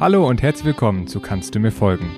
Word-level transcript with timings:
Hallo 0.00 0.28
und 0.28 0.42
herzlich 0.42 0.64
willkommen 0.64 1.08
zu 1.08 1.18
Kannst 1.18 1.56
du 1.56 1.58
mir 1.58 1.72
folgen? 1.72 2.08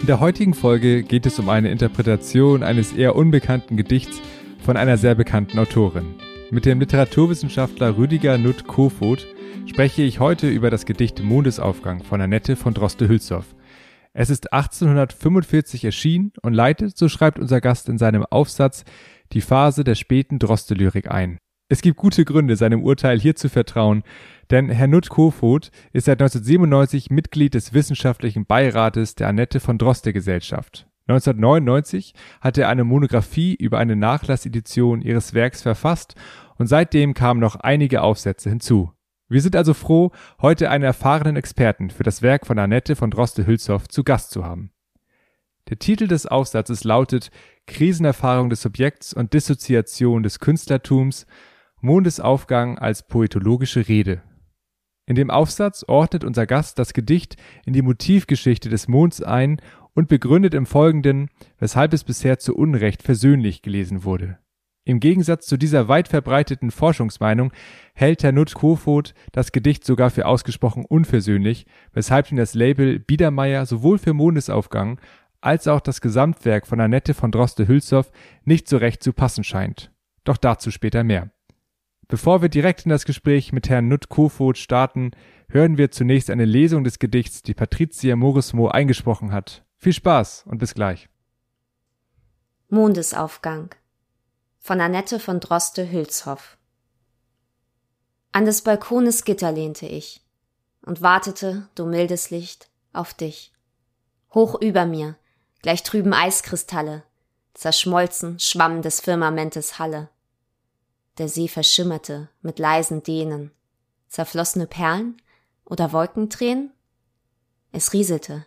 In 0.00 0.06
der 0.06 0.20
heutigen 0.20 0.54
Folge 0.54 1.02
geht 1.02 1.26
es 1.26 1.40
um 1.40 1.48
eine 1.48 1.72
Interpretation 1.72 2.62
eines 2.62 2.92
eher 2.92 3.16
unbekannten 3.16 3.76
Gedichts 3.76 4.22
von 4.64 4.76
einer 4.76 4.96
sehr 4.96 5.16
bekannten 5.16 5.58
Autorin. 5.58 6.14
Mit 6.52 6.66
dem 6.66 6.78
Literaturwissenschaftler 6.78 7.98
Rüdiger 7.98 8.38
Nutt 8.38 8.68
Kofod 8.68 9.26
spreche 9.66 10.02
ich 10.02 10.20
heute 10.20 10.48
über 10.48 10.70
das 10.70 10.86
Gedicht 10.86 11.20
Mondesaufgang 11.20 12.04
von 12.04 12.20
Annette 12.20 12.54
von 12.54 12.74
Droste-Hülshoff. 12.74 13.55
Es 14.18 14.30
ist 14.30 14.50
1845 14.50 15.84
erschienen 15.84 16.32
und 16.40 16.54
leitet, 16.54 16.96
so 16.96 17.06
schreibt 17.06 17.38
unser 17.38 17.60
Gast 17.60 17.90
in 17.90 17.98
seinem 17.98 18.24
Aufsatz, 18.24 18.86
die 19.32 19.42
Phase 19.42 19.84
der 19.84 19.94
späten 19.94 20.38
Droste-Lyrik 20.38 21.10
ein. 21.10 21.36
Es 21.68 21.82
gibt 21.82 21.98
gute 21.98 22.24
Gründe, 22.24 22.56
seinem 22.56 22.82
Urteil 22.82 23.20
hier 23.20 23.36
zu 23.36 23.50
vertrauen, 23.50 24.04
denn 24.50 24.70
Herr 24.70 24.86
Nutt 24.86 25.10
Kofod 25.10 25.70
ist 25.92 26.06
seit 26.06 26.22
1997 26.22 27.10
Mitglied 27.10 27.52
des 27.52 27.74
wissenschaftlichen 27.74 28.46
Beirates 28.46 29.16
der 29.16 29.28
Annette 29.28 29.60
von 29.60 29.76
Droste 29.76 30.14
Gesellschaft. 30.14 30.86
1999 31.08 32.14
hat 32.40 32.56
er 32.56 32.70
eine 32.70 32.84
Monographie 32.84 33.54
über 33.54 33.78
eine 33.78 33.96
Nachlassedition 33.96 35.02
ihres 35.02 35.34
Werks 35.34 35.60
verfasst 35.60 36.14
und 36.56 36.68
seitdem 36.68 37.12
kamen 37.12 37.40
noch 37.40 37.56
einige 37.56 38.00
Aufsätze 38.00 38.48
hinzu. 38.48 38.95
Wir 39.28 39.42
sind 39.42 39.56
also 39.56 39.74
froh, 39.74 40.12
heute 40.40 40.70
einen 40.70 40.84
erfahrenen 40.84 41.36
Experten 41.36 41.90
für 41.90 42.04
das 42.04 42.22
Werk 42.22 42.46
von 42.46 42.58
Annette 42.58 42.94
von 42.94 43.10
Droste-Hülshoff 43.10 43.88
zu 43.88 44.04
Gast 44.04 44.30
zu 44.30 44.44
haben. 44.44 44.70
Der 45.68 45.80
Titel 45.80 46.06
des 46.06 46.26
Aufsatzes 46.26 46.84
lautet 46.84 47.30
Krisenerfahrung 47.66 48.50
des 48.50 48.62
Subjekts 48.62 49.12
und 49.12 49.32
Dissoziation 49.32 50.22
des 50.22 50.38
Künstlertums, 50.38 51.26
Mondesaufgang 51.80 52.78
als 52.78 53.08
poetologische 53.08 53.88
Rede. 53.88 54.22
In 55.06 55.16
dem 55.16 55.30
Aufsatz 55.30 55.84
ordnet 55.86 56.22
unser 56.22 56.46
Gast 56.46 56.78
das 56.78 56.92
Gedicht 56.92 57.36
in 57.64 57.72
die 57.72 57.82
Motivgeschichte 57.82 58.68
des 58.68 58.86
Monds 58.86 59.22
ein 59.22 59.60
und 59.94 60.08
begründet 60.08 60.54
im 60.54 60.66
Folgenden, 60.66 61.30
weshalb 61.58 61.92
es 61.94 62.04
bisher 62.04 62.38
zu 62.38 62.54
Unrecht 62.54 63.02
versöhnlich 63.02 63.62
gelesen 63.62 64.04
wurde. 64.04 64.38
Im 64.86 65.00
Gegensatz 65.00 65.46
zu 65.46 65.56
dieser 65.56 65.88
weit 65.88 66.06
verbreiteten 66.06 66.70
Forschungsmeinung 66.70 67.52
hält 67.92 68.22
Herr 68.22 68.30
Nutt 68.30 68.54
Kofod 68.54 69.14
das 69.32 69.50
Gedicht 69.50 69.84
sogar 69.84 70.10
für 70.10 70.26
ausgesprochen 70.26 70.84
unversöhnlich, 70.84 71.66
weshalb 71.92 72.30
ihm 72.30 72.36
das 72.36 72.54
Label 72.54 73.00
Biedermeier 73.00 73.66
sowohl 73.66 73.98
für 73.98 74.14
Mondesaufgang 74.14 75.00
als 75.40 75.66
auch 75.66 75.80
das 75.80 76.00
Gesamtwerk 76.00 76.68
von 76.68 76.80
Annette 76.80 77.14
von 77.14 77.32
Droste-Hülshoff 77.32 78.12
nicht 78.44 78.68
so 78.68 78.76
recht 78.76 79.02
zu 79.02 79.12
passen 79.12 79.42
scheint. 79.42 79.90
Doch 80.22 80.36
dazu 80.36 80.70
später 80.70 81.02
mehr. 81.02 81.30
Bevor 82.06 82.40
wir 82.40 82.48
direkt 82.48 82.86
in 82.86 82.90
das 82.90 83.06
Gespräch 83.06 83.52
mit 83.52 83.68
Herrn 83.68 83.88
Nutt 83.88 84.08
Kofod 84.08 84.56
starten, 84.56 85.10
hören 85.48 85.78
wir 85.78 85.90
zunächst 85.90 86.30
eine 86.30 86.44
Lesung 86.44 86.84
des 86.84 87.00
Gedichts, 87.00 87.42
die 87.42 87.54
Patricia 87.54 88.14
Morismo 88.14 88.68
eingesprochen 88.68 89.32
hat. 89.32 89.64
Viel 89.78 89.94
Spaß 89.94 90.44
und 90.46 90.58
bis 90.58 90.74
gleich. 90.74 91.08
Mondesaufgang 92.68 93.74
von 94.66 94.80
Annette 94.80 95.20
von 95.20 95.38
Droste-Hülshoff. 95.38 96.56
An 98.32 98.46
des 98.46 98.62
Balkones 98.62 99.24
Gitter 99.24 99.52
lehnte 99.52 99.86
ich 99.86 100.26
und 100.84 101.02
wartete, 101.02 101.68
du 101.76 101.86
mildes 101.86 102.30
Licht, 102.30 102.68
auf 102.92 103.14
dich. 103.14 103.52
Hoch 104.34 104.60
über 104.60 104.84
mir, 104.84 105.16
gleich 105.62 105.84
trüben 105.84 106.12
Eiskristalle, 106.12 107.04
zerschmolzen 107.54 108.40
schwamm 108.40 108.82
des 108.82 109.00
Firmamentes 109.00 109.78
Halle. 109.78 110.08
Der 111.18 111.28
See 111.28 111.46
verschimmerte 111.46 112.28
mit 112.42 112.58
leisen 112.58 113.04
Dehnen, 113.04 113.52
zerflossene 114.08 114.66
Perlen 114.66 115.22
oder 115.64 115.92
Wolkentränen? 115.92 116.72
Es 117.70 117.92
rieselte, 117.92 118.44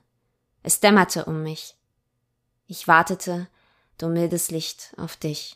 es 0.63 0.81
dämmerte 0.81 1.23
um 1.25 1.43
mich. 1.43 1.77
Ich 2.67 2.89
wartete, 2.89 3.47
du 3.97 4.09
mildes 4.09 4.51
Licht, 4.51 4.93
auf 4.97 5.15
dich. 5.15 5.55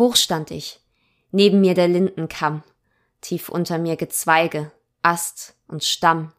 Hoch 0.00 0.16
stand 0.16 0.50
ich, 0.50 0.80
neben 1.30 1.60
mir 1.60 1.74
der 1.74 1.86
Lindenkamm, 1.86 2.62
tief 3.20 3.50
unter 3.50 3.76
mir 3.76 3.96
Gezweige, 3.96 4.72
Ast 5.02 5.56
und 5.68 5.84
Stamm. 5.84 6.32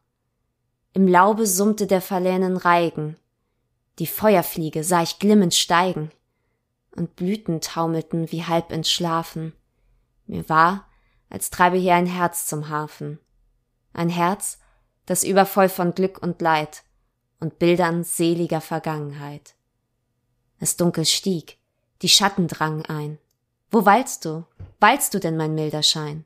Im 0.93 1.07
Laube 1.07 1.45
summte 1.45 1.85
der 1.85 2.01
verlähnen 2.01 2.57
Reigen, 2.57 3.17
die 3.99 4.07
Feuerfliege 4.07 4.83
sah 4.83 5.03
ich 5.03 5.19
glimmend 5.19 5.53
steigen, 5.53 6.09
und 6.95 7.15
Blüten 7.15 7.61
taumelten 7.61 8.31
wie 8.31 8.43
halb 8.43 8.71
entschlafen. 8.71 9.53
Mir 10.25 10.49
war, 10.49 10.89
als 11.29 11.51
treibe 11.51 11.77
hier 11.77 11.93
ein 11.93 12.07
Herz 12.07 12.47
zum 12.47 12.67
Hafen. 12.67 13.19
Ein 13.93 14.09
Herz, 14.09 14.57
das 15.05 15.23
übervoll 15.23 15.69
von 15.69 15.93
Glück 15.93 16.17
und 16.23 16.41
Leid 16.41 16.81
und 17.39 17.59
Bildern 17.59 18.03
seliger 18.03 18.59
Vergangenheit. 18.59 19.53
Es 20.57 20.77
dunkel 20.77 21.05
stieg, 21.05 21.59
die 22.01 22.09
Schatten 22.09 22.47
drangen 22.47 22.87
ein. 22.87 23.19
Wo 23.71 23.85
weilst 23.85 24.25
du? 24.25 24.45
Weilst 24.81 25.13
du 25.13 25.19
denn, 25.19 25.37
mein 25.37 25.55
milder 25.55 25.81
Schein? 25.81 26.25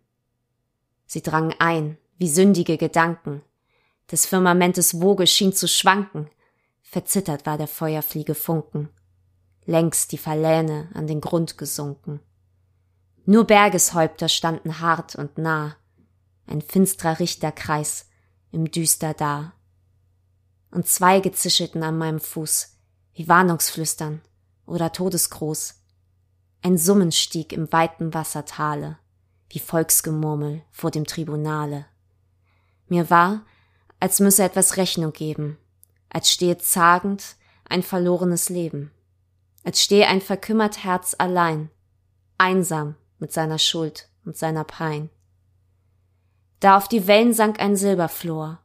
Sie 1.05 1.21
drangen 1.21 1.53
ein, 1.59 1.99
wie 2.17 2.27
sündige 2.27 2.77
Gedanken. 2.77 3.43
Des 4.11 4.25
Firmamentes 4.25 4.99
Woge 4.99 5.27
schien 5.27 5.53
zu 5.53 5.67
schwanken. 5.67 6.27
Verzittert 6.81 7.45
war 7.45 7.59
der 7.59 7.67
Feuerfliege 7.67 8.33
Funken. 8.33 8.89
Längst 9.65 10.11
die 10.11 10.17
Verlähne 10.17 10.89
an 10.95 11.05
den 11.05 11.21
Grund 11.21 11.59
gesunken. 11.59 12.19
Nur 13.25 13.45
Bergeshäupter 13.45 14.27
standen 14.27 14.79
hart 14.79 15.15
und 15.15 15.37
nah. 15.37 15.75
Ein 16.47 16.63
finstrer 16.63 17.19
Richterkreis 17.19 18.07
im 18.51 18.71
Düster 18.71 19.13
da. 19.13 19.53
Und 20.71 20.87
Zweige 20.87 21.31
zischelten 21.31 21.83
an 21.83 21.97
meinem 21.97 22.19
Fuß, 22.19 22.77
wie 23.13 23.27
Warnungsflüstern 23.27 24.21
oder 24.65 24.91
Todesgruß. 24.91 25.84
Ein 26.61 26.77
Summen 26.77 27.11
stieg 27.11 27.53
im 27.53 27.71
weiten 27.71 28.13
Wassertale, 28.13 28.97
wie 29.49 29.59
Volksgemurmel 29.59 30.63
vor 30.71 30.91
dem 30.91 31.05
Tribunale. 31.05 31.85
Mir 32.87 33.09
war, 33.09 33.45
als 33.99 34.19
müsse 34.19 34.43
etwas 34.43 34.77
Rechnung 34.77 35.13
geben, 35.13 35.57
als 36.09 36.31
stehe 36.31 36.57
zagend 36.57 37.35
ein 37.67 37.83
verlorenes 37.83 38.49
Leben, 38.49 38.91
als 39.63 39.81
stehe 39.81 40.07
ein 40.07 40.21
verkümmert 40.21 40.83
Herz 40.83 41.15
allein, 41.17 41.69
einsam 42.37 42.95
mit 43.19 43.31
seiner 43.31 43.59
Schuld 43.59 44.09
und 44.25 44.37
seiner 44.37 44.63
Pein. 44.63 45.09
Da 46.59 46.77
auf 46.77 46.87
die 46.87 47.07
Wellen 47.07 47.33
sank 47.33 47.59
ein 47.59 47.75
Silberflor, 47.75 48.59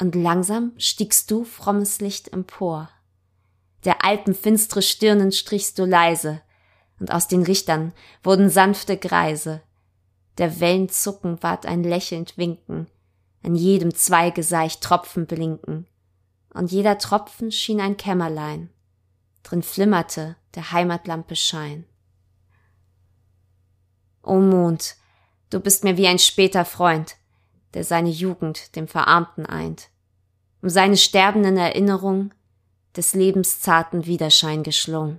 und 0.00 0.14
langsam 0.14 0.72
stiegst 0.78 1.30
du 1.30 1.44
frommes 1.44 2.00
Licht 2.00 2.32
empor. 2.32 2.90
Der 3.84 4.04
Alpen 4.04 4.34
finstre 4.34 4.82
Stirnen 4.82 5.32
strichst 5.32 5.78
du 5.78 5.84
leise, 5.84 6.42
und 7.02 7.10
aus 7.10 7.26
den 7.26 7.42
Richtern 7.42 7.92
wurden 8.22 8.48
sanfte 8.48 8.96
Greise. 8.96 9.60
Der 10.38 10.60
Wellen 10.60 10.88
zucken 10.88 11.42
ward 11.42 11.66
ein 11.66 11.82
lächelnd 11.82 12.38
Winken, 12.38 12.86
an 13.42 13.56
jedem 13.56 13.92
Zweige 13.92 14.44
sah 14.44 14.64
ich 14.64 14.78
Tropfen 14.78 15.26
blinken, 15.26 15.88
und 16.54 16.70
jeder 16.70 16.98
Tropfen 16.98 17.50
schien 17.50 17.80
ein 17.80 17.96
Kämmerlein, 17.96 18.70
drin 19.42 19.64
flimmerte 19.64 20.36
der 20.54 20.70
Heimatlampe 20.70 21.34
Schein. 21.34 21.86
O 24.22 24.36
Mond, 24.38 24.94
du 25.50 25.58
bist 25.58 25.82
mir 25.82 25.96
wie 25.96 26.06
ein 26.06 26.20
später 26.20 26.64
Freund, 26.64 27.16
der 27.74 27.82
seine 27.82 28.10
Jugend 28.10 28.76
dem 28.76 28.86
Verarmten 28.86 29.44
eint, 29.44 29.88
um 30.62 30.68
seine 30.68 30.96
sterbenden 30.96 31.56
Erinnerung 31.56 32.32
des 32.94 33.12
Lebens 33.12 33.58
zarten 33.58 34.06
Widerschein 34.06 34.62
geschlungen 34.62 35.18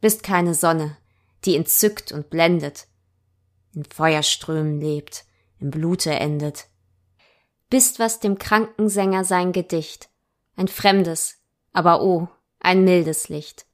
bist 0.00 0.22
keine 0.22 0.54
Sonne, 0.54 0.96
die 1.44 1.56
entzückt 1.56 2.12
und 2.12 2.30
blendet, 2.30 2.86
in 3.74 3.84
Feuerströmen 3.84 4.80
lebt, 4.80 5.24
im 5.58 5.70
Blute 5.70 6.10
endet. 6.10 6.66
Bist 7.68 7.98
was 7.98 8.20
dem 8.20 8.38
kranken 8.38 8.88
Sänger 8.88 9.24
sein 9.24 9.52
Gedicht, 9.52 10.08
ein 10.56 10.68
fremdes, 10.68 11.38
aber 11.72 12.02
oh, 12.02 12.28
ein 12.58 12.84
mildes 12.84 13.28
Licht. 13.28 13.66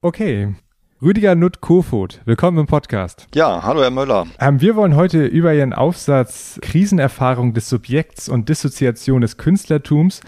Okay. 0.00 0.54
Rüdiger 1.02 1.34
Nutt 1.34 1.60
Kofod, 1.60 2.20
willkommen 2.24 2.58
im 2.58 2.66
Podcast. 2.66 3.26
Ja, 3.34 3.62
hallo 3.62 3.82
Herr 3.82 3.90
Möller. 3.90 4.26
Ähm, 4.38 4.60
wir 4.62 4.74
wollen 4.76 4.96
heute 4.96 5.26
über 5.26 5.52
Ihren 5.52 5.74
Aufsatz 5.74 6.58
Krisenerfahrung 6.62 7.52
des 7.52 7.68
Subjekts 7.68 8.28
und 8.28 8.48
Dissoziation 8.48 9.20
des 9.20 9.36
Künstlertums 9.36 10.22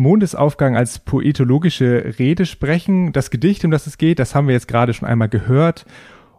Mondesaufgang 0.00 0.76
als 0.76 0.98
poetologische 0.98 2.14
Rede 2.18 2.46
sprechen. 2.46 3.12
Das 3.12 3.30
Gedicht, 3.30 3.64
um 3.64 3.70
das 3.70 3.86
es 3.86 3.98
geht, 3.98 4.18
das 4.18 4.34
haben 4.34 4.48
wir 4.48 4.54
jetzt 4.54 4.68
gerade 4.68 4.94
schon 4.94 5.08
einmal 5.08 5.28
gehört. 5.28 5.84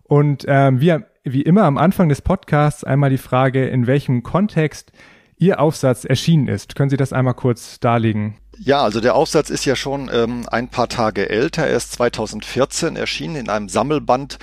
Und 0.04 0.46
ähm, 0.48 0.82
wie, 0.82 0.98
wie 1.24 1.42
immer 1.44 1.64
am 1.64 1.78
Anfang 1.78 2.10
des 2.10 2.22
Podcasts 2.22 2.84
einmal 2.84 3.10
die 3.10 3.18
Frage, 3.18 3.68
in 3.68 3.88
welchem 3.88 4.24
Kontext 4.24 4.92
Ihr 5.38 5.60
Aufsatz 5.60 6.06
erschienen 6.06 6.48
ist. 6.48 6.76
Können 6.76 6.92
Sie 6.92 6.98
das 6.98 7.14
einmal 7.14 7.34
kurz 7.34 7.80
darlegen? 7.80 8.38
Ja, 8.60 8.84
also 8.84 9.02
der 9.02 9.16
Aufsatz 9.16 9.50
ist 9.50 9.66
ja 9.66 9.76
schon 9.76 10.08
ähm, 10.14 10.44
ein 10.52 10.68
paar 10.68 10.88
Tage 10.88 11.30
älter. 11.30 11.66
Er 11.66 11.78
ist 11.78 11.94
2014 11.94 12.96
erschienen 12.96 13.36
in 13.36 13.50
einem 13.50 13.68
Sammelband, 13.68 14.38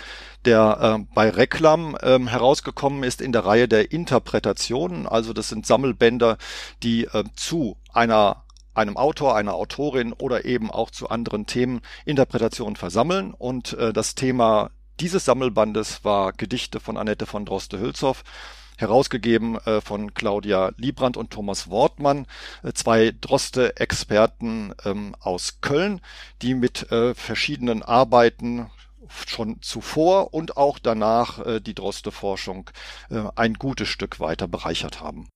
der 0.45 0.99
äh, 0.99 1.05
bei 1.15 1.31
Reklam 1.31 1.97
ähm, 2.03 2.27
herausgekommen 2.27 3.05
ist 3.05 3.21
in 3.21 3.31
der 3.31 3.45
Reihe 3.45 3.69
der 3.69 3.93
Interpretationen. 3.93 5.07
Also 5.07 5.33
das 5.33 5.51
sind 5.51 5.67
Sammelbänder, 5.67 6.37
die 6.83 7.05
äh, 7.05 7.23
zu 7.37 7.77
einer 7.93 8.45
einem 8.79 8.97
Autor, 8.97 9.37
einer 9.37 9.55
Autorin 9.55 10.13
oder 10.13 10.45
eben 10.45 10.71
auch 10.71 10.91
zu 10.91 11.11
anderen 11.11 11.47
Themen 11.47 11.81
Interpretationen 12.05 12.77
versammeln. 12.77 13.35
Und 13.35 13.75
äh, 13.75 13.93
das 13.93 14.15
Thema 14.15 14.71
dieses 15.01 15.25
Sammelbandes 15.25 16.05
war 16.05 16.33
Gedichte 16.33 16.81
von 16.81 16.97
Annette 16.97 17.27
von 17.27 17.45
Droste-Hülshoff 17.45 18.25
herausgegeben 18.79 19.57
äh, 19.67 19.81
von 19.81 20.15
Claudia 20.15 20.71
Liebrand 20.77 21.17
und 21.17 21.31
Thomas 21.31 21.69
Wortmann, 21.69 22.27
äh, 22.63 22.73
zwei 22.73 23.13
Droste-Experten 23.21 24.73
ähm, 24.85 25.17
aus 25.19 25.61
Köln, 25.61 26.01
die 26.43 26.55
mit 26.55 26.91
äh, 26.93 27.15
verschiedenen 27.15 27.83
Arbeiten 27.83 28.71
schon 29.27 29.61
zuvor 29.63 30.33
und 30.33 30.57
auch 30.57 30.79
danach 30.79 31.45
äh, 31.45 31.61
die 31.61 31.75
Droste-Forschung 31.75 32.71
äh, 33.11 33.25
ein 33.35 33.55
gutes 33.55 33.89
Stück 33.89 34.21
weiter 34.21 34.47
bereichert 34.47 35.01
haben. 35.01 35.29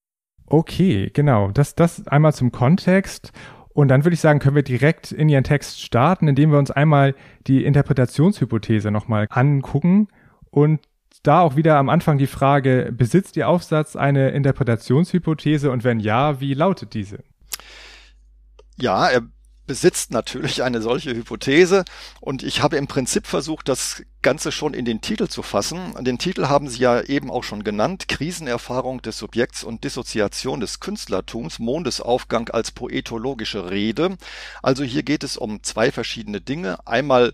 Okay, 0.53 1.11
genau. 1.15 1.51
Das, 1.51 1.75
das 1.77 2.07
einmal 2.07 2.35
zum 2.35 2.53
Kontext. 2.53 3.33
Und 3.71 3.89
dann 3.89 4.05
würde 4.05 4.13
ich 4.13 4.21
sagen, 4.21 4.39
können 4.39 4.55
wir 4.55 4.63
direkt 4.63 5.11
in 5.11 5.31
Ihren 5.31 5.45
Text 5.45 5.81
starten, 5.81 6.29
indem 6.29 6.51
wir 6.51 6.59
uns 6.59 6.71
einmal 6.71 7.15
die 7.47 7.65
Interpretationshypothese 7.65 8.91
nochmal 8.91 9.27
angucken 9.31 10.09
und 10.51 10.81
da 11.23 11.41
auch 11.41 11.57
wieder 11.57 11.79
am 11.79 11.89
Anfang 11.89 12.19
die 12.19 12.27
Frage, 12.27 12.93
besitzt 12.95 13.39
Ihr 13.39 13.49
Aufsatz 13.49 13.97
eine 13.97 14.33
Interpretationshypothese 14.33 15.71
und 15.71 15.85
wenn 15.85 16.01
ja, 16.01 16.39
wie 16.43 16.53
lautet 16.53 16.93
diese? 16.93 17.25
Ja, 18.79 19.09
er 19.09 19.23
besitzt 19.73 20.11
natürlich 20.11 20.63
eine 20.63 20.83
solche 20.83 21.15
Hypothese 21.15 21.87
und 22.21 22.43
ich 22.43 22.61
habe 22.61 22.77
im 22.77 22.89
Prinzip 22.89 23.27
versucht, 23.27 23.71
das 23.71 24.03
Ganze 24.21 24.53
schon 24.53 24.75
in 24.75 24.85
den 24.85 25.01
Titel 25.01 25.29
zu 25.29 25.43
fassen. 25.43 25.95
Den 26.05 26.19
Titel 26.19 26.49
haben 26.49 26.69
Sie 26.69 26.81
ja 26.81 27.01
eben 27.01 27.31
auch 27.31 27.43
schon 27.43 27.65
genannt, 27.65 28.07
Krisenerfahrung 28.07 29.01
des 29.01 29.17
Subjekts 29.17 29.65
und 29.65 29.83
Dissoziation 29.83 30.61
des 30.61 30.81
Künstlertums, 30.81 31.59
Mondesaufgang 31.59 32.51
als 32.51 32.71
poetologische 32.71 33.71
Rede. 33.71 34.19
Also 34.63 34.85
hier 34.85 35.05
geht 35.05 35.25
es 35.25 35.39
um 35.39 35.63
zwei 35.63 35.91
verschiedene 35.91 36.43
Dinge. 36.43 36.87
Einmal 36.87 37.33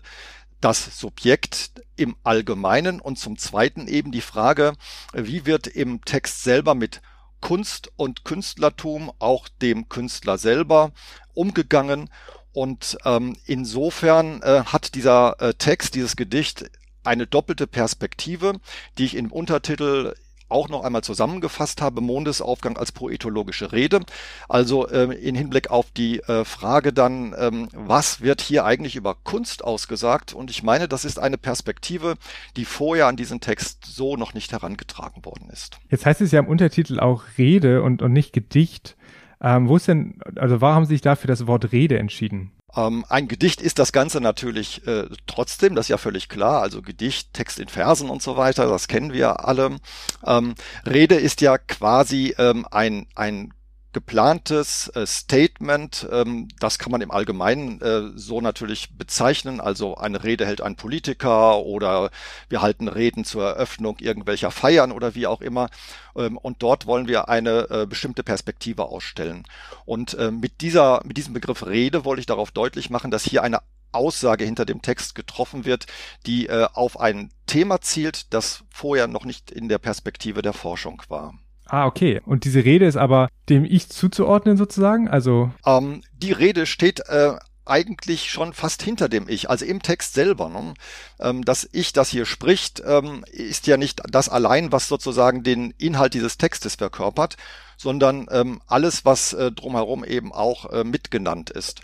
das 0.61 0.97
Subjekt 0.97 1.71
im 1.97 2.15
Allgemeinen 2.23 3.01
und 3.01 3.19
zum 3.19 3.37
Zweiten 3.37 3.89
eben 3.89 4.13
die 4.13 4.21
Frage, 4.21 4.75
wie 5.11 5.45
wird 5.45 5.67
im 5.67 6.05
Text 6.05 6.45
selber 6.45 6.73
mit 6.73 7.01
Kunst 7.41 7.91
und 7.95 8.25
Künstlertum, 8.25 9.11
auch 9.19 9.47
dem 9.61 9.89
Künstler 9.89 10.37
selber 10.37 10.91
umgegangen. 11.33 12.09
Und 12.51 12.97
ähm, 13.05 13.37
insofern 13.45 14.41
äh, 14.41 14.63
hat 14.65 14.95
dieser 14.95 15.39
äh, 15.39 15.53
Text, 15.53 15.95
dieses 15.95 16.15
Gedicht 16.15 16.69
eine 17.03 17.27
doppelte 17.27 17.67
Perspektive, 17.67 18.59
die 18.97 19.05
ich 19.05 19.15
im 19.15 19.31
Untertitel 19.31 20.15
auch 20.49 20.69
noch 20.69 20.83
einmal 20.83 21.03
zusammengefasst 21.03 21.81
habe, 21.81 22.01
Mondesaufgang 22.01 22.77
als 22.77 22.91
poetologische 22.91 23.71
Rede. 23.71 24.01
Also 24.47 24.87
äh, 24.87 25.13
in 25.15 25.35
Hinblick 25.35 25.69
auf 25.69 25.91
die 25.91 26.19
äh, 26.21 26.45
Frage 26.45 26.93
dann, 26.93 27.35
ähm, 27.37 27.69
was 27.73 28.21
wird 28.21 28.41
hier 28.41 28.65
eigentlich 28.65 28.95
über 28.95 29.15
Kunst 29.15 29.63
ausgesagt? 29.63 30.33
Und 30.33 30.49
ich 30.49 30.63
meine, 30.63 30.87
das 30.87 31.05
ist 31.05 31.19
eine 31.19 31.37
Perspektive, 31.37 32.15
die 32.55 32.65
vorher 32.65 33.07
an 33.07 33.15
diesen 33.15 33.39
Text 33.39 33.85
so 33.85 34.15
noch 34.15 34.33
nicht 34.33 34.51
herangetragen 34.51 35.25
worden 35.25 35.49
ist. 35.51 35.79
Jetzt 35.89 36.05
heißt 36.05 36.21
es 36.21 36.31
ja 36.31 36.39
im 36.39 36.47
Untertitel 36.47 36.99
auch 36.99 37.23
Rede 37.37 37.81
und, 37.83 38.01
und 38.01 38.13
nicht 38.13 38.33
Gedicht. 38.33 38.95
Ähm, 39.41 39.69
wo 39.69 39.77
ist 39.77 39.87
denn, 39.87 40.19
also 40.35 40.59
warum 40.61 40.75
haben 40.75 40.85
Sie 40.85 40.95
sich 40.95 41.01
dafür 41.01 41.27
das 41.27 41.47
Wort 41.47 41.71
Rede 41.71 41.97
entschieden? 41.97 42.51
Ähm, 42.75 43.05
ein 43.09 43.27
Gedicht 43.27 43.61
ist 43.61 43.79
das 43.79 43.91
Ganze 43.91 44.21
natürlich 44.21 44.85
äh, 44.87 45.05
trotzdem, 45.27 45.75
das 45.75 45.85
ist 45.85 45.89
ja 45.89 45.97
völlig 45.97 46.29
klar. 46.29 46.61
Also 46.61 46.81
Gedicht, 46.81 47.33
Text 47.33 47.59
in 47.59 47.67
Versen 47.67 48.09
und 48.09 48.21
so 48.21 48.37
weiter, 48.37 48.67
das 48.67 48.87
kennen 48.87 49.13
wir 49.13 49.45
alle. 49.47 49.77
Ähm, 50.25 50.55
Rede 50.85 51.15
ist 51.15 51.41
ja 51.41 51.57
quasi 51.57 52.35
ähm, 52.37 52.65
ein, 52.71 53.07
ein 53.15 53.53
geplantes 53.91 54.87
äh, 54.89 55.05
Statement, 55.07 56.07
ähm, 56.11 56.47
das 56.59 56.77
kann 56.77 56.91
man 56.91 57.01
im 57.01 57.09
Allgemeinen 57.09 57.81
äh, 57.81 58.11
so 58.15 58.39
natürlich 58.39 58.95
bezeichnen. 58.95 59.59
Also 59.59 59.95
eine 59.95 60.23
Rede 60.23 60.45
hält 60.45 60.61
ein 60.61 60.75
Politiker 60.75 61.59
oder 61.59 62.11
wir 62.49 62.61
halten 62.61 62.87
Reden 62.87 63.25
zur 63.25 63.45
Eröffnung 63.45 63.97
irgendwelcher 63.99 64.51
Feiern 64.51 64.91
oder 64.91 65.15
wie 65.15 65.25
auch 65.25 65.41
immer. 65.41 65.69
Ähm, 66.15 66.37
und 66.37 66.61
dort 66.61 66.85
wollen 66.85 67.07
wir 67.07 67.29
eine 67.29 67.67
äh, 67.69 67.85
bestimmte 67.87 68.23
Perspektive 68.23 68.85
ausstellen. 68.85 69.43
Und 69.85 70.17
mit 70.31 70.61
dieser, 70.61 71.01
mit 71.03 71.17
diesem 71.17 71.33
Begriff 71.33 71.65
Rede 71.65 72.05
wollte 72.05 72.19
ich 72.19 72.25
darauf 72.25 72.51
deutlich 72.51 72.89
machen, 72.89 73.11
dass 73.11 73.23
hier 73.23 73.43
eine 73.43 73.59
Aussage 73.91 74.43
hinter 74.43 74.65
dem 74.65 74.81
Text 74.81 75.15
getroffen 75.15 75.65
wird, 75.65 75.87
die 76.25 76.49
auf 76.51 76.99
ein 76.99 77.31
Thema 77.47 77.81
zielt, 77.81 78.33
das 78.33 78.63
vorher 78.69 79.07
noch 79.07 79.25
nicht 79.25 79.51
in 79.51 79.67
der 79.67 79.79
Perspektive 79.79 80.41
der 80.41 80.53
Forschung 80.53 81.01
war. 81.07 81.33
Ah, 81.69 81.85
okay. 81.85 82.21
Und 82.25 82.45
diese 82.45 82.65
Rede 82.65 82.85
ist 82.85 82.97
aber 82.97 83.29
dem 83.47 83.63
Ich 83.63 83.89
zuzuordnen 83.89 84.57
sozusagen? 84.57 85.07
Also. 85.07 85.51
Ähm, 85.65 86.01
die 86.13 86.31
Rede 86.31 86.65
steht 86.65 87.01
äh, 87.07 87.33
eigentlich 87.65 88.31
schon 88.31 88.53
fast 88.53 88.81
hinter 88.81 89.07
dem 89.07 89.29
Ich, 89.29 89.49
also 89.49 89.65
im 89.65 89.81
Text 89.81 90.15
selber. 90.15 90.49
Ne? 90.49 90.73
Ähm, 91.19 91.45
das 91.45 91.69
Ich, 91.71 91.93
das 91.93 92.09
hier 92.09 92.25
spricht, 92.25 92.81
ähm, 92.85 93.23
ist 93.31 93.67
ja 93.67 93.77
nicht 93.77 94.01
das 94.09 94.29
allein, 94.29 94.71
was 94.71 94.87
sozusagen 94.87 95.43
den 95.43 95.71
Inhalt 95.77 96.15
dieses 96.15 96.37
Textes 96.37 96.75
verkörpert, 96.75 97.37
sondern 97.77 98.25
ähm, 98.31 98.61
alles, 98.65 99.05
was 99.05 99.33
äh, 99.33 99.51
drumherum 99.51 100.03
eben 100.03 100.33
auch 100.33 100.71
äh, 100.71 100.83
mitgenannt 100.83 101.51
ist. 101.51 101.81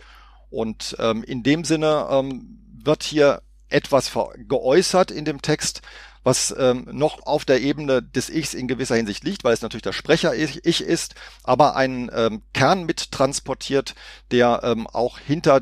Und 0.50 0.96
ähm, 1.00 1.24
in 1.24 1.44
dem 1.44 1.64
Sinne 1.64 2.08
ähm, 2.10 2.60
wird 2.84 3.04
hier 3.04 3.42
etwas 3.70 4.12
geäußert 4.48 5.12
in 5.12 5.26
dem 5.26 5.42
Text, 5.42 5.82
was 6.26 6.54
ähm, 6.58 6.88
noch 6.92 7.26
auf 7.26 7.46
der 7.46 7.62
Ebene 7.62 8.02
des 8.02 8.30
Ichs 8.30 8.54
in 8.54 8.68
gewisser 8.68 8.96
Hinsicht 8.96 9.24
liegt, 9.24 9.44
weil 9.44 9.54
es 9.54 9.62
natürlich 9.62 9.84
der 9.84 9.94
Sprecher-Ich 9.94 10.82
ist, 10.82 11.16
aber 11.44 11.76
einen 11.76 12.10
ähm, 12.14 12.42
Kern 12.54 12.86
mittransportiert, 12.86 13.94
der 14.32 14.62
ähm, 14.64 14.88
auch 14.88 15.20
hinter 15.20 15.62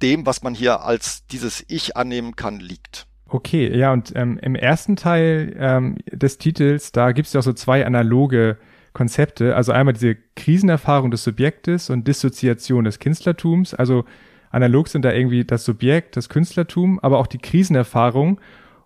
dem, 0.00 0.24
was 0.24 0.42
man 0.42 0.54
hier 0.54 0.82
als 0.82 1.26
dieses 1.26 1.64
Ich 1.68 1.96
annehmen 1.96 2.36
kann, 2.36 2.60
liegt. 2.60 3.06
Okay, 3.26 3.76
ja, 3.76 3.92
und 3.92 4.12
ähm, 4.14 4.38
im 4.40 4.54
ersten 4.54 4.94
Teil 4.94 5.54
ähm, 5.58 5.98
des 6.06 6.38
Titels, 6.38 6.92
da 6.92 7.10
gibt 7.10 7.26
es 7.26 7.34
ja 7.34 7.40
auch 7.40 7.44
so 7.44 7.52
zwei 7.52 7.84
analoge 7.84 8.56
Konzepte. 8.92 9.56
Also 9.56 9.72
einmal 9.72 9.94
diese 9.94 10.16
Krisenerfahrung 10.36 11.10
des 11.10 11.24
Subjektes 11.24 11.90
und 11.90 12.06
Dissoziation 12.06 12.84
des 12.84 13.00
Künstlertums. 13.00 13.74
Also 13.74 14.04
analog 14.50 14.88
sind 14.88 15.04
da 15.04 15.12
irgendwie 15.12 15.44
das 15.44 15.64
Subjekt, 15.64 16.16
das 16.16 16.28
Künstlertum, 16.28 17.00
aber 17.00 17.18
auch 17.18 17.26
die 17.26 17.38
Krisenerfahrung 17.38 18.40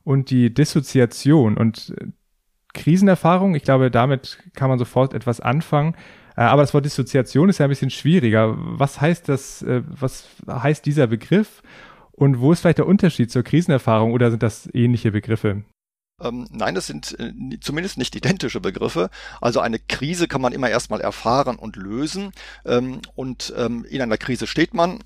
und 0.05 0.31
die 0.31 0.53
Dissoziation 0.53 1.57
und 1.57 1.95
äh, 1.99 2.07
Krisenerfahrung. 2.75 3.55
Ich 3.55 3.63
glaube, 3.63 3.91
damit 3.91 4.39
kann 4.55 4.69
man 4.69 4.79
sofort 4.79 5.15
etwas 5.15 5.41
anfangen. 5.41 5.95
Äh, 6.37 6.43
aber 6.43 6.63
das 6.63 6.75
Wort 6.75 6.85
Dissoziation 6.85 7.49
ist 7.49 7.59
ja 7.59 7.67
ein 7.67 7.71
bisschen 7.71 7.91
schwieriger. 7.91 8.55
Was 8.57 9.01
heißt 9.01 9.29
das, 9.29 9.63
äh, 9.63 9.83
was 9.87 10.27
heißt 10.49 10.87
dieser 10.87 11.07
Begriff? 11.07 11.63
Und 12.13 12.41
wo 12.41 12.53
ist 12.53 12.61
vielleicht 12.61 12.79
der 12.79 12.87
Unterschied 12.87 13.31
zur 13.31 13.43
Krisenerfahrung 13.43 14.13
oder 14.13 14.31
sind 14.31 14.43
das 14.43 14.69
ähnliche 14.73 15.13
Begriffe? 15.13 15.65
Ähm, 16.21 16.47
nein, 16.51 16.75
das 16.75 16.87
sind 16.87 17.17
zumindest 17.61 17.99
nicht 17.99 18.15
identische 18.15 18.61
Begriffe. 18.61 19.11
Also 19.41 19.61
eine 19.61 19.79
Krise 19.79 20.29
kann 20.29 20.41
man 20.41 20.53
immer 20.53 20.71
erstmal 20.71 21.01
erfahren 21.01 21.57
und 21.57 21.77
lösen. 21.77 22.33
Ähm, 22.65 23.01
und 23.15 23.53
ähm, 23.57 23.85
in 23.89 24.03
einer 24.03 24.19
Krise 24.19 24.47
steht 24.47 24.75
man 24.75 24.99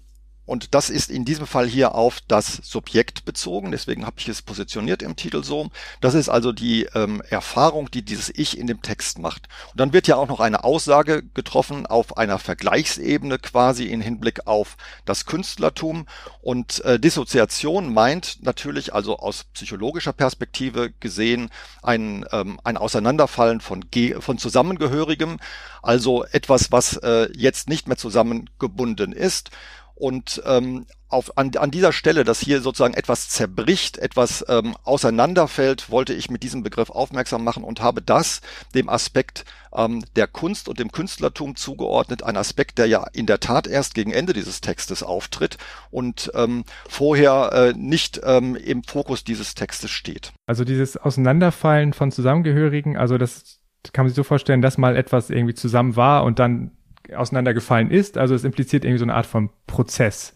und 0.47 0.75
das 0.75 0.91
ist 0.91 1.11
in 1.11 1.25
diesem 1.25 1.47
Fall 1.47 1.67
hier 1.67 1.95
auf 1.95 2.21
das 2.29 2.61
Subjekt 2.63 3.25
bezogen, 3.25 3.73
deswegen 3.73 4.07
habe 4.07 4.17
ich 4.19 4.29
es 4.29 4.43
positioniert 4.43 5.03
im 5.03 5.17
Titel 5.17 5.43
so. 5.43 5.71
Das 6.01 6.15
ist 6.15 6.29
also 6.29 6.53
die 6.53 6.85
ähm, 6.95 7.21
Erfahrung, 7.29 7.91
die 7.91 8.03
dieses 8.03 8.31
Ich 8.31 8.57
in 8.57 8.69
dem 8.69 8.81
Text 8.81 9.19
macht. 9.19 9.49
Und 9.73 9.81
dann 9.81 9.93
wird 9.93 10.07
ja 10.07 10.17
auch 10.17 10.29
noch 10.29 10.39
eine 10.39 10.63
Aussage 10.63 11.25
getroffen 11.35 11.87
auf 11.87 12.17
einer 12.17 12.39
Vergleichsebene 12.39 13.39
quasi 13.39 13.87
in 13.87 14.01
Hinblick 14.01 14.47
auf 14.47 14.77
das 15.05 15.27
Künstlertum. 15.27 16.07
Und 16.41 16.85
äh, 16.85 17.01
Dissoziation 17.01 17.93
meint 17.93 18.39
natürlich 18.43 18.95
also 18.95 19.19
aus 19.19 19.45
psychologischer 19.53 20.13
Perspektive 20.13 20.93
gesehen 21.01 21.51
ein, 21.83 22.25
ähm, 22.31 22.61
ein 22.63 22.77
Auseinanderfallen 22.77 23.61
von, 23.61 23.91
Ge 23.91 24.21
von 24.21 24.39
Zusammengehörigem, 24.39 25.39
also 25.83 26.25
etwas, 26.25 26.71
was 26.71 26.97
äh, 26.99 27.29
jetzt 27.37 27.69
nicht 27.69 27.89
mehr 27.89 27.97
zusammengebunden 27.97 29.13
ist 29.13 29.51
und 29.97 30.43
ähm, 30.45 30.87
auf, 31.09 31.39
an, 31.39 31.53
an 31.57 31.71
dieser 31.71 31.93
Stelle, 31.93 32.25
dass 32.25 32.41
hier 32.41 32.61
sozusagen 32.61 32.95
etwas 32.95 33.31
zerbricht, 33.31 33.97
etwas 33.97 34.45
ähm, 34.49 34.77
auseinanderfällt, 34.85 35.91
wollte 35.91 36.13
ich 36.13 36.31
mit 36.31 36.43
diesem 36.43 36.63
Begriff 36.63 36.91
aufmerksam 36.91 37.45
machen 37.45 37.65
und 37.65 37.81
habe 37.81 38.03
das 38.03 38.43
dem 38.75 38.91
Aspekt 38.91 39.47
ähm, 39.75 40.05
der 40.17 40.27
Kunst 40.27 40.69
und 40.69 40.79
dem 40.79 40.93
Künstlertum 40.93 41.57
zugeordnet, 41.57 42.23
ein 42.23 42.37
Aspekt, 42.37 42.77
der 42.77 42.87
ja 42.87 43.07
in 43.13 43.25
der 43.25 43.41
Tat 43.41 43.67
erst 43.67 43.95
gegen 43.95 44.13
Ende 44.13 44.35
dieses 44.35 44.61
Textes 44.61 45.03
auftritt 45.03 45.57
und 45.91 46.31
ähm, 46.35 46.65
vorher 46.89 47.51
äh, 47.53 47.73
nicht 47.73 48.21
ähm, 48.23 48.55
im 48.55 48.83
Fokus 48.83 49.25
dieses 49.25 49.55
Textes 49.55 49.91
steht. 49.91 50.33
Also 50.47 50.65
dieses 50.65 50.99
Auseinanderfallen 50.99 51.95
von 51.95 52.13
Zusammengehörigen, 52.13 52.99
also 52.99 53.17
das 53.17 53.61
kann 53.93 54.05
man 54.05 54.11
sich 54.11 54.17
so 54.17 54.25
vorstellen, 54.25 54.63
dass 54.63 54.79
mal 54.79 54.97
etwas 54.97 55.31
irgendwie 55.31 55.55
zusammen 55.55 55.97
war 55.97 56.25
und 56.25 56.39
dann 56.39 56.76
auseinandergefallen 57.15 57.91
ist. 57.91 58.19
Also 58.19 58.35
es 58.35 58.45
impliziert 58.45 58.85
irgendwie 58.85 58.99
so 58.99 59.05
eine 59.05 59.15
Art 59.15 59.27
von 59.27 59.51
Prozess 59.67 60.35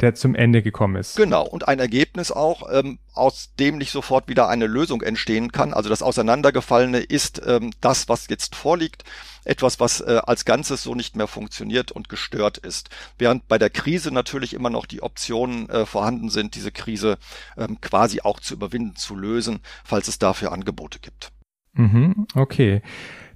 der 0.00 0.14
zum 0.14 0.34
Ende 0.34 0.62
gekommen 0.62 0.96
ist. 0.96 1.16
Genau, 1.16 1.46
und 1.46 1.68
ein 1.68 1.78
Ergebnis 1.78 2.32
auch, 2.32 2.68
ähm, 2.72 2.98
aus 3.12 3.54
dem 3.60 3.78
nicht 3.78 3.92
sofort 3.92 4.28
wieder 4.28 4.48
eine 4.48 4.66
Lösung 4.66 5.02
entstehen 5.02 5.52
kann. 5.52 5.72
Also 5.72 5.88
das 5.88 6.02
Auseinandergefallene 6.02 6.98
ist 6.98 7.40
ähm, 7.46 7.70
das, 7.80 8.08
was 8.08 8.28
jetzt 8.28 8.56
vorliegt, 8.56 9.04
etwas, 9.44 9.78
was 9.78 10.00
äh, 10.00 10.20
als 10.26 10.44
Ganzes 10.44 10.82
so 10.82 10.94
nicht 10.96 11.14
mehr 11.16 11.28
funktioniert 11.28 11.92
und 11.92 12.08
gestört 12.08 12.58
ist. 12.58 12.90
Während 13.18 13.46
bei 13.46 13.56
der 13.56 13.70
Krise 13.70 14.10
natürlich 14.10 14.52
immer 14.52 14.70
noch 14.70 14.86
die 14.86 15.02
Optionen 15.02 15.68
äh, 15.68 15.86
vorhanden 15.86 16.28
sind, 16.28 16.56
diese 16.56 16.72
Krise 16.72 17.18
ähm, 17.56 17.80
quasi 17.80 18.20
auch 18.20 18.40
zu 18.40 18.54
überwinden, 18.54 18.96
zu 18.96 19.14
lösen, 19.14 19.60
falls 19.84 20.08
es 20.08 20.18
dafür 20.18 20.50
Angebote 20.50 20.98
gibt. 20.98 21.30
Mhm, 21.74 22.26
okay. 22.34 22.82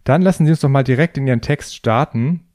Dann 0.02 0.22
lassen 0.22 0.44
Sie 0.44 0.50
uns 0.50 0.60
doch 0.60 0.68
mal 0.68 0.84
direkt 0.84 1.18
in 1.18 1.26
Ihren 1.26 1.42
Text 1.42 1.76
starten. 1.76 2.47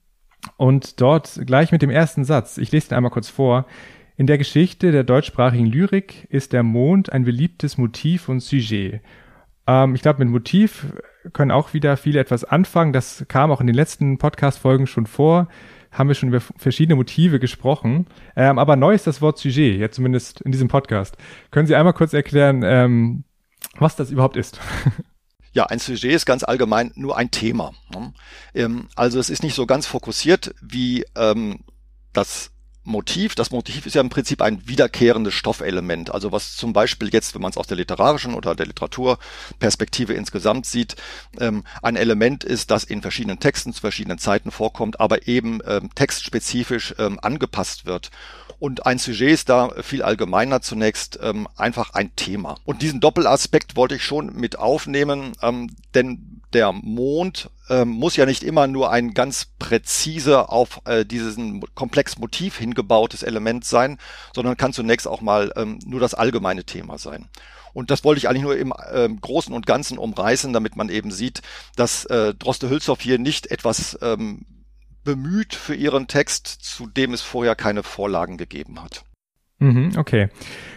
Und 0.58 1.02
dort 1.02 1.42
gleich 1.46 1.72
mit 1.72 1.82
dem 1.82 1.90
ersten 1.90 2.24
Satz, 2.24 2.58
ich 2.58 2.72
lese 2.72 2.90
den 2.90 2.98
einmal 2.98 3.12
kurz 3.12 3.30
vor. 3.30 3.66
In 4.16 4.28
der 4.28 4.38
Geschichte 4.38 4.92
der 4.92 5.04
deutschsprachigen 5.04 5.66
Lyrik 5.66 6.28
ist 6.30 6.54
der 6.54 6.64
Mond 6.64 7.12
ein 7.12 7.24
beliebtes 7.24 7.78
Motiv 7.78 8.30
und 8.30 8.42
Sujet. 8.42 9.02
Ähm, 9.66 9.96
ich 9.96 10.02
glaube, 10.02 10.20
mit 10.20 10.30
Motiv 10.30 10.94
können 11.32 11.52
auch 11.52 11.74
wieder 11.74 11.98
viele 11.98 12.20
etwas 12.20 12.44
anfangen. 12.44 12.94
Das 12.94 13.26
kam 13.28 13.52
auch 13.52 13.62
in 13.62 13.68
den 13.68 13.76
letzten 13.76 14.18
Podcast-Folgen 14.18 14.88
schon 14.88 15.08
vor. 15.08 15.48
Haben 15.92 16.10
wir 16.10 16.16
schon 16.16 16.30
über 16.30 16.42
verschiedene 16.42 16.96
Motive 16.96 17.40
gesprochen. 17.40 18.08
Ähm, 18.36 18.60
aber 18.60 18.76
neu 18.76 18.94
ist 18.94 19.08
das 19.08 19.22
Wort 19.22 19.38
Sujet, 19.38 19.80
jetzt 19.80 19.96
zumindest 19.96 20.42
in 20.42 20.52
diesem 20.52 20.68
Podcast. 20.68 21.18
Können 21.52 21.68
Sie 21.68 21.76
einmal 21.76 21.94
kurz 21.94 22.14
erklären, 22.14 22.62
ähm, 22.64 23.24
was 23.78 23.96
das 23.96 24.12
überhaupt 24.12 24.38
ist? 24.38 24.60
Ja, 25.54 25.68
ein 25.68 25.80
Sujet 25.80 26.14
ist 26.14 26.26
ganz 26.26 26.44
allgemein 26.44 26.92
nur 26.96 27.16
ein 27.16 27.32
Thema. 27.32 27.74
Ne? 27.94 28.14
Ähm, 28.56 28.90
also 28.96 29.20
es 29.20 29.30
ist 29.30 29.44
nicht 29.44 29.56
so 29.56 29.66
ganz 29.66 29.86
fokussiert 29.86 30.54
wie 30.62 31.06
ähm, 31.16 31.60
das 32.12 32.50
Motiv. 32.86 33.36
Das 33.36 33.52
Motiv 33.52 33.86
ist 33.86 33.94
ja 33.94 34.02
im 34.02 34.10
Prinzip 34.10 34.42
ein 34.42 34.68
wiederkehrendes 34.68 35.34
Stoffelement. 35.36 36.12
Also 36.12 36.32
was 36.32 36.58
zum 36.58 36.74
Beispiel 36.74 37.10
jetzt, 37.14 37.34
wenn 37.34 37.42
man 37.42 37.52
es 37.52 37.58
aus 37.58 37.68
der 37.68 37.78
literarischen 37.78 38.34
oder 38.34 38.56
der 38.56 38.66
Literaturperspektive 38.66 40.14
insgesamt 40.14 40.66
sieht, 40.66 40.96
ähm, 41.40 41.64
ein 41.82 41.96
Element 41.96 42.44
ist, 42.44 42.72
das 42.72 42.84
in 42.84 43.02
verschiedenen 43.02 43.40
Texten 43.40 43.74
zu 43.74 43.80
verschiedenen 43.80 44.18
Zeiten 44.18 44.52
vorkommt, 44.52 45.00
aber 45.00 45.28
eben 45.28 45.62
textspezifisch 45.96 46.96
angepasst 46.98 47.86
wird. 47.86 48.10
Und 48.64 48.86
ein 48.86 48.98
Sujet 48.98 49.34
ist 49.34 49.50
da 49.50 49.72
viel 49.82 50.04
allgemeiner 50.04 50.62
zunächst 50.62 51.20
ähm, 51.22 51.50
einfach 51.58 51.96
ein 51.96 52.16
Thema. 52.16 52.56
Und 52.64 52.82
diesen 52.82 53.02
Doppelaspekt 53.02 53.76
wollte 53.76 53.96
ich 53.96 54.06
schon 54.06 54.34
mit 54.38 54.58
aufnehmen, 54.58 55.34
ähm, 55.42 55.76
denn 55.94 56.40
der 56.54 56.72
Mond 56.72 57.50
ähm, 57.68 57.90
muss 57.90 58.16
ja 58.16 58.26
nicht 58.26 58.42
immer 58.42 58.68
nur 58.68 58.90
ein 58.90 59.14
ganz 59.14 59.48
präzise 59.60 60.48
auf 60.48 60.80
äh, 60.86 61.06
diesen 61.06 61.62
komplex 61.76 62.18
Motiv 62.20 62.58
hingebautes 62.58 63.22
Element 63.22 63.66
sein, 63.66 63.98
sondern 64.34 64.56
kann 64.56 64.72
zunächst 64.72 65.10
auch 65.10 65.20
mal 65.20 65.52
ähm, 65.58 65.80
nur 65.86 66.00
das 66.00 66.14
allgemeine 66.14 66.64
Thema 66.64 66.98
sein. 66.98 67.28
Und 67.74 67.92
das 67.92 68.06
wollte 68.06 68.20
ich 68.20 68.30
eigentlich 68.30 68.44
nur 68.44 68.56
im 68.56 68.72
äh, 68.94 69.10
Großen 69.10 69.54
und 69.54 69.66
Ganzen 69.66 69.98
umreißen, 69.98 70.54
damit 70.54 70.78
man 70.78 70.88
eben 70.88 71.12
sieht, 71.12 71.42
dass 71.76 72.06
äh, 72.06 72.34
Droste 72.34 72.70
Hülshoff 72.70 73.02
hier 73.02 73.20
nicht 73.20 73.48
etwas 73.48 74.00
ähm, 74.02 74.46
bemüht 75.04 75.54
für 75.54 75.76
ihren 75.76 76.08
Text, 76.08 76.48
zu 76.48 76.88
dem 76.88 77.14
es 77.14 77.22
vorher 77.22 77.56
keine 77.56 77.84
Vorlagen 77.84 78.38
gegeben 78.38 78.82
hat. 78.82 79.04
Mhm, 79.60 79.94
okay. 79.98 80.30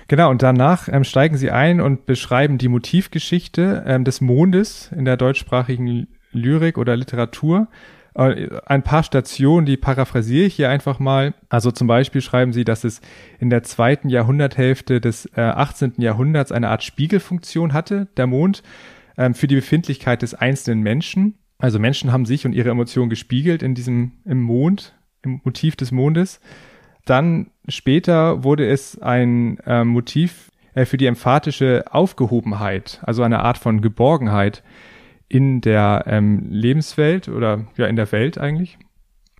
Genau, 0.08 0.30
und 0.30 0.42
danach 0.42 0.88
ähm, 0.88 1.04
steigen 1.04 1.36
Sie 1.36 1.50
ein 1.50 1.80
und 1.80 2.06
beschreiben 2.06 2.58
die 2.58 2.68
Motivgeschichte 2.68 3.84
ähm, 3.86 4.04
des 4.04 4.20
Mondes 4.20 4.92
in 4.96 5.04
der 5.04 5.16
deutschsprachigen 5.16 6.06
Lyrik 6.30 6.78
oder 6.78 6.96
Literatur. 6.96 7.68
Äh, 8.14 8.48
ein 8.64 8.82
paar 8.82 9.02
Stationen, 9.02 9.66
die 9.66 9.76
paraphrasiere 9.76 10.46
ich 10.46 10.54
hier 10.54 10.70
einfach 10.70 10.98
mal. 10.98 11.34
Also 11.48 11.70
zum 11.70 11.86
Beispiel 11.86 12.20
schreiben 12.20 12.52
Sie, 12.52 12.64
dass 12.64 12.84
es 12.84 13.00
in 13.40 13.50
der 13.50 13.62
zweiten 13.62 14.08
Jahrhunderthälfte 14.08 15.00
des 15.00 15.26
äh, 15.36 15.40
18. 15.40 15.94
Jahrhunderts 15.98 16.52
eine 16.52 16.68
Art 16.68 16.84
Spiegelfunktion 16.84 17.72
hatte, 17.72 18.06
der 18.16 18.26
Mond, 18.26 18.62
ähm, 19.18 19.34
für 19.34 19.48
die 19.48 19.56
Befindlichkeit 19.56 20.22
des 20.22 20.34
einzelnen 20.34 20.82
Menschen. 20.82 21.38
Also 21.58 21.78
Menschen 21.78 22.12
haben 22.12 22.26
sich 22.26 22.44
und 22.44 22.52
ihre 22.52 22.70
Emotionen 22.70 23.10
gespiegelt 23.10 23.62
in 23.62 23.74
diesem, 23.74 24.12
im 24.24 24.42
Mond, 24.42 24.94
im 25.22 25.40
Motiv 25.44 25.76
des 25.76 25.90
Mondes. 25.90 26.40
Dann 27.04 27.50
später 27.68 28.44
wurde 28.44 28.68
es 28.68 29.00
ein 29.00 29.58
äh, 29.60 29.84
Motiv 29.84 30.50
äh, 30.74 30.84
für 30.84 30.96
die 30.96 31.06
emphatische 31.06 31.84
Aufgehobenheit, 31.90 33.00
also 33.02 33.22
eine 33.22 33.40
Art 33.40 33.58
von 33.58 33.80
Geborgenheit 33.80 34.62
in 35.28 35.60
der 35.60 36.04
ähm, 36.06 36.46
Lebenswelt 36.50 37.28
oder 37.28 37.66
ja 37.76 37.86
in 37.86 37.96
der 37.96 38.12
Welt 38.12 38.38
eigentlich. 38.38 38.78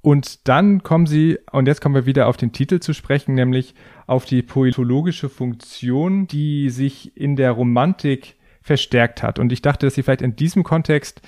Und 0.03 0.47
dann 0.47 0.85
kommen 0.85 1.07
sie, 1.07 1.39
und 1.51 1.67
jetzt 1.67 1.81
kommen 1.81 1.97
wir 1.97 2.07
wieder 2.07 2.29
auf 2.29 2.37
den 2.37 2.53
Titel 2.53 2.79
zu 2.79 2.93
sprechen, 2.93 3.35
nämlich 3.35 3.75
auf 4.07 4.25
die 4.25 4.43
poetologische 4.43 5.29
Funktion, 5.29 6.29
die 6.29 6.71
sich 6.71 7.17
in 7.17 7.35
der 7.35 7.51
Romantik 7.51 8.37
verstärkt 8.63 9.25
hat. 9.25 9.41
Und 9.41 9.53
ich 9.53 9.63
dachte, 9.63 9.87
dass 9.87 9.95
sie 9.95 10.05
vielleicht 10.05 10.23
in 10.23 10.37
diesem 10.37 10.63
Kontext 10.63 11.23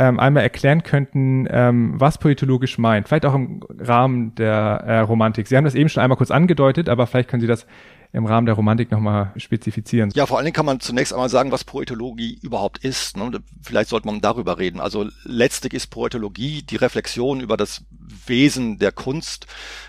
ähm, 0.00 0.18
einmal 0.18 0.42
erklären 0.42 0.82
könnten, 0.82 1.46
ähm, 1.50 1.92
was 2.00 2.16
poetologisch 2.16 2.78
meint. 2.78 3.06
Vielleicht 3.06 3.26
auch 3.26 3.34
im 3.34 3.60
Rahmen 3.78 4.34
der 4.34 4.54
äh, 4.86 5.00
Romantik. 5.00 5.46
Sie 5.46 5.58
haben 5.58 5.64
das 5.64 5.74
eben 5.74 5.90
schon 5.90 6.02
einmal 6.02 6.16
kurz 6.16 6.30
angedeutet, 6.30 6.88
aber 6.88 7.06
vielleicht 7.06 7.28
können 7.28 7.42
Sie 7.42 7.46
das 7.46 7.66
im 8.12 8.24
Rahmen 8.24 8.46
der 8.46 8.54
Romantik 8.54 8.90
nochmal 8.90 9.32
spezifizieren. 9.36 10.10
Ja, 10.14 10.24
vor 10.24 10.38
allen 10.38 10.46
Dingen 10.46 10.54
kann 10.54 10.64
man 10.64 10.80
zunächst 10.80 11.12
einmal 11.12 11.28
sagen, 11.28 11.52
was 11.52 11.64
Poetologie 11.64 12.38
überhaupt 12.40 12.78
ist. 12.78 13.18
Ne? 13.18 13.30
Vielleicht 13.62 13.90
sollte 13.90 14.06
man 14.06 14.22
darüber 14.22 14.58
reden. 14.58 14.80
Also 14.80 15.06
letztlich 15.24 15.74
ist 15.74 15.88
Poetologie 15.88 16.62
die 16.62 16.76
Reflexion 16.76 17.40
über 17.40 17.58
das 17.58 17.84
Wesen 18.26 18.78
der 18.78 18.92
Kunst, 18.92 19.46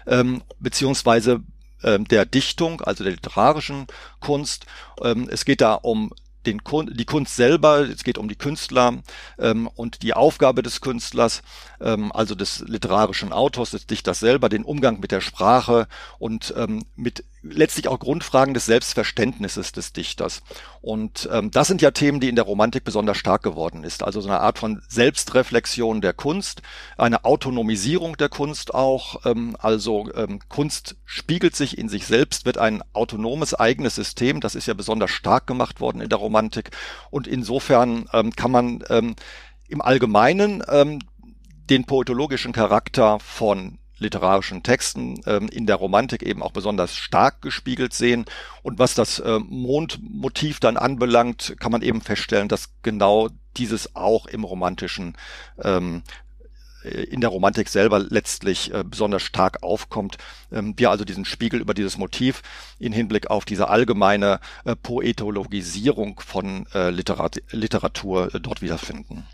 ähm, 0.07 0.41
beziehungsweise 0.59 1.39
ähm, 1.83 2.05
der 2.05 2.25
Dichtung, 2.25 2.81
also 2.81 3.05
der 3.05 3.13
literarischen 3.13 3.87
Kunst. 4.19 4.65
Ähm, 5.01 5.29
es 5.31 5.45
geht 5.45 5.61
da 5.61 5.75
um 5.75 6.11
den 6.45 6.61
die 6.91 7.05
Kunst 7.05 7.35
selber, 7.35 7.81
es 7.89 8.03
geht 8.03 8.17
um 8.17 8.27
die 8.27 8.35
Künstler 8.35 9.01
ähm, 9.37 9.67
und 9.67 10.03
die 10.03 10.13
Aufgabe 10.13 10.63
des 10.63 10.81
Künstlers, 10.81 11.41
ähm, 11.79 12.11
also 12.11 12.35
des 12.35 12.59
literarischen 12.67 13.31
Autors, 13.33 13.71
des 13.71 13.87
Dichters 13.87 14.19
selber, 14.19 14.49
den 14.49 14.63
Umgang 14.63 14.99
mit 14.99 15.11
der 15.11 15.21
Sprache 15.21 15.87
und 16.19 16.53
ähm, 16.57 16.83
mit 16.95 17.23
letztlich 17.43 17.87
auch 17.87 17.99
Grundfragen 17.99 18.53
des 18.53 18.65
Selbstverständnisses 18.65 19.71
des 19.71 19.93
Dichters. 19.93 20.41
Und 20.81 21.29
ähm, 21.31 21.51
das 21.51 21.67
sind 21.67 21.81
ja 21.81 21.91
Themen, 21.91 22.19
die 22.19 22.29
in 22.29 22.35
der 22.35 22.45
Romantik 22.45 22.83
besonders 22.83 23.17
stark 23.17 23.43
geworden 23.43 23.83
ist. 23.83 24.03
Also 24.03 24.21
so 24.21 24.29
eine 24.29 24.39
Art 24.39 24.59
von 24.59 24.81
Selbstreflexion 24.87 26.01
der 26.01 26.13
Kunst, 26.13 26.61
eine 26.97 27.25
Autonomisierung 27.25 28.17
der 28.17 28.29
Kunst 28.29 28.73
auch. 28.73 29.25
Ähm, 29.25 29.55
also 29.59 30.09
ähm, 30.13 30.39
Kunst 30.49 30.95
spiegelt 31.05 31.55
sich 31.55 31.77
in 31.77 31.89
sich 31.89 32.05
selbst, 32.05 32.45
wird 32.45 32.57
ein 32.57 32.83
autonomes 32.93 33.53
eigenes 33.53 33.95
System. 33.95 34.39
Das 34.39 34.55
ist 34.55 34.67
ja 34.67 34.73
besonders 34.73 35.11
stark 35.11 35.47
gemacht 35.47 35.79
worden 35.81 36.01
in 36.01 36.09
der 36.09 36.19
Romantik. 36.19 36.71
Und 37.09 37.27
insofern 37.27 38.05
ähm, 38.13 38.31
kann 38.35 38.51
man 38.51 38.83
ähm, 38.89 39.15
im 39.67 39.81
Allgemeinen 39.81 40.63
ähm, 40.67 40.99
den 41.69 41.85
poetologischen 41.85 42.51
Charakter 42.51 43.19
von 43.19 43.79
literarischen 44.01 44.63
Texten 44.63 45.21
ähm, 45.25 45.47
in 45.47 45.65
der 45.65 45.77
Romantik 45.77 46.23
eben 46.23 46.41
auch 46.43 46.51
besonders 46.51 46.95
stark 46.95 47.41
gespiegelt 47.41 47.93
sehen. 47.93 48.25
Und 48.63 48.79
was 48.79 48.95
das 48.95 49.19
äh, 49.19 49.39
Mondmotiv 49.39 50.59
dann 50.59 50.77
anbelangt, 50.77 51.55
kann 51.59 51.71
man 51.71 51.81
eben 51.81 52.01
feststellen, 52.01 52.47
dass 52.47 52.69
genau 52.81 53.29
dieses 53.57 53.95
auch 53.95 54.25
im 54.25 54.43
romantischen 54.43 55.15
ähm, 55.63 56.03
äh, 56.83 57.03
in 57.03 57.21
der 57.21 57.29
Romantik 57.29 57.69
selber 57.69 57.99
letztlich 57.99 58.73
äh, 58.73 58.83
besonders 58.83 59.21
stark 59.21 59.63
aufkommt. 59.63 60.17
Ähm, 60.51 60.73
wir 60.77 60.89
also 60.89 61.05
diesen 61.05 61.25
Spiegel 61.25 61.61
über 61.61 61.73
dieses 61.73 61.97
Motiv 61.97 62.41
in 62.79 62.93
Hinblick 62.93 63.29
auf 63.29 63.45
diese 63.45 63.69
allgemeine 63.69 64.39
äh, 64.65 64.75
Poetologisierung 64.75 66.19
von 66.19 66.65
äh, 66.73 66.89
Literat 66.89 67.41
Literatur 67.51 68.33
äh, 68.33 68.39
dort 68.39 68.61
wiederfinden. 68.61 69.25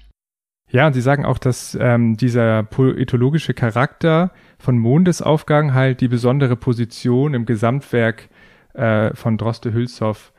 Ja, 0.70 0.88
und 0.88 0.94
Sie 0.94 1.02
sagen 1.02 1.26
auch, 1.26 1.38
dass 1.38 1.78
ähm, 1.80 2.18
dieser 2.18 2.64
poetologische 2.64 3.54
Charakter 3.54 4.32
von 4.60 4.78
Mondesaufgang 4.78 5.74
halt 5.74 6.02
die 6.02 6.10
besondere 6.10 6.58
Position 6.58 7.34
im 7.34 7.46
Gesamtwerk 7.46 8.30
äh, 8.74 9.16
von 9.16 9.38
Droste 9.38 9.74
Hülshoff 9.74 10.34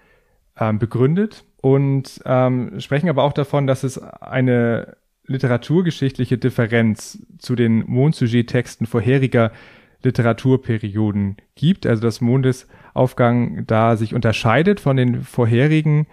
ähm, 0.58 0.78
begründet. 0.78 1.44
Und 1.60 2.20
ähm, 2.24 2.78
sprechen 2.78 3.08
aber 3.08 3.22
auch 3.22 3.32
davon, 3.32 3.66
dass 3.66 3.84
es 3.84 3.98
eine 3.98 4.96
literaturgeschichtliche 5.26 6.38
Differenz 6.38 7.26
zu 7.38 7.54
den 7.56 7.84
Mondsujet-Texten 7.86 8.86
vorheriger 8.86 9.50
Literaturperioden 10.02 11.36
gibt, 11.54 11.86
also 11.86 12.02
dass 12.02 12.20
Mondesaufgang 12.20 13.66
da 13.66 13.96
sich 13.96 14.14
unterscheidet 14.14 14.78
von 14.78 14.96
den 14.96 15.22
vorherigen 15.22 16.06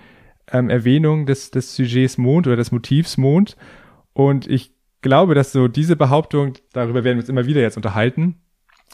ähm, 0.52 0.70
Erwähnungen 0.70 1.26
des, 1.26 1.52
des 1.52 1.76
Sujets 1.76 2.18
Mond 2.18 2.48
oder 2.48 2.56
des 2.56 2.72
Motivs 2.72 3.18
Mond 3.18 3.56
und 4.16 4.48
ich 4.48 4.72
glaube, 5.02 5.36
dass 5.36 5.52
so 5.52 5.68
diese 5.68 5.96
Behauptung, 5.96 6.54
darüber 6.74 7.04
werden 7.04 7.18
wir 7.18 7.24
uns 7.24 7.30
immer 7.30 7.46
wieder 7.46 7.62
jetzt 7.62 7.76
unterhalten, 7.76 8.42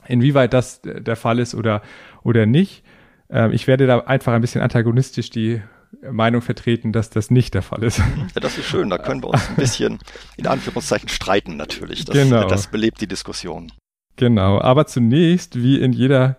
inwieweit 0.07 0.51
das 0.51 0.81
der 0.81 1.15
Fall 1.15 1.39
ist 1.39 1.53
oder, 1.53 1.83
oder 2.23 2.45
nicht. 2.45 2.83
Ähm, 3.29 3.51
ich 3.53 3.67
werde 3.67 3.85
da 3.85 3.99
einfach 3.99 4.33
ein 4.33 4.41
bisschen 4.41 4.61
antagonistisch 4.61 5.29
die 5.29 5.61
Meinung 6.09 6.41
vertreten, 6.41 6.91
dass 6.91 7.11
das 7.11 7.29
nicht 7.29 7.53
der 7.53 7.61
Fall 7.61 7.83
ist. 7.83 7.99
Ja, 7.99 8.41
das 8.41 8.57
ist 8.57 8.65
schön. 8.65 8.89
Da 8.89 8.97
können 8.97 9.21
wir 9.23 9.29
uns 9.29 9.47
ein 9.47 9.55
bisschen 9.57 9.99
in 10.37 10.47
Anführungszeichen 10.47 11.07
streiten 11.07 11.55
natürlich. 11.55 12.03
Das, 12.03 12.15
genau. 12.15 12.47
das 12.47 12.67
belebt 12.67 12.99
die 12.99 13.07
Diskussion. 13.07 13.71
Genau. 14.15 14.59
Aber 14.59 14.87
zunächst, 14.87 15.61
wie 15.61 15.79
in 15.79 15.93
jeder 15.93 16.37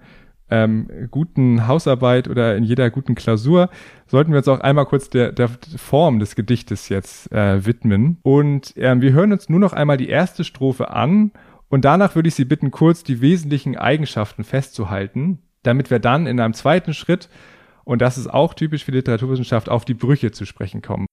ähm, 0.52 1.08
guten 1.10 1.66
Hausarbeit 1.66 2.28
oder 2.28 2.56
in 2.56 2.62
jeder 2.62 2.90
guten 2.90 3.14
Klausur 3.14 3.70
sollten 4.06 4.32
wir 4.32 4.38
uns 4.38 4.48
auch 4.48 4.60
einmal 4.60 4.84
kurz 4.84 5.08
der, 5.08 5.32
der 5.32 5.48
Form 5.76 6.18
des 6.18 6.34
Gedichtes 6.34 6.90
jetzt 6.90 7.32
äh, 7.32 7.64
widmen. 7.64 8.18
Und 8.22 8.74
ähm, 8.76 9.00
wir 9.00 9.12
hören 9.12 9.32
uns 9.32 9.48
nur 9.48 9.60
noch 9.60 9.72
einmal 9.72 9.96
die 9.96 10.10
erste 10.10 10.44
Strophe 10.44 10.90
an 10.90 11.32
und 11.68 11.86
danach 11.86 12.14
würde 12.14 12.28
ich 12.28 12.34
Sie 12.34 12.44
bitten, 12.44 12.70
kurz 12.70 13.02
die 13.02 13.22
wesentlichen 13.22 13.78
Eigenschaften 13.78 14.44
festzuhalten, 14.44 15.38
damit 15.62 15.90
wir 15.90 16.00
dann 16.00 16.26
in 16.26 16.38
einem 16.38 16.52
zweiten 16.52 16.92
Schritt, 16.92 17.30
und 17.84 18.02
das 18.02 18.18
ist 18.18 18.28
auch 18.28 18.52
typisch 18.52 18.84
für 18.84 18.92
Literaturwissenschaft, 18.92 19.70
auf 19.70 19.86
die 19.86 19.94
Brüche 19.94 20.32
zu 20.32 20.44
sprechen 20.44 20.82
kommen. 20.82 21.06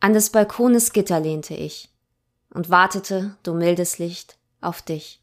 An 0.00 0.14
des 0.14 0.30
Balkones 0.30 0.94
Gitter 0.94 1.20
lehnte 1.20 1.52
ich 1.52 1.90
und 2.48 2.70
wartete, 2.70 3.36
du 3.42 3.52
mildes 3.52 3.98
Licht, 3.98 4.38
auf 4.62 4.80
dich. 4.80 5.20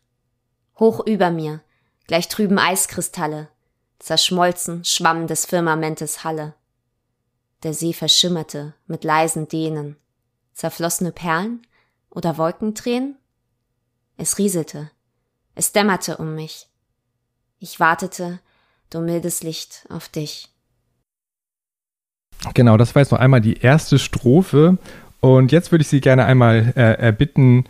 Hoch 0.79 1.05
über 1.07 1.31
mir, 1.31 1.61
gleich 2.07 2.27
trüben 2.29 2.57
Eiskristalle, 2.57 3.49
zerschmolzen 3.99 4.83
schwamm 4.83 5.27
des 5.27 5.45
Firmamentes 5.45 6.23
Halle. 6.23 6.55
Der 7.63 7.73
See 7.73 7.93
verschimmerte 7.93 8.73
mit 8.87 9.03
leisen 9.03 9.47
Dehnen, 9.47 9.97
zerflossene 10.53 11.11
Perlen 11.11 11.61
oder 12.09 12.37
Wolkentränen? 12.37 13.17
Es 14.17 14.37
rieselte. 14.37 14.89
Es 15.53 15.71
dämmerte 15.71 16.17
um 16.17 16.35
mich. 16.35 16.67
Ich 17.59 17.79
wartete, 17.79 18.39
du 18.89 18.99
mildes 19.01 19.43
Licht, 19.43 19.85
auf 19.89 20.07
dich. 20.07 20.49
Genau, 22.53 22.77
das 22.77 22.93
war 22.93 23.01
jetzt 23.01 23.11
noch 23.11 23.19
einmal 23.19 23.41
die 23.41 23.59
erste 23.59 23.97
Strophe. 23.99 24.77
Und 25.19 25.51
jetzt 25.51 25.71
würde 25.71 25.81
ich 25.81 25.87
Sie 25.87 26.01
gerne 26.01 26.25
einmal 26.25 26.73
äh, 26.75 27.01
erbitten, 27.01 27.65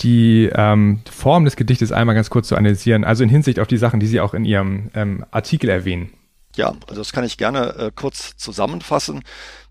die 0.00 0.50
ähm, 0.54 1.00
Form 1.10 1.44
des 1.44 1.56
Gedichtes 1.56 1.92
einmal 1.92 2.14
ganz 2.14 2.30
kurz 2.30 2.48
zu 2.48 2.56
analysieren, 2.56 3.04
also 3.04 3.24
in 3.24 3.30
Hinsicht 3.30 3.58
auf 3.58 3.66
die 3.66 3.78
Sachen, 3.78 4.00
die 4.00 4.06
Sie 4.06 4.20
auch 4.20 4.34
in 4.34 4.44
Ihrem 4.44 4.90
ähm, 4.94 5.24
Artikel 5.30 5.68
erwähnen. 5.68 6.12
Ja, 6.56 6.74
also 6.88 7.00
das 7.00 7.12
kann 7.12 7.24
ich 7.24 7.38
gerne 7.38 7.74
äh, 7.76 7.90
kurz 7.94 8.36
zusammenfassen. 8.36 9.22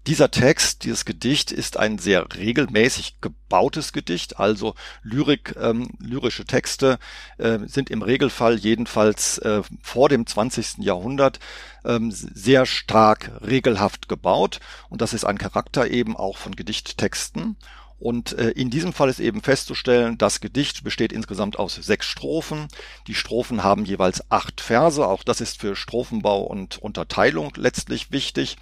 Dieser 0.08 0.32
Text, 0.32 0.86
dieses 0.86 1.04
Gedicht 1.04 1.52
ist 1.52 1.76
ein 1.76 1.98
sehr 1.98 2.26
regelmäßig 2.34 3.20
gebautes 3.20 3.92
Gedicht, 3.92 4.40
also 4.40 4.74
Lyrik, 5.04 5.56
ähm, 5.60 5.90
lyrische 6.00 6.46
Texte 6.46 6.98
äh, 7.38 7.60
sind 7.66 7.90
im 7.90 8.02
Regelfall 8.02 8.56
jedenfalls 8.56 9.38
äh, 9.40 9.64
vor 9.82 10.08
dem 10.08 10.26
20. 10.26 10.78
Jahrhundert 10.78 11.40
ähm, 11.84 12.10
sehr 12.12 12.66
stark 12.66 13.32
regelhaft 13.46 14.08
gebaut 14.08 14.62
und 14.88 15.02
das 15.02 15.14
ist 15.14 15.26
ein 15.26 15.38
Charakter 15.38 15.92
eben 15.92 16.16
auch 16.16 16.38
von 16.38 16.56
Gedichttexten. 16.56 17.58
Und 18.00 18.38
äh, 18.38 18.52
in 18.52 18.70
diesem 18.70 18.94
Fall 18.94 19.10
ist 19.10 19.20
eben 19.20 19.42
festzustellen, 19.42 20.18
das 20.18 20.40
Gedicht 20.40 20.84
besteht 20.84 21.12
insgesamt 21.12 21.58
aus 21.58 21.76
sechs 21.76 22.06
Strophen. 22.06 22.68
Die 23.08 23.16
Strophen 23.16 23.64
haben 23.64 23.86
jeweils 23.86 24.30
acht 24.30 24.62
Verse. 24.62 25.06
Auch 25.06 25.24
das 25.24 25.42
ist 25.42 25.60
für 25.60 25.76
Strophenbau 25.76 26.44
und 26.44 26.78
Unterteilung 26.78 27.54
letztlich 27.56 28.12
wichtig. 28.12 28.58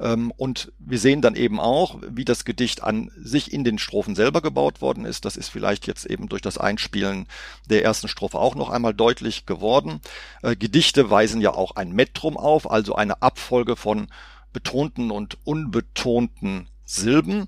Ähm, 0.00 0.32
und 0.36 0.72
wir 0.80 0.98
sehen 0.98 1.22
dann 1.22 1.36
eben 1.36 1.60
auch, 1.60 1.98
wie 2.02 2.24
das 2.24 2.44
Gedicht 2.44 2.82
an 2.82 3.12
sich 3.16 3.52
in 3.52 3.62
den 3.62 3.78
Strophen 3.78 4.16
selber 4.16 4.40
gebaut 4.40 4.80
worden 4.80 5.04
ist. 5.04 5.24
Das 5.24 5.36
ist 5.36 5.50
vielleicht 5.50 5.86
jetzt 5.86 6.06
eben 6.06 6.28
durch 6.28 6.42
das 6.42 6.58
Einspielen 6.58 7.28
der 7.66 7.84
ersten 7.84 8.08
Strophe 8.08 8.38
auch 8.38 8.56
noch 8.56 8.70
einmal 8.70 8.94
deutlich 8.94 9.46
geworden. 9.46 10.00
Äh, 10.42 10.56
Gedichte 10.56 11.10
weisen 11.10 11.40
ja 11.40 11.52
auch 11.54 11.76
ein 11.76 11.92
Metrum 11.92 12.36
auf, 12.36 12.68
also 12.68 12.96
eine 12.96 13.22
Abfolge 13.22 13.76
von 13.76 14.08
betonten 14.52 15.12
und 15.12 15.38
unbetonten 15.44 16.66
Silben. 16.84 17.46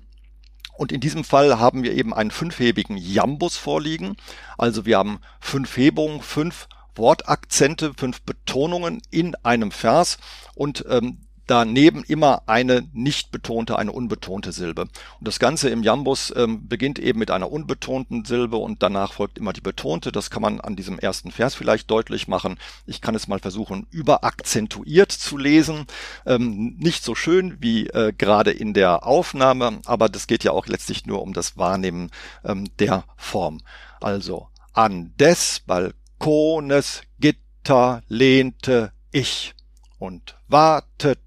Und 0.75 0.91
in 0.91 0.99
diesem 0.99 1.23
Fall 1.23 1.59
haben 1.59 1.83
wir 1.83 1.93
eben 1.93 2.13
einen 2.13 2.31
fünfhebigen 2.31 2.97
Jambus 2.97 3.57
vorliegen. 3.57 4.17
Also 4.57 4.85
wir 4.85 4.97
haben 4.97 5.19
fünf 5.39 5.77
Hebungen, 5.77 6.21
fünf 6.21 6.67
Wortakzente, 6.95 7.93
fünf 7.95 8.21
Betonungen 8.21 9.01
in 9.09 9.35
einem 9.43 9.71
Vers 9.71 10.17
und 10.55 10.85
ähm, 10.89 11.19
daneben 11.47 12.03
immer 12.03 12.43
eine 12.47 12.87
nicht 12.93 13.31
betonte, 13.31 13.77
eine 13.77 13.91
unbetonte 13.91 14.51
Silbe. 14.51 14.83
Und 14.83 15.27
das 15.27 15.39
Ganze 15.39 15.69
im 15.69 15.83
Jambus 15.83 16.33
ähm, 16.35 16.67
beginnt 16.67 16.99
eben 16.99 17.19
mit 17.19 17.31
einer 17.31 17.51
unbetonten 17.51 18.25
Silbe 18.25 18.57
und 18.57 18.81
danach 18.81 19.13
folgt 19.13 19.37
immer 19.37 19.53
die 19.53 19.61
betonte. 19.61 20.11
Das 20.11 20.29
kann 20.29 20.41
man 20.41 20.61
an 20.61 20.75
diesem 20.75 20.99
ersten 20.99 21.31
Vers 21.31 21.55
vielleicht 21.55 21.91
deutlich 21.91 22.27
machen. 22.27 22.57
Ich 22.85 23.01
kann 23.01 23.15
es 23.15 23.27
mal 23.27 23.39
versuchen, 23.39 23.87
überakzentuiert 23.91 25.11
zu 25.11 25.37
lesen. 25.37 25.85
Ähm, 26.25 26.77
nicht 26.77 27.03
so 27.03 27.15
schön 27.15 27.57
wie 27.59 27.87
äh, 27.87 28.13
gerade 28.17 28.51
in 28.51 28.73
der 28.73 29.05
Aufnahme, 29.05 29.81
aber 29.85 30.09
das 30.09 30.27
geht 30.27 30.43
ja 30.43 30.51
auch 30.51 30.67
letztlich 30.67 31.05
nur 31.05 31.21
um 31.21 31.33
das 31.33 31.57
Wahrnehmen 31.57 32.11
ähm, 32.43 32.67
der 32.79 33.03
Form. 33.17 33.59
Also 33.99 34.47
an 34.73 35.13
des 35.17 35.61
Balkones 35.61 37.01
Gitter 37.19 38.01
lehnte 38.07 38.91
ich 39.11 39.53
und 39.99 40.35
wartete 40.47 41.23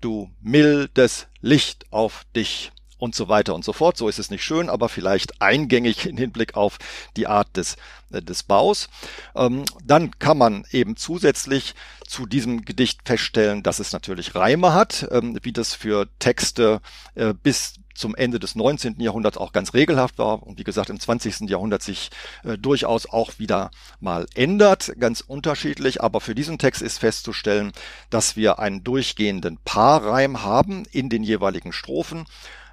du 0.00 0.30
mildes 0.40 1.26
Licht 1.40 1.86
auf 1.90 2.24
dich 2.34 2.72
und 3.00 3.14
so 3.14 3.28
weiter 3.28 3.54
und 3.54 3.64
so 3.64 3.72
fort. 3.72 3.96
So 3.96 4.08
ist 4.08 4.18
es 4.18 4.30
nicht 4.30 4.44
schön, 4.44 4.68
aber 4.68 4.88
vielleicht 4.88 5.40
eingängig 5.40 6.06
im 6.06 6.16
Hinblick 6.16 6.54
auf 6.54 6.78
die 7.16 7.26
Art 7.26 7.56
des, 7.56 7.76
äh, 8.12 8.22
des 8.22 8.42
Baus. 8.42 8.88
Ähm, 9.34 9.64
dann 9.84 10.18
kann 10.18 10.38
man 10.38 10.64
eben 10.70 10.96
zusätzlich 10.96 11.74
zu 12.06 12.26
diesem 12.26 12.64
Gedicht 12.64 13.00
feststellen, 13.04 13.62
dass 13.62 13.78
es 13.78 13.92
natürlich 13.92 14.34
Reime 14.34 14.74
hat, 14.74 15.08
ähm, 15.10 15.38
wie 15.42 15.52
das 15.52 15.74
für 15.74 16.08
Texte 16.18 16.80
äh, 17.14 17.32
bis 17.32 17.74
zum 18.00 18.14
Ende 18.14 18.40
des 18.40 18.54
19. 18.56 18.98
Jahrhunderts 18.98 19.36
auch 19.36 19.52
ganz 19.52 19.74
regelhaft 19.74 20.18
war 20.18 20.42
und 20.42 20.58
wie 20.58 20.64
gesagt 20.64 20.90
im 20.90 20.98
20. 20.98 21.48
Jahrhundert 21.48 21.82
sich 21.82 22.10
äh, 22.42 22.58
durchaus 22.58 23.06
auch 23.06 23.38
wieder 23.38 23.70
mal 24.00 24.26
ändert, 24.34 24.94
ganz 24.98 25.20
unterschiedlich. 25.20 26.02
Aber 26.02 26.20
für 26.20 26.34
diesen 26.34 26.58
Text 26.58 26.82
ist 26.82 26.98
festzustellen, 26.98 27.72
dass 28.08 28.36
wir 28.36 28.58
einen 28.58 28.82
durchgehenden 28.82 29.58
Paarreim 29.64 30.42
haben 30.42 30.84
in 30.90 31.08
den 31.08 31.22
jeweiligen 31.22 31.72
Strophen. 31.72 32.24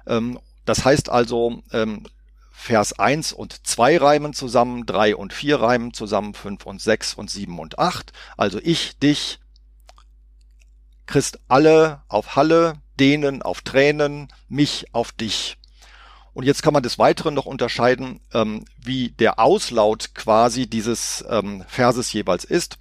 Ähm, 0.06 0.40
das 0.64 0.84
heißt 0.84 1.08
also, 1.10 1.62
ähm, 1.72 2.04
Vers 2.50 2.98
1 2.98 3.32
und 3.32 3.66
2 3.66 3.98
reimen 3.98 4.32
zusammen, 4.32 4.84
3 4.84 5.14
und 5.14 5.32
4 5.32 5.60
reimen 5.60 5.94
zusammen, 5.94 6.34
5 6.34 6.66
und 6.66 6.82
6 6.82 7.14
und 7.14 7.30
7 7.30 7.56
und 7.58 7.78
8. 7.78 8.12
Also 8.36 8.58
ich, 8.60 8.98
dich, 8.98 9.38
Christ 11.06 11.38
alle 11.46 12.02
auf 12.08 12.34
Halle, 12.34 12.80
denen 12.98 13.42
auf 13.42 13.62
Tränen, 13.62 14.28
mich 14.48 14.86
auf 14.92 15.12
dich. 15.12 15.56
Und 16.34 16.44
jetzt 16.44 16.62
kann 16.62 16.72
man 16.72 16.82
des 16.82 16.98
Weiteren 16.98 17.34
noch 17.34 17.46
unterscheiden, 17.46 18.20
ähm, 18.32 18.64
wie 18.76 19.10
der 19.10 19.40
Auslaut 19.40 20.14
quasi 20.14 20.68
dieses 20.68 21.24
ähm, 21.28 21.64
Verses 21.66 22.12
jeweils 22.12 22.44
ist. 22.44 22.78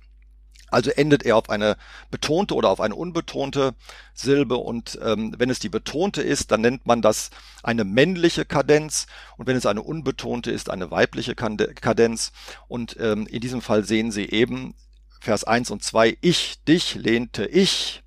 Also 0.69 0.91
endet 0.91 1.23
er 1.23 1.37
auf 1.37 1.49
eine 1.49 1.77
betonte 2.11 2.53
oder 2.53 2.69
auf 2.69 2.81
eine 2.81 2.93
unbetonte 2.93 3.73
Silbe 4.13 4.57
und 4.57 4.99
ähm, 5.01 5.33
wenn 5.37 5.49
es 5.49 5.59
die 5.59 5.69
betonte 5.69 6.21
ist, 6.21 6.51
dann 6.51 6.61
nennt 6.61 6.85
man 6.85 7.01
das 7.01 7.29
eine 7.63 7.85
männliche 7.85 8.43
Kadenz 8.43 9.07
und 9.37 9.47
wenn 9.47 9.55
es 9.55 9.65
eine 9.65 9.81
unbetonte 9.81 10.51
ist, 10.51 10.69
eine 10.69 10.91
weibliche 10.91 11.35
Kadenz. 11.35 12.33
Und 12.67 12.97
ähm, 12.99 13.27
in 13.27 13.39
diesem 13.39 13.61
Fall 13.61 13.85
sehen 13.85 14.11
Sie 14.11 14.29
eben 14.29 14.75
Vers 15.21 15.45
1 15.45 15.71
und 15.71 15.83
2, 15.83 16.17
ich, 16.21 16.63
dich 16.65 16.95
lehnte 16.95 17.45
ich, 17.45 18.03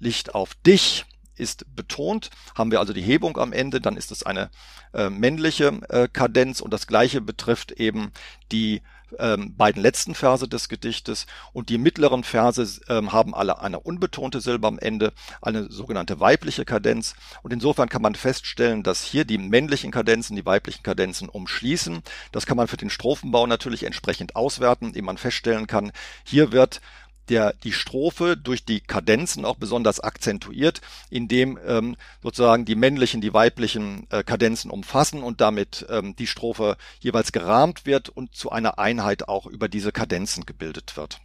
Licht 0.00 0.34
auf 0.34 0.54
dich 0.66 1.06
ist 1.42 1.66
betont. 1.74 2.30
Haben 2.54 2.70
wir 2.70 2.80
also 2.80 2.92
die 2.92 3.02
Hebung 3.02 3.36
am 3.36 3.52
Ende, 3.52 3.80
dann 3.80 3.96
ist 3.96 4.12
es 4.12 4.22
eine 4.22 4.50
äh, 4.94 5.10
männliche 5.10 5.80
äh, 5.88 6.08
Kadenz 6.08 6.60
und 6.60 6.72
das 6.72 6.86
gleiche 6.86 7.20
betrifft 7.20 7.72
eben 7.72 8.12
die 8.50 8.82
ähm, 9.18 9.54
beiden 9.56 9.82
letzten 9.82 10.14
Verse 10.14 10.48
des 10.48 10.68
Gedichtes 10.68 11.26
und 11.52 11.68
die 11.68 11.78
mittleren 11.78 12.24
Verse 12.24 12.80
ähm, 12.88 13.12
haben 13.12 13.34
alle 13.34 13.60
eine 13.60 13.80
unbetonte 13.80 14.40
Silbe 14.40 14.66
am 14.66 14.78
Ende, 14.78 15.12
eine 15.40 15.70
sogenannte 15.70 16.20
weibliche 16.20 16.64
Kadenz 16.64 17.14
und 17.42 17.52
insofern 17.52 17.88
kann 17.88 18.02
man 18.02 18.14
feststellen, 18.14 18.82
dass 18.82 19.02
hier 19.02 19.24
die 19.24 19.38
männlichen 19.38 19.90
Kadenzen 19.90 20.36
die 20.36 20.46
weiblichen 20.46 20.82
Kadenzen 20.82 21.28
umschließen. 21.28 22.02
Das 22.30 22.46
kann 22.46 22.56
man 22.56 22.68
für 22.68 22.76
den 22.76 22.90
Strophenbau 22.90 23.46
natürlich 23.46 23.84
entsprechend 23.84 24.36
auswerten, 24.36 24.86
indem 24.86 25.06
man 25.06 25.18
feststellen 25.18 25.66
kann, 25.66 25.92
hier 26.24 26.52
wird 26.52 26.80
der 27.28 27.54
die 27.64 27.72
Strophe 27.72 28.36
durch 28.36 28.64
die 28.64 28.80
Kadenzen 28.80 29.44
auch 29.44 29.56
besonders 29.56 30.00
akzentuiert, 30.00 30.80
indem 31.10 31.58
ähm, 31.66 31.96
sozusagen 32.22 32.64
die 32.64 32.74
männlichen, 32.74 33.20
die 33.20 33.32
weiblichen 33.32 34.06
äh, 34.10 34.22
Kadenzen 34.22 34.70
umfassen 34.70 35.22
und 35.22 35.40
damit 35.40 35.86
ähm, 35.88 36.16
die 36.16 36.26
Strophe 36.26 36.76
jeweils 37.00 37.32
gerahmt 37.32 37.86
wird 37.86 38.08
und 38.08 38.34
zu 38.34 38.50
einer 38.50 38.78
Einheit 38.78 39.28
auch 39.28 39.46
über 39.46 39.68
diese 39.68 39.92
Kadenzen 39.92 40.46
gebildet 40.46 40.96
wird. 40.96 41.20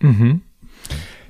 Mhm. 0.00 0.42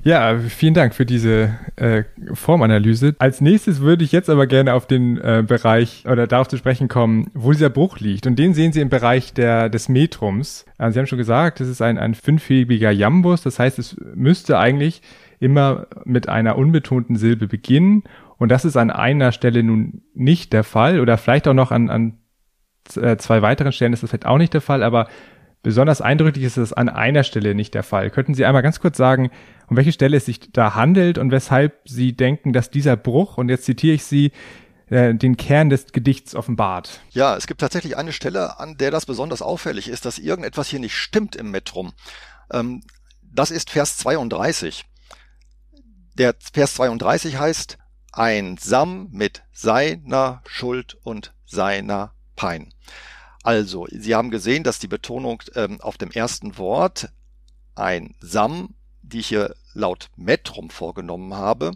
Ja, 0.02 0.38
vielen 0.38 0.74
Dank 0.74 0.94
für 0.94 1.04
diese 1.04 1.58
äh, 1.76 2.04
Formanalyse. 2.32 3.16
Als 3.18 3.40
nächstes 3.40 3.80
würde 3.80 4.04
ich 4.04 4.12
jetzt 4.12 4.30
aber 4.30 4.46
gerne 4.46 4.74
auf 4.74 4.86
den 4.86 5.18
äh, 5.18 5.42
Bereich 5.46 6.04
oder 6.08 6.26
darauf 6.26 6.48
zu 6.48 6.56
sprechen 6.56 6.86
kommen, 6.86 7.30
wo 7.34 7.50
dieser 7.50 7.70
Bruch 7.70 7.98
liegt. 7.98 8.26
Und 8.26 8.38
den 8.38 8.54
sehen 8.54 8.72
Sie 8.72 8.80
im 8.80 8.88
Bereich 8.88 9.34
der, 9.34 9.68
des 9.68 9.88
Metrums. 9.88 10.64
Also 10.78 10.94
Sie 10.94 10.98
haben 11.00 11.06
schon 11.06 11.18
gesagt, 11.18 11.58
das 11.58 11.68
ist 11.68 11.82
ein, 11.82 11.98
ein 11.98 12.14
fünfhebiger 12.14 12.90
Jambus. 12.90 13.42
Das 13.42 13.58
heißt, 13.58 13.78
es 13.78 13.96
müsste 14.14 14.58
eigentlich 14.58 15.02
immer 15.40 15.88
mit 16.04 16.28
einer 16.28 16.56
unbetonten 16.56 17.16
Silbe 17.16 17.48
beginnen. 17.48 18.04
Und 18.38 18.50
das 18.50 18.64
ist 18.64 18.76
an 18.76 18.90
einer 18.90 19.32
Stelle 19.32 19.62
nun 19.62 20.02
nicht 20.14 20.52
der 20.52 20.64
Fall 20.64 21.00
oder 21.00 21.18
vielleicht 21.18 21.48
auch 21.48 21.54
noch 21.54 21.72
an, 21.72 21.90
an 21.90 22.18
äh, 22.94 23.16
zwei 23.16 23.42
weiteren 23.42 23.72
Stellen 23.72 23.92
ist 23.92 24.02
das 24.02 24.10
vielleicht 24.10 24.26
auch 24.26 24.38
nicht 24.38 24.54
der 24.54 24.60
Fall, 24.60 24.82
aber 24.82 25.08
besonders 25.62 26.00
eindrücklich 26.00 26.44
ist 26.44 26.56
es 26.56 26.72
an 26.72 26.88
einer 26.88 27.24
Stelle 27.24 27.54
nicht 27.54 27.74
der 27.74 27.82
Fall. 27.82 28.10
Könnten 28.10 28.34
Sie 28.34 28.44
einmal 28.44 28.62
ganz 28.62 28.80
kurz 28.80 28.96
sagen, 28.96 29.30
um 29.68 29.76
welche 29.76 29.92
Stelle 29.92 30.16
es 30.16 30.26
sich 30.26 30.52
da 30.52 30.74
handelt 30.74 31.18
und 31.18 31.30
weshalb 31.30 31.80
Sie 31.88 32.16
denken, 32.16 32.52
dass 32.52 32.70
dieser 32.70 32.96
Bruch, 32.96 33.38
und 33.38 33.48
jetzt 33.48 33.64
zitiere 33.64 33.94
ich 33.94 34.04
Sie, 34.04 34.32
äh, 34.88 35.14
den 35.14 35.36
Kern 35.36 35.68
des 35.68 35.92
Gedichts 35.92 36.34
offenbart. 36.34 37.00
Ja, 37.10 37.36
es 37.36 37.46
gibt 37.46 37.60
tatsächlich 37.60 37.96
eine 37.96 38.12
Stelle, 38.12 38.60
an 38.60 38.76
der 38.76 38.90
das 38.90 39.06
besonders 39.06 39.42
auffällig 39.42 39.88
ist, 39.88 40.04
dass 40.04 40.18
irgendetwas 40.18 40.68
hier 40.68 40.78
nicht 40.78 40.94
stimmt 40.96 41.34
im 41.34 41.50
Metrum. 41.50 41.92
Ähm, 42.52 42.82
das 43.22 43.50
ist 43.50 43.70
Vers 43.70 43.96
32. 43.98 44.84
Der 46.14 46.34
Vers 46.52 46.74
32 46.74 47.38
heißt, 47.38 47.78
einsam 48.12 49.08
mit 49.10 49.42
seiner 49.52 50.42
Schuld 50.46 50.96
und 51.02 51.34
seiner 51.44 52.12
Pein. 52.34 52.72
Also, 53.46 53.86
Sie 53.92 54.12
haben 54.12 54.32
gesehen, 54.32 54.64
dass 54.64 54.80
die 54.80 54.88
Betonung 54.88 55.40
ähm, 55.54 55.80
auf 55.80 55.96
dem 55.98 56.10
ersten 56.10 56.58
Wort 56.58 57.10
einsam, 57.76 58.74
die 59.02 59.20
ich 59.20 59.28
hier 59.28 59.54
laut 59.72 60.08
Metrum 60.16 60.68
vorgenommen 60.68 61.32
habe, 61.32 61.70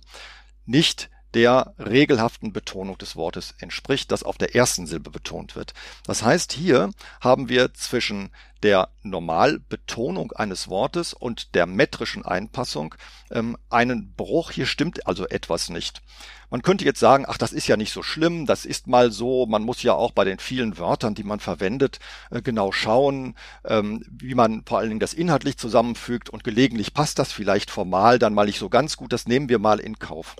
nicht 0.66 1.10
der 1.34 1.74
regelhaften 1.78 2.52
Betonung 2.52 2.98
des 2.98 3.16
Wortes 3.16 3.54
entspricht, 3.58 4.10
das 4.10 4.22
auf 4.22 4.38
der 4.38 4.54
ersten 4.54 4.86
Silbe 4.86 5.10
betont 5.10 5.56
wird. 5.56 5.74
Das 6.04 6.22
heißt, 6.22 6.52
hier 6.52 6.90
haben 7.20 7.48
wir 7.48 7.72
zwischen 7.74 8.30
der 8.62 8.88
Normalbetonung 9.02 10.32
eines 10.32 10.68
Wortes 10.68 11.14
und 11.14 11.54
der 11.54 11.66
metrischen 11.66 12.24
Einpassung 12.24 12.94
ähm, 13.30 13.56
einen 13.70 14.12
Bruch. 14.14 14.50
Hier 14.50 14.66
stimmt 14.66 15.06
also 15.06 15.26
etwas 15.26 15.70
nicht. 15.70 16.02
Man 16.50 16.62
könnte 16.62 16.84
jetzt 16.84 16.98
sagen, 16.98 17.24
ach, 17.28 17.38
das 17.38 17.52
ist 17.52 17.68
ja 17.68 17.76
nicht 17.76 17.92
so 17.92 18.02
schlimm, 18.02 18.44
das 18.44 18.64
ist 18.64 18.88
mal 18.88 19.12
so, 19.12 19.46
man 19.46 19.62
muss 19.62 19.82
ja 19.82 19.94
auch 19.94 20.10
bei 20.10 20.24
den 20.24 20.40
vielen 20.40 20.78
Wörtern, 20.78 21.14
die 21.14 21.22
man 21.22 21.38
verwendet, 21.38 22.00
äh, 22.30 22.42
genau 22.42 22.72
schauen, 22.72 23.36
ähm, 23.64 24.04
wie 24.10 24.34
man 24.34 24.64
vor 24.66 24.78
allen 24.78 24.88
Dingen 24.88 25.00
das 25.00 25.14
inhaltlich 25.14 25.56
zusammenfügt 25.56 26.28
und 26.28 26.44
gelegentlich 26.44 26.92
passt 26.92 27.18
das 27.18 27.32
vielleicht 27.32 27.70
formal 27.70 28.18
dann 28.18 28.34
mal 28.34 28.46
nicht 28.46 28.58
so 28.58 28.68
ganz 28.68 28.96
gut, 28.96 29.12
das 29.12 29.26
nehmen 29.26 29.48
wir 29.48 29.60
mal 29.60 29.78
in 29.78 29.98
Kauf. 29.98 30.36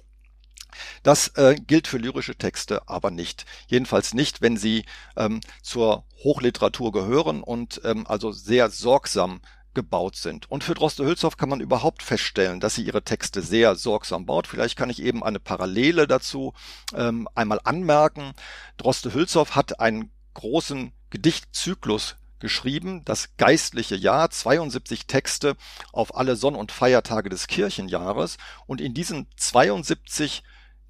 Das 1.02 1.28
äh, 1.36 1.54
gilt 1.54 1.86
für 1.86 1.98
lyrische 1.98 2.36
Texte 2.36 2.88
aber 2.88 3.10
nicht. 3.10 3.44
Jedenfalls 3.66 4.14
nicht, 4.14 4.40
wenn 4.40 4.56
sie 4.56 4.84
ähm, 5.16 5.40
zur 5.62 6.04
Hochliteratur 6.22 6.92
gehören 6.92 7.42
und 7.42 7.80
ähm, 7.84 8.06
also 8.06 8.32
sehr 8.32 8.70
sorgsam 8.70 9.40
gebaut 9.74 10.16
sind. 10.16 10.50
Und 10.50 10.64
für 10.64 10.74
Droste-Hülshoff 10.74 11.36
kann 11.36 11.48
man 11.48 11.60
überhaupt 11.60 12.02
feststellen, 12.02 12.60
dass 12.60 12.74
sie 12.74 12.82
ihre 12.82 13.02
Texte 13.02 13.42
sehr 13.42 13.76
sorgsam 13.76 14.26
baut. 14.26 14.46
Vielleicht 14.46 14.76
kann 14.76 14.90
ich 14.90 15.02
eben 15.02 15.22
eine 15.22 15.38
Parallele 15.38 16.06
dazu 16.06 16.54
ähm, 16.94 17.28
einmal 17.34 17.60
anmerken. 17.64 18.32
Droste-Hülshoff 18.78 19.54
hat 19.54 19.80
einen 19.80 20.10
großen 20.34 20.92
Gedichtzyklus 21.10 22.16
geschrieben, 22.40 23.04
das 23.04 23.36
geistliche 23.36 23.96
Jahr, 23.96 24.30
72 24.30 25.06
Texte 25.06 25.56
auf 25.92 26.16
alle 26.16 26.36
Sonn- 26.36 26.56
und 26.56 26.72
Feiertage 26.72 27.28
des 27.28 27.46
Kirchenjahres. 27.46 28.38
Und 28.66 28.80
in 28.80 28.94
diesen 28.94 29.28
72 29.36 30.42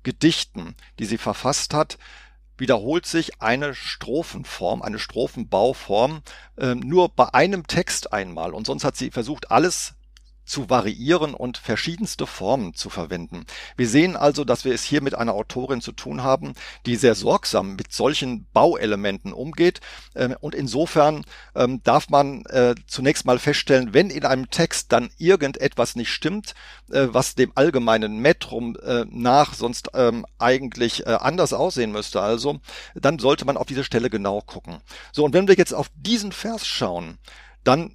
Gedichten, 0.02 0.74
die 0.98 1.04
sie 1.04 1.18
verfasst 1.18 1.74
hat, 1.74 1.98
wiederholt 2.56 3.06
sich 3.06 3.40
eine 3.40 3.74
Strophenform, 3.74 4.82
eine 4.82 4.98
Strophenbauform 4.98 6.22
äh, 6.56 6.74
nur 6.74 7.08
bei 7.08 7.32
einem 7.32 7.66
Text 7.66 8.12
einmal. 8.12 8.52
Und 8.52 8.66
sonst 8.66 8.84
hat 8.84 8.96
sie 8.96 9.10
versucht, 9.10 9.50
alles 9.50 9.94
zu 10.50 10.68
variieren 10.68 11.32
und 11.32 11.58
verschiedenste 11.58 12.26
Formen 12.26 12.74
zu 12.74 12.90
verwenden. 12.90 13.46
Wir 13.76 13.88
sehen 13.88 14.16
also, 14.16 14.44
dass 14.44 14.64
wir 14.64 14.74
es 14.74 14.82
hier 14.82 15.00
mit 15.00 15.14
einer 15.14 15.34
Autorin 15.34 15.80
zu 15.80 15.92
tun 15.92 16.24
haben, 16.24 16.54
die 16.86 16.96
sehr 16.96 17.14
sorgsam 17.14 17.76
mit 17.76 17.92
solchen 17.92 18.46
Bauelementen 18.52 19.32
umgeht. 19.32 19.80
Ähm, 20.16 20.34
und 20.40 20.56
insofern 20.56 21.24
ähm, 21.54 21.80
darf 21.84 22.08
man 22.08 22.44
äh, 22.46 22.74
zunächst 22.88 23.26
mal 23.26 23.38
feststellen, 23.38 23.94
wenn 23.94 24.10
in 24.10 24.24
einem 24.24 24.50
Text 24.50 24.90
dann 24.90 25.10
irgendetwas 25.18 25.94
nicht 25.94 26.10
stimmt, 26.10 26.54
äh, 26.90 27.06
was 27.10 27.36
dem 27.36 27.52
allgemeinen 27.54 28.18
Metrum 28.18 28.76
äh, 28.82 29.04
nach 29.08 29.54
sonst 29.54 29.90
ähm, 29.94 30.26
eigentlich 30.38 31.06
anders 31.06 31.52
aussehen 31.52 31.92
müsste, 31.92 32.20
also, 32.20 32.60
dann 32.94 33.18
sollte 33.18 33.44
man 33.44 33.56
auf 33.56 33.66
diese 33.66 33.84
Stelle 33.84 34.10
genau 34.10 34.40
gucken. 34.40 34.80
So, 35.12 35.24
und 35.24 35.32
wenn 35.32 35.46
wir 35.46 35.54
jetzt 35.54 35.72
auf 35.72 35.90
diesen 35.94 36.32
Vers 36.32 36.66
schauen, 36.66 37.18
dann 37.62 37.94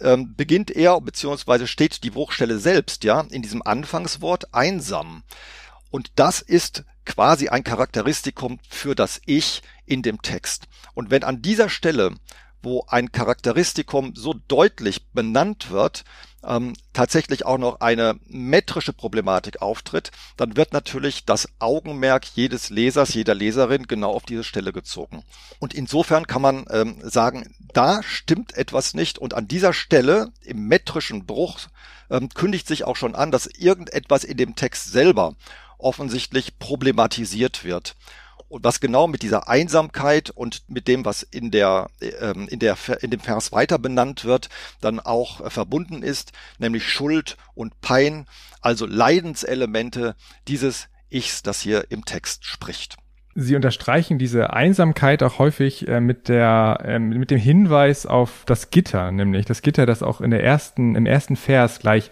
ähm, 0.00 0.34
beginnt 0.36 0.70
er, 0.70 1.00
beziehungsweise 1.00 1.66
steht 1.66 2.04
die 2.04 2.10
Bruchstelle 2.10 2.58
selbst, 2.58 3.04
ja, 3.04 3.22
in 3.30 3.42
diesem 3.42 3.62
Anfangswort 3.62 4.54
einsam. 4.54 5.22
Und 5.90 6.12
das 6.16 6.40
ist 6.40 6.84
quasi 7.04 7.48
ein 7.48 7.64
Charakteristikum 7.64 8.58
für 8.68 8.94
das 8.94 9.20
Ich 9.24 9.62
in 9.86 10.02
dem 10.02 10.20
Text. 10.22 10.66
Und 10.94 11.10
wenn 11.10 11.24
an 11.24 11.42
dieser 11.42 11.68
Stelle, 11.68 12.14
wo 12.62 12.84
ein 12.88 13.12
Charakteristikum 13.12 14.14
so 14.14 14.34
deutlich 14.48 15.06
benannt 15.12 15.70
wird, 15.70 16.04
ähm, 16.44 16.74
tatsächlich 16.92 17.44
auch 17.44 17.58
noch 17.58 17.80
eine 17.80 18.18
metrische 18.26 18.92
Problematik 18.92 19.60
auftritt, 19.60 20.10
dann 20.36 20.56
wird 20.56 20.72
natürlich 20.72 21.24
das 21.24 21.48
Augenmerk 21.58 22.24
jedes 22.34 22.70
Lesers, 22.70 23.14
jeder 23.14 23.34
Leserin 23.34 23.86
genau 23.86 24.12
auf 24.12 24.24
diese 24.24 24.44
Stelle 24.44 24.72
gezogen. 24.72 25.24
Und 25.58 25.74
insofern 25.74 26.26
kann 26.26 26.42
man 26.42 26.64
ähm, 26.70 26.98
sagen, 27.02 27.54
da 27.72 28.02
stimmt 28.02 28.56
etwas 28.56 28.94
nicht 28.94 29.18
und 29.18 29.34
an 29.34 29.48
dieser 29.48 29.72
Stelle 29.72 30.32
im 30.42 30.68
metrischen 30.68 31.26
Bruch 31.26 31.60
ähm, 32.10 32.28
kündigt 32.28 32.66
sich 32.66 32.84
auch 32.84 32.96
schon 32.96 33.14
an, 33.14 33.30
dass 33.30 33.46
irgendetwas 33.46 34.24
in 34.24 34.36
dem 34.36 34.54
Text 34.54 34.90
selber 34.92 35.34
offensichtlich 35.78 36.58
problematisiert 36.58 37.64
wird. 37.64 37.94
Und 38.48 38.64
was 38.64 38.80
genau 38.80 39.06
mit 39.06 39.22
dieser 39.22 39.48
Einsamkeit 39.48 40.30
und 40.30 40.62
mit 40.68 40.88
dem, 40.88 41.04
was 41.04 41.22
in 41.22 41.50
der, 41.50 41.88
ähm, 42.20 42.48
in 42.48 42.58
der, 42.58 42.76
in 43.00 43.10
dem 43.10 43.20
Vers 43.20 43.52
weiter 43.52 43.78
benannt 43.78 44.24
wird, 44.24 44.48
dann 44.80 45.00
auch 45.00 45.40
äh, 45.40 45.50
verbunden 45.50 46.02
ist, 46.02 46.32
nämlich 46.58 46.88
Schuld 46.88 47.36
und 47.54 47.80
Pein, 47.80 48.26
also 48.60 48.86
Leidenselemente 48.86 50.16
dieses 50.48 50.88
Ichs, 51.10 51.42
das 51.42 51.60
hier 51.60 51.90
im 51.90 52.04
Text 52.04 52.44
spricht. 52.44 52.96
Sie 53.34 53.54
unterstreichen 53.54 54.18
diese 54.18 54.52
Einsamkeit 54.52 55.22
auch 55.22 55.38
häufig 55.38 55.86
äh, 55.86 56.00
mit 56.00 56.28
der 56.28 56.80
äh, 56.84 56.98
mit 56.98 57.30
dem 57.30 57.38
Hinweis 57.38 58.04
auf 58.04 58.42
das 58.46 58.70
Gitter, 58.70 59.12
nämlich 59.12 59.46
das 59.46 59.62
Gitter, 59.62 59.86
das 59.86 60.02
auch 60.02 60.20
in 60.20 60.30
der 60.30 60.42
ersten 60.42 60.96
im 60.96 61.06
ersten 61.06 61.36
Vers 61.36 61.78
gleich 61.78 62.10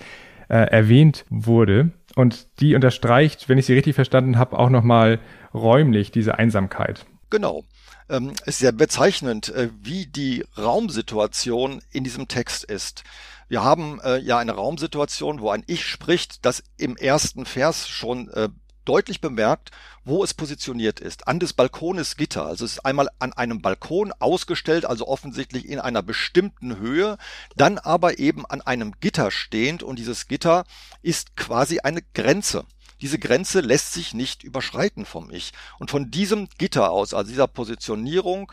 äh, 0.49 0.55
erwähnt 0.55 1.25
wurde 1.29 1.91
und 2.17 2.49
die 2.61 2.75
unterstreicht, 2.75 3.49
wenn 3.49 3.59
ich 3.59 3.67
sie 3.67 3.75
richtig 3.75 3.95
verstanden 3.95 4.39
habe, 4.39 4.59
auch 4.59 4.71
nochmal 4.71 5.21
räumlich 5.55 6.11
diese 6.11 6.39
Einsamkeit. 6.39 7.07
Genau. 7.31 7.63
Ähm, 8.09 8.33
es 8.43 8.55
ist 8.55 8.59
sehr 8.61 8.73
bezeichnend, 8.73 9.51
äh, 9.51 9.69
wie 9.81 10.07
die 10.07 10.45
Raumsituation 10.57 11.83
in 11.93 12.05
diesem 12.05 12.27
Text 12.27 12.65
ist. 12.65 13.05
Wir 13.49 13.63
haben 13.63 14.01
äh, 14.03 14.19
ja 14.19 14.39
eine 14.39 14.53
Raumsituation, 14.53 15.41
wo 15.41 15.51
ein 15.51 15.63
Ich 15.67 15.85
spricht, 15.85 16.45
das 16.45 16.65
im 16.79 16.97
ersten 16.97 17.45
Vers 17.45 17.87
schon 17.87 18.29
äh, 18.31 18.49
deutlich 18.87 19.21
bemerkt, 19.21 19.71
wo 20.05 20.25
es 20.25 20.33
positioniert 20.33 21.01
ist. 21.01 21.29
An 21.29 21.39
des 21.39 21.53
Balkones 21.53 22.17
Gitter. 22.17 22.47
Also 22.47 22.65
es 22.65 22.73
ist 22.73 22.87
einmal 22.87 23.09
an 23.19 23.33
einem 23.35 23.61
Balkon 23.61 24.13
ausgestellt, 24.19 24.87
also 24.87 25.07
offensichtlich 25.07 25.69
in 25.69 25.79
einer 25.79 26.03
bestimmten 26.03 26.79
Höhe, 26.79 27.19
dann 27.57 27.79
aber 27.79 28.19
eben 28.19 28.47
an 28.47 28.63
einem 28.63 28.93
Gitter 29.01 29.31
stehend 29.31 29.83
und 29.83 29.99
dieses 29.99 30.29
Gitter 30.29 30.65
ist 31.03 31.37
quasi 31.37 31.81
eine 31.81 32.03
Grenze. 32.15 32.65
Diese 33.01 33.19
Grenze 33.19 33.61
lässt 33.61 33.93
sich 33.93 34.15
nicht 34.15 34.43
überschreiten 34.43 35.05
vom 35.05 35.31
Ich. 35.31 35.53
Und 35.79 35.91
von 35.91 36.11
diesem 36.11 36.49
Gitter 36.57 36.91
aus, 36.91 37.13
also 37.13 37.31
dieser 37.31 37.47
Positionierung 37.47 38.53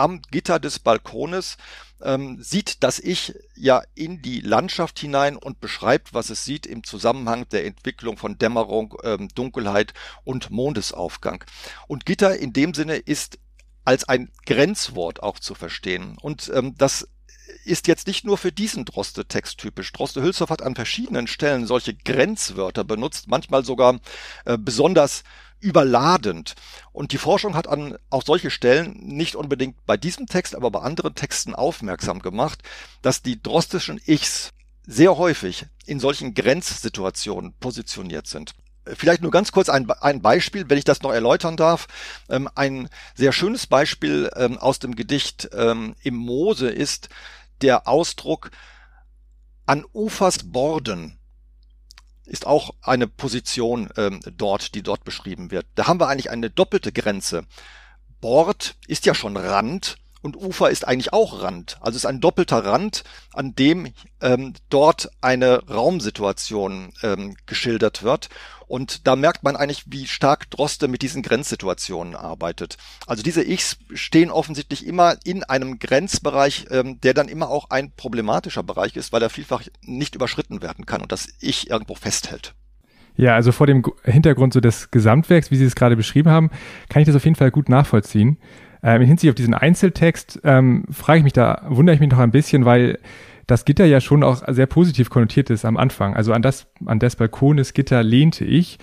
am 0.00 0.22
Gitter 0.30 0.58
des 0.58 0.78
Balkones 0.78 1.56
ähm, 2.02 2.42
sieht 2.42 2.82
das 2.82 2.98
Ich 2.98 3.34
ja 3.54 3.82
in 3.94 4.22
die 4.22 4.40
Landschaft 4.40 4.98
hinein 4.98 5.36
und 5.36 5.60
beschreibt, 5.60 6.14
was 6.14 6.30
es 6.30 6.44
sieht 6.44 6.66
im 6.66 6.82
Zusammenhang 6.84 7.48
der 7.50 7.66
Entwicklung 7.66 8.16
von 8.16 8.38
Dämmerung, 8.38 8.96
ähm, 9.04 9.28
Dunkelheit 9.34 9.92
und 10.24 10.50
Mondesaufgang. 10.50 11.44
Und 11.86 12.06
Gitter 12.06 12.36
in 12.36 12.52
dem 12.52 12.74
Sinne 12.74 12.96
ist 12.96 13.38
als 13.84 14.08
ein 14.08 14.30
Grenzwort 14.46 15.22
auch 15.22 15.38
zu 15.38 15.54
verstehen. 15.54 16.16
Und 16.20 16.50
ähm, 16.54 16.74
das 16.76 17.08
ist 17.64 17.88
jetzt 17.88 18.06
nicht 18.06 18.24
nur 18.24 18.38
für 18.38 18.52
diesen 18.52 18.84
Droste-Text 18.84 19.58
typisch. 19.58 19.92
Droste-Hülshoff 19.92 20.50
hat 20.50 20.62
an 20.62 20.74
verschiedenen 20.74 21.26
Stellen 21.26 21.66
solche 21.66 21.94
Grenzwörter 21.94 22.84
benutzt, 22.84 23.28
manchmal 23.28 23.64
sogar 23.64 24.00
äh, 24.44 24.56
besonders 24.56 25.24
überladend. 25.60 26.54
Und 26.92 27.12
die 27.12 27.18
Forschung 27.18 27.54
hat 27.54 27.68
an 27.68 27.96
auch 28.08 28.24
solche 28.24 28.50
Stellen 28.50 28.98
nicht 29.00 29.36
unbedingt 29.36 29.84
bei 29.86 29.96
diesem 29.96 30.26
Text, 30.26 30.54
aber 30.54 30.70
bei 30.70 30.80
anderen 30.80 31.14
Texten 31.14 31.54
aufmerksam 31.54 32.20
gemacht, 32.20 32.62
dass 33.02 33.22
die 33.22 33.42
drostischen 33.42 34.00
Ichs 34.06 34.52
sehr 34.86 35.16
häufig 35.16 35.66
in 35.86 36.00
solchen 36.00 36.34
Grenzsituationen 36.34 37.54
positioniert 37.60 38.26
sind. 38.26 38.54
Vielleicht 38.86 39.22
nur 39.22 39.30
ganz 39.30 39.52
kurz 39.52 39.68
ein, 39.68 39.88
ein 39.90 40.22
Beispiel, 40.22 40.68
wenn 40.68 40.78
ich 40.78 40.84
das 40.84 41.02
noch 41.02 41.12
erläutern 41.12 41.56
darf. 41.56 41.86
Ähm, 42.28 42.48
ein 42.54 42.88
sehr 43.14 43.32
schönes 43.32 43.66
Beispiel 43.66 44.30
ähm, 44.34 44.58
aus 44.58 44.78
dem 44.78 44.96
Gedicht 44.96 45.50
ähm, 45.52 45.94
im 46.02 46.16
Mose 46.16 46.70
ist 46.70 47.08
der 47.60 47.86
Ausdruck 47.86 48.50
an 49.66 49.84
Ufers 49.92 50.50
Borden. 50.50 51.19
Ist 52.30 52.46
auch 52.46 52.70
eine 52.80 53.08
Position 53.08 53.90
ähm, 53.96 54.20
dort, 54.36 54.74
die 54.74 54.82
dort 54.82 55.02
beschrieben 55.04 55.50
wird. 55.50 55.66
Da 55.74 55.88
haben 55.88 55.98
wir 55.98 56.08
eigentlich 56.08 56.30
eine 56.30 56.48
doppelte 56.48 56.92
Grenze. 56.92 57.44
Bord 58.20 58.76
ist 58.86 59.04
ja 59.04 59.14
schon 59.14 59.36
Rand 59.36 59.96
und 60.22 60.36
Ufer 60.36 60.70
ist 60.70 60.86
eigentlich 60.86 61.12
auch 61.12 61.42
Rand. 61.42 61.78
Also 61.80 61.96
es 61.96 62.04
ist 62.04 62.06
ein 62.06 62.20
doppelter 62.20 62.64
Rand, 62.64 63.04
an 63.32 63.54
dem 63.54 63.88
ähm, 64.20 64.54
dort 64.68 65.10
eine 65.20 65.66
Raumsituation 65.68 66.92
ähm, 67.02 67.36
geschildert 67.46 68.02
wird. 68.02 68.28
Und 68.66 69.06
da 69.08 69.16
merkt 69.16 69.42
man 69.42 69.56
eigentlich, 69.56 69.84
wie 69.86 70.06
stark 70.06 70.48
Droste 70.50 70.86
mit 70.86 71.02
diesen 71.02 71.22
Grenzsituationen 71.22 72.14
arbeitet. 72.14 72.76
Also 73.06 73.22
diese 73.22 73.42
Ichs 73.42 73.78
stehen 73.94 74.30
offensichtlich 74.30 74.86
immer 74.86 75.16
in 75.24 75.42
einem 75.42 75.80
Grenzbereich, 75.80 76.66
ähm, 76.70 77.00
der 77.00 77.14
dann 77.14 77.28
immer 77.28 77.48
auch 77.48 77.70
ein 77.70 77.90
problematischer 77.90 78.62
Bereich 78.62 78.96
ist, 78.96 79.12
weil 79.12 79.22
er 79.22 79.30
vielfach 79.30 79.62
nicht 79.82 80.14
überschritten 80.14 80.62
werden 80.62 80.86
kann 80.86 81.02
und 81.02 81.10
das 81.10 81.28
Ich 81.40 81.68
irgendwo 81.70 81.96
festhält. 81.96 82.54
Ja, 83.16 83.34
also 83.34 83.52
vor 83.52 83.66
dem 83.66 83.82
Hintergrund 84.04 84.52
so 84.52 84.60
des 84.60 84.90
Gesamtwerks, 84.90 85.50
wie 85.50 85.56
Sie 85.56 85.64
es 85.64 85.74
gerade 85.74 85.96
beschrieben 85.96 86.30
haben, 86.30 86.50
kann 86.88 87.02
ich 87.02 87.06
das 87.06 87.16
auf 87.16 87.24
jeden 87.24 87.36
Fall 87.36 87.50
gut 87.50 87.68
nachvollziehen. 87.68 88.38
Ähm, 88.82 89.02
in 89.02 89.08
Hinsicht 89.08 89.30
auf 89.30 89.34
diesen 89.34 89.54
Einzeltext 89.54 90.40
ähm, 90.44 90.84
frage 90.90 91.18
ich 91.18 91.24
mich 91.24 91.32
da, 91.32 91.62
wundere 91.68 91.94
ich 91.94 92.00
mich 92.00 92.10
noch 92.10 92.18
ein 92.18 92.30
bisschen, 92.30 92.64
weil 92.64 92.98
das 93.46 93.64
Gitter 93.64 93.84
ja 93.84 94.00
schon 94.00 94.22
auch 94.22 94.42
sehr 94.48 94.66
positiv 94.66 95.10
konnotiert 95.10 95.50
ist 95.50 95.64
am 95.64 95.76
Anfang. 95.76 96.14
Also 96.14 96.32
an 96.32 96.42
das, 96.42 96.66
an 96.86 96.98
das 96.98 97.16
Balkones 97.16 97.74
Gitter 97.74 98.02
lehnte 98.02 98.44
ich. 98.44 98.78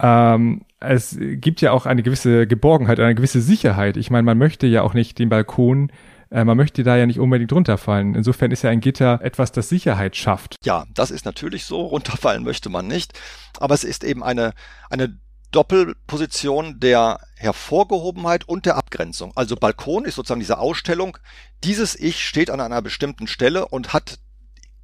Ähm, 0.00 0.62
es 0.80 1.18
gibt 1.18 1.60
ja 1.60 1.72
auch 1.72 1.86
eine 1.86 2.02
gewisse 2.02 2.46
Geborgenheit, 2.46 3.00
eine 3.00 3.14
gewisse 3.14 3.40
Sicherheit. 3.40 3.96
Ich 3.96 4.10
meine, 4.10 4.24
man 4.24 4.38
möchte 4.38 4.66
ja 4.66 4.82
auch 4.82 4.94
nicht 4.94 5.18
den 5.18 5.28
Balkon 5.28 5.90
äh, 6.34 6.44
man 6.44 6.56
möchte 6.56 6.82
da 6.82 6.96
ja 6.96 7.06
nicht 7.06 7.20
unbedingt 7.20 7.52
runterfallen. 7.52 8.14
Insofern 8.14 8.50
ist 8.50 8.62
ja 8.62 8.70
ein 8.70 8.80
Gitter 8.80 9.20
etwas, 9.22 9.52
das 9.52 9.68
Sicherheit 9.68 10.16
schafft. 10.16 10.56
Ja, 10.64 10.84
das 10.92 11.10
ist 11.10 11.24
natürlich 11.24 11.64
so. 11.64 11.82
Runterfallen 11.82 12.42
möchte 12.42 12.68
man 12.70 12.88
nicht. 12.88 13.12
Aber 13.60 13.74
es 13.74 13.84
ist 13.84 14.02
eben 14.02 14.22
eine, 14.22 14.52
eine 14.90 15.16
Doppelposition 15.54 16.80
der 16.80 17.20
Hervorgehobenheit 17.36 18.48
und 18.48 18.66
der 18.66 18.76
Abgrenzung. 18.76 19.32
Also 19.36 19.54
Balkon 19.54 20.04
ist 20.04 20.16
sozusagen 20.16 20.40
diese 20.40 20.58
Ausstellung. 20.58 21.16
Dieses 21.62 21.94
Ich 21.94 22.26
steht 22.26 22.50
an 22.50 22.60
einer 22.60 22.82
bestimmten 22.82 23.28
Stelle 23.28 23.68
und 23.68 23.92
hat 23.92 24.18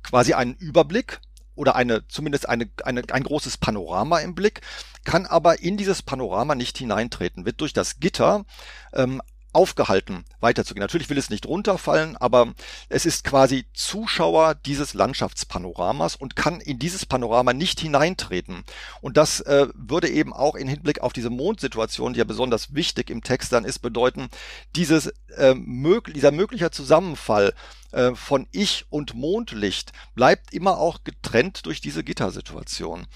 quasi 0.05 0.35
einen 0.35 0.55
Überblick 0.55 1.21
oder 1.57 1.75
eine, 1.75 2.07
zumindest 2.07 2.49
eine, 2.49 2.71
eine, 2.85 3.03
ein 3.11 3.25
großes 3.25 3.59
Panorama 3.59 4.21
im 4.21 4.37
Blick, 4.37 4.61
kann 5.03 5.27
aber 5.27 5.61
in 5.61 5.77
dieses 5.77 6.03
Panorama 6.03 6.55
nicht 6.55 6.79
hineintreten, 6.79 7.45
wird 7.45 7.61
durch 7.61 7.73
das 7.73 7.99
Gitter 7.99 8.45
ähm, 8.93 9.21
aufgehalten, 9.53 10.25
weiterzugehen. 10.41 10.83
Natürlich 10.83 11.11
will 11.11 11.19
es 11.19 11.31
nicht 11.31 11.47
runterfallen, 11.47 12.17
aber 12.17 12.55
es 12.89 13.07
ist 13.07 13.25
quasi 13.25 13.67
Zuschauer 13.73 14.55
dieses 14.55 14.95
Landschaftspanoramas 14.95 16.17
und 16.17 16.37
kann 16.37 16.61
in 16.61 16.79
dieses 16.79 17.07
Panorama 17.07 17.53
nicht 17.53 17.81
hineintreten. 17.81 18.65
Und 19.01 19.17
das 19.17 19.41
äh, 19.41 19.69
würde 19.75 20.09
eben 20.09 20.33
auch 20.33 20.55
in 20.55 20.69
Hinblick 20.69 21.01
auf 21.01 21.13
diese 21.13 21.31
Mondsituation, 21.31 22.13
die 22.13 22.19
ja 22.19 22.25
besonders 22.25 22.75
wichtig 22.75 23.11
im 23.11 23.23
Text 23.23 23.53
dann 23.53 23.65
ist, 23.65 23.81
bedeuten, 23.81 24.29
dieses, 24.77 25.13
äh, 25.37 25.55
mög 25.55 26.13
dieser 26.15 26.31
möglicher 26.31 26.73
Zusammenfall 26.73 27.55
äh, 27.93 28.15
von 28.15 28.47
Ich 28.53 28.87
und 28.91 29.15
Mondlicht 29.15 29.93
bleibt 30.15 30.53
immer 30.53 30.79
auch 30.79 31.05
getrennt 31.05 31.67
durch 31.67 31.81
diese 31.81 32.05
Gittersituation. 32.05 33.07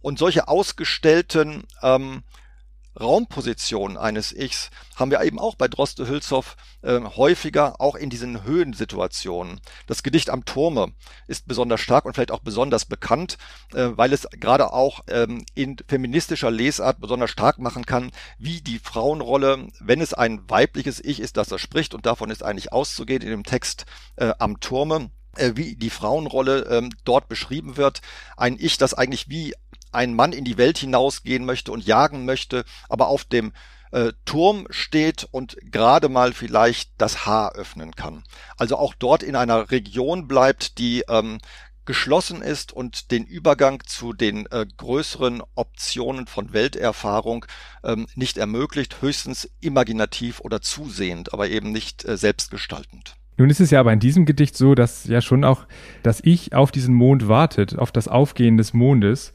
Und 0.00 0.18
solche 0.18 0.48
ausgestellten 0.48 1.64
ähm, 1.82 2.24
Raumposition 2.98 3.96
eines 3.96 4.32
Ichs 4.32 4.70
haben 4.96 5.10
wir 5.10 5.22
eben 5.22 5.38
auch 5.38 5.56
bei 5.56 5.68
Droste 5.68 6.06
Hülshoff 6.08 6.56
äh, 6.82 7.00
häufiger, 7.00 7.80
auch 7.80 7.96
in 7.96 8.10
diesen 8.10 8.44
Höhensituationen. 8.44 9.60
Das 9.86 10.02
Gedicht 10.02 10.30
am 10.30 10.44
Turme 10.44 10.92
ist 11.26 11.46
besonders 11.48 11.80
stark 11.80 12.04
und 12.04 12.14
vielleicht 12.14 12.30
auch 12.30 12.40
besonders 12.40 12.84
bekannt, 12.84 13.38
äh, 13.72 13.90
weil 13.94 14.12
es 14.12 14.28
gerade 14.38 14.72
auch 14.72 15.00
ähm, 15.08 15.44
in 15.54 15.76
feministischer 15.88 16.50
Lesart 16.50 17.00
besonders 17.00 17.30
stark 17.30 17.58
machen 17.58 17.86
kann, 17.86 18.10
wie 18.38 18.60
die 18.60 18.78
Frauenrolle, 18.78 19.68
wenn 19.80 20.00
es 20.00 20.14
ein 20.14 20.48
weibliches 20.48 21.00
Ich 21.04 21.20
ist, 21.20 21.36
das 21.36 21.50
er 21.50 21.58
spricht, 21.58 21.94
und 21.94 22.06
davon 22.06 22.30
ist 22.30 22.42
eigentlich 22.42 22.72
auszugehen 22.72 23.22
in 23.22 23.30
dem 23.30 23.44
Text 23.44 23.86
äh, 24.16 24.32
am 24.38 24.60
Turme, 24.60 25.10
äh, 25.36 25.52
wie 25.56 25.76
die 25.76 25.90
Frauenrolle 25.90 26.66
ähm, 26.70 26.90
dort 27.04 27.28
beschrieben 27.28 27.76
wird. 27.76 28.00
Ein 28.36 28.56
Ich, 28.58 28.78
das 28.78 28.94
eigentlich 28.94 29.28
wie 29.28 29.54
ein 29.94 30.14
Mann 30.14 30.32
in 30.32 30.44
die 30.44 30.58
Welt 30.58 30.78
hinausgehen 30.78 31.44
möchte 31.44 31.72
und 31.72 31.86
jagen 31.86 32.24
möchte, 32.24 32.64
aber 32.88 33.08
auf 33.08 33.24
dem 33.24 33.52
äh, 33.92 34.12
Turm 34.24 34.66
steht 34.70 35.26
und 35.30 35.56
gerade 35.70 36.08
mal 36.08 36.32
vielleicht 36.32 36.90
das 36.98 37.26
Haar 37.26 37.54
öffnen 37.54 37.92
kann. 37.92 38.24
Also 38.56 38.76
auch 38.76 38.94
dort 38.94 39.22
in 39.22 39.36
einer 39.36 39.70
Region 39.70 40.26
bleibt, 40.26 40.78
die 40.78 41.04
ähm, 41.08 41.38
geschlossen 41.84 42.42
ist 42.42 42.72
und 42.72 43.10
den 43.10 43.24
Übergang 43.24 43.82
zu 43.86 44.12
den 44.12 44.46
äh, 44.46 44.66
größeren 44.76 45.42
Optionen 45.54 46.26
von 46.26 46.52
Welterfahrung 46.52 47.44
ähm, 47.84 48.06
nicht 48.14 48.38
ermöglicht, 48.38 49.02
höchstens 49.02 49.50
imaginativ 49.60 50.40
oder 50.40 50.60
zusehend, 50.60 51.32
aber 51.32 51.48
eben 51.48 51.72
nicht 51.72 52.04
äh, 52.04 52.16
selbstgestaltend. 52.16 53.16
Nun 53.36 53.50
ist 53.50 53.60
es 53.60 53.70
ja 53.70 53.80
aber 53.80 53.92
in 53.92 54.00
diesem 54.00 54.26
Gedicht 54.26 54.56
so, 54.56 54.74
dass 54.74 55.04
ja 55.04 55.20
schon 55.20 55.44
auch 55.44 55.66
das 56.02 56.20
Ich 56.22 56.54
auf 56.54 56.70
diesen 56.70 56.94
Mond 56.94 57.28
wartet, 57.28 57.78
auf 57.78 57.90
das 57.90 58.08
Aufgehen 58.08 58.56
des 58.56 58.72
Mondes 58.72 59.32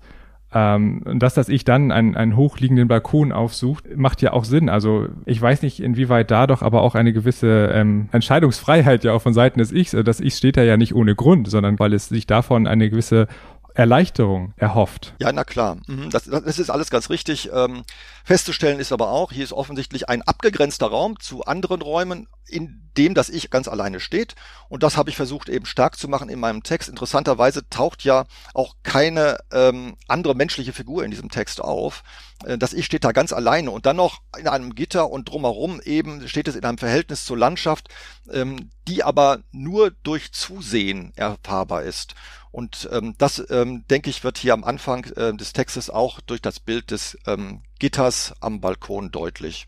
ähm, 0.53 1.03
und 1.05 1.19
dass 1.19 1.35
das 1.35 1.49
Ich 1.49 1.63
dann 1.63 1.91
einen, 1.91 2.15
einen 2.15 2.35
hochliegenden 2.35 2.87
Balkon 2.87 3.31
aufsucht, 3.31 3.85
macht 3.95 4.21
ja 4.21 4.33
auch 4.33 4.45
Sinn. 4.45 4.69
Also 4.69 5.07
ich 5.25 5.39
weiß 5.39 5.61
nicht, 5.61 5.79
inwieweit 5.79 6.31
da 6.31 6.47
doch 6.47 6.61
aber 6.61 6.81
auch 6.81 6.95
eine 6.95 7.13
gewisse 7.13 7.71
ähm, 7.73 8.09
Entscheidungsfreiheit 8.11 9.03
ja 9.03 9.13
auch 9.13 9.21
von 9.21 9.33
Seiten 9.33 9.59
des 9.59 9.71
Ichs, 9.71 9.95
das 10.03 10.19
Ich 10.19 10.35
steht 10.35 10.57
da 10.57 10.63
ja 10.63 10.77
nicht 10.77 10.95
ohne 10.95 11.15
Grund, 11.15 11.49
sondern 11.49 11.77
weil 11.77 11.93
es 11.93 12.09
sich 12.09 12.25
davon 12.25 12.65
eine 12.65 12.89
gewisse 12.89 13.27
Erleichterung 13.75 14.53
erhofft. 14.57 15.13
Ja, 15.19 15.31
na 15.31 15.43
klar. 15.43 15.77
Mhm. 15.87 16.09
Das, 16.09 16.25
das 16.25 16.59
ist 16.59 16.69
alles 16.69 16.89
ganz 16.89 17.09
richtig. 17.09 17.49
Ähm, 17.53 17.83
festzustellen 18.29 18.79
ist 18.79 18.91
aber 18.91 19.09
auch, 19.09 19.31
hier 19.31 19.43
ist 19.43 19.53
offensichtlich 19.53 20.07
ein 20.07 20.21
abgegrenzter 20.21 20.85
Raum 20.85 21.19
zu 21.19 21.45
anderen 21.45 21.81
Räumen, 21.81 22.27
in 22.45 22.91
dem 22.95 23.15
das 23.15 23.27
Ich 23.27 23.49
ganz 23.49 23.67
alleine 23.67 23.99
steht. 23.99 24.35
Und 24.67 24.83
das 24.83 24.97
habe 24.97 25.09
ich 25.09 25.15
versucht 25.15 25.49
eben 25.49 25.65
stark 25.65 25.97
zu 25.97 26.07
machen 26.07 26.29
in 26.29 26.39
meinem 26.39 26.61
Text. 26.61 26.89
Interessanterweise 26.89 27.67
taucht 27.71 28.03
ja 28.03 28.25
auch 28.53 28.75
keine 28.83 29.39
ähm, 29.51 29.95
andere 30.07 30.35
menschliche 30.35 30.73
Figur 30.73 31.03
in 31.03 31.09
diesem 31.09 31.29
Text 31.29 31.59
auf. 31.59 32.03
Äh, 32.45 32.59
das 32.59 32.73
Ich 32.73 32.85
steht 32.85 33.03
da 33.03 33.13
ganz 33.13 33.33
alleine 33.33 33.71
und 33.71 33.87
dann 33.87 33.95
noch 33.95 34.19
in 34.37 34.47
einem 34.47 34.75
Gitter 34.75 35.09
und 35.09 35.27
drumherum 35.27 35.81
eben 35.81 36.27
steht 36.27 36.47
es 36.47 36.55
in 36.55 36.65
einem 36.65 36.77
Verhältnis 36.77 37.25
zur 37.25 37.37
Landschaft, 37.37 37.89
ähm, 38.31 38.69
die 38.87 39.03
aber 39.03 39.39
nur 39.51 39.89
durch 40.03 40.33
Zusehen 40.33 41.13
erfahrbar 41.15 41.81
ist. 41.81 42.13
Und 42.51 42.87
ähm, 42.91 43.15
das, 43.17 43.43
ähm, 43.49 43.85
denke 43.87 44.11
ich, 44.11 44.23
wird 44.23 44.37
hier 44.37 44.53
am 44.53 44.63
Anfang 44.63 45.05
äh, 45.15 45.33
des 45.33 45.53
Textes 45.53 45.89
auch 45.89 46.21
durch 46.21 46.43
das 46.43 46.59
Bild 46.59 46.91
des 46.91 47.17
ähm, 47.25 47.63
Gitters 47.79 48.33
am 48.41 48.61
Balkon 48.61 49.11
deutlich. 49.11 49.67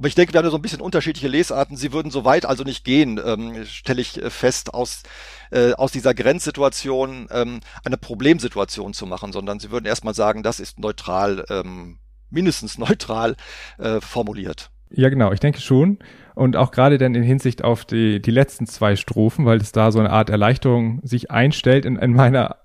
Aber 0.00 0.08
ich 0.08 0.14
denke, 0.14 0.32
wir 0.32 0.40
haben 0.40 0.48
so 0.48 0.56
ein 0.56 0.62
bisschen 0.62 0.80
unterschiedliche 0.80 1.28
Lesarten. 1.28 1.76
Sie 1.76 1.92
würden 1.92 2.10
so 2.10 2.24
weit 2.24 2.46
also 2.46 2.64
nicht 2.64 2.84
gehen, 2.84 3.20
ähm, 3.22 3.66
stelle 3.66 4.00
ich 4.00 4.16
äh, 4.16 4.30
fest, 4.30 4.72
aus, 4.72 5.02
äh, 5.50 5.74
aus 5.74 5.92
dieser 5.92 6.14
Grenzsituation 6.14 7.28
ähm, 7.30 7.60
eine 7.84 7.98
Problemsituation 7.98 8.94
zu 8.94 9.04
machen, 9.04 9.32
sondern 9.32 9.60
Sie 9.60 9.70
würden 9.70 9.84
erstmal 9.84 10.14
sagen, 10.14 10.42
das 10.42 10.58
ist 10.58 10.78
neutral, 10.78 11.44
ähm, 11.50 11.98
mindestens 12.30 12.78
neutral 12.78 13.36
äh, 13.76 14.00
formuliert. 14.00 14.70
Ja, 14.88 15.10
genau, 15.10 15.32
ich 15.32 15.40
denke 15.40 15.60
schon. 15.60 15.98
Und 16.34 16.56
auch 16.56 16.70
gerade 16.70 16.96
dann 16.96 17.14
in 17.14 17.22
Hinsicht 17.22 17.62
auf 17.62 17.84
die, 17.84 18.22
die 18.22 18.30
letzten 18.30 18.66
zwei 18.66 18.96
Strophen, 18.96 19.44
weil 19.44 19.58
es 19.58 19.70
da 19.70 19.92
so 19.92 19.98
eine 19.98 20.10
Art 20.10 20.30
Erleichterung 20.30 21.00
sich 21.02 21.30
einstellt 21.30 21.84
in, 21.84 21.96
in 21.96 22.14
meiner 22.14 22.56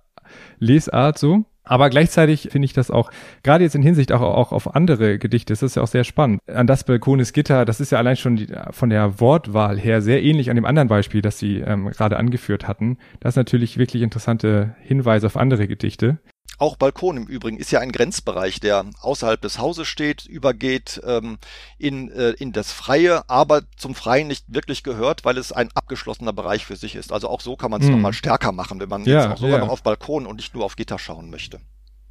Lesart 0.59 1.19
so. 1.19 1.43
Aber 1.65 1.89
gleichzeitig 1.89 2.49
finde 2.51 2.65
ich 2.65 2.73
das 2.73 2.91
auch, 2.91 3.09
gerade 3.43 3.63
jetzt 3.63 3.75
in 3.75 3.81
Hinsicht 3.81 4.11
auch, 4.11 4.21
auch 4.21 4.51
auf 4.51 4.75
andere 4.75 5.17
Gedichte, 5.17 5.51
das 5.51 5.63
ist 5.63 5.75
ja 5.75 5.81
auch 5.81 5.87
sehr 5.87 6.03
spannend. 6.03 6.39
An 6.47 6.67
das 6.67 6.83
Balkones 6.83 7.33
Gitter, 7.33 7.65
das 7.65 7.81
ist 7.81 7.91
ja 7.91 7.97
allein 7.97 8.15
schon 8.15 8.35
die, 8.35 8.47
von 8.71 8.89
der 8.89 9.19
Wortwahl 9.19 9.79
her 9.79 10.01
sehr 10.01 10.23
ähnlich 10.23 10.49
an 10.49 10.55
dem 10.55 10.65
anderen 10.65 10.87
Beispiel, 10.87 11.21
das 11.21 11.39
Sie 11.39 11.57
ähm, 11.57 11.89
gerade 11.89 12.17
angeführt 12.17 12.67
hatten. 12.67 12.97
Das 13.19 13.33
ist 13.33 13.37
natürlich 13.37 13.77
wirklich 13.77 14.03
interessante 14.03 14.75
Hinweise 14.81 15.27
auf 15.27 15.37
andere 15.37 15.67
Gedichte. 15.67 16.19
Auch 16.57 16.77
Balkon 16.77 17.17
im 17.17 17.25
Übrigen 17.25 17.57
ist 17.57 17.71
ja 17.71 17.81
ein 17.81 17.91
Grenzbereich, 17.91 18.61
der 18.61 18.85
außerhalb 19.01 19.41
des 19.41 19.59
Hauses 19.59 19.87
steht, 19.87 20.25
übergeht 20.25 21.01
ähm, 21.05 21.37
in, 21.77 22.09
äh, 22.11 22.31
in 22.31 22.53
das 22.53 22.71
Freie, 22.71 23.29
aber 23.29 23.63
zum 23.75 23.93
Freien 23.93 24.27
nicht 24.27 24.45
wirklich 24.47 24.83
gehört, 24.83 25.25
weil 25.25 25.37
es 25.37 25.51
ein 25.51 25.69
abgeschlossener 25.73 26.31
Bereich 26.31 26.65
für 26.65 26.77
sich 26.77 26.95
ist. 26.95 27.11
Also 27.11 27.27
auch 27.27 27.41
so 27.41 27.57
kann 27.57 27.71
man 27.71 27.81
es 27.81 27.87
hm. 27.87 27.95
nochmal 27.95 28.13
stärker 28.13 28.53
machen, 28.53 28.79
wenn 28.79 28.87
man 28.87 29.03
ja, 29.03 29.23
jetzt 29.23 29.33
auch 29.33 29.37
sogar 29.37 29.59
ja. 29.59 29.65
noch 29.65 29.71
auf 29.71 29.83
Balkon 29.83 30.25
und 30.25 30.37
nicht 30.37 30.55
nur 30.55 30.63
auf 30.63 30.77
Gitter 30.77 30.97
schauen 30.97 31.29
möchte. 31.29 31.59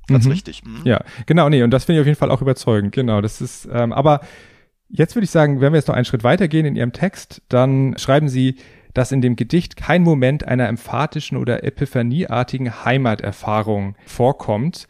Ganz 0.06 0.26
mhm. 0.26 0.32
richtig. 0.32 0.62
Mhm. 0.64 0.82
Ja, 0.84 1.02
genau, 1.24 1.48
nee, 1.48 1.62
und 1.62 1.70
das 1.70 1.84
finde 1.84 2.00
ich 2.00 2.02
auf 2.02 2.06
jeden 2.06 2.18
Fall 2.18 2.30
auch 2.30 2.42
überzeugend. 2.42 2.92
Genau, 2.92 3.22
das 3.22 3.40
ist, 3.40 3.66
ähm, 3.72 3.92
aber 3.92 4.20
jetzt 4.90 5.14
würde 5.16 5.24
ich 5.24 5.30
sagen, 5.30 5.60
wenn 5.60 5.72
wir 5.72 5.78
jetzt 5.78 5.88
noch 5.88 5.94
einen 5.94 6.04
Schritt 6.04 6.24
weitergehen 6.24 6.66
in 6.66 6.76
Ihrem 6.76 6.92
Text, 6.92 7.40
dann 7.48 7.96
schreiben 7.98 8.28
Sie, 8.28 8.56
dass 8.94 9.12
in 9.12 9.20
dem 9.20 9.36
Gedicht 9.36 9.76
kein 9.76 10.02
Moment 10.02 10.46
einer 10.46 10.68
emphatischen 10.68 11.36
oder 11.36 11.64
epiphanieartigen 11.64 12.84
Heimaterfahrung 12.84 13.96
vorkommt. 14.06 14.86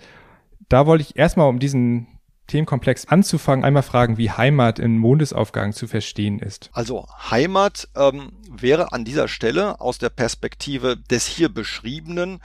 Da 0.69 0.87
wollte 0.87 1.03
ich 1.03 1.17
erstmal, 1.17 1.49
um 1.49 1.59
diesen 1.59 2.07
Themenkomplex 2.47 3.07
anzufangen, 3.09 3.65
einmal 3.65 3.83
fragen, 3.83 4.19
wie 4.19 4.31
Heimat 4.31 4.79
in 4.79 4.99
Mondesaufgang 4.99 5.73
zu 5.73 5.87
verstehen 5.87 6.39
ist. 6.39 6.69
Also 6.73 7.07
Heimat 7.31 7.89
ähm, 7.97 8.33
wäre 8.51 8.93
an 8.93 9.05
dieser 9.05 9.29
Stelle 9.29 9.81
aus 9.81 9.99
der 9.99 10.11
Perspektive 10.11 10.97
des 10.97 11.27
hier 11.27 11.49
beschriebenen 11.49 12.41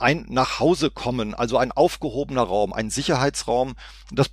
ein 0.00 0.26
Nachhausekommen, 0.28 1.34
also 1.34 1.56
ein 1.56 1.70
aufgehobener 1.70 2.42
Raum, 2.42 2.72
ein 2.72 2.90
Sicherheitsraum. 2.90 3.74
Das 4.10 4.30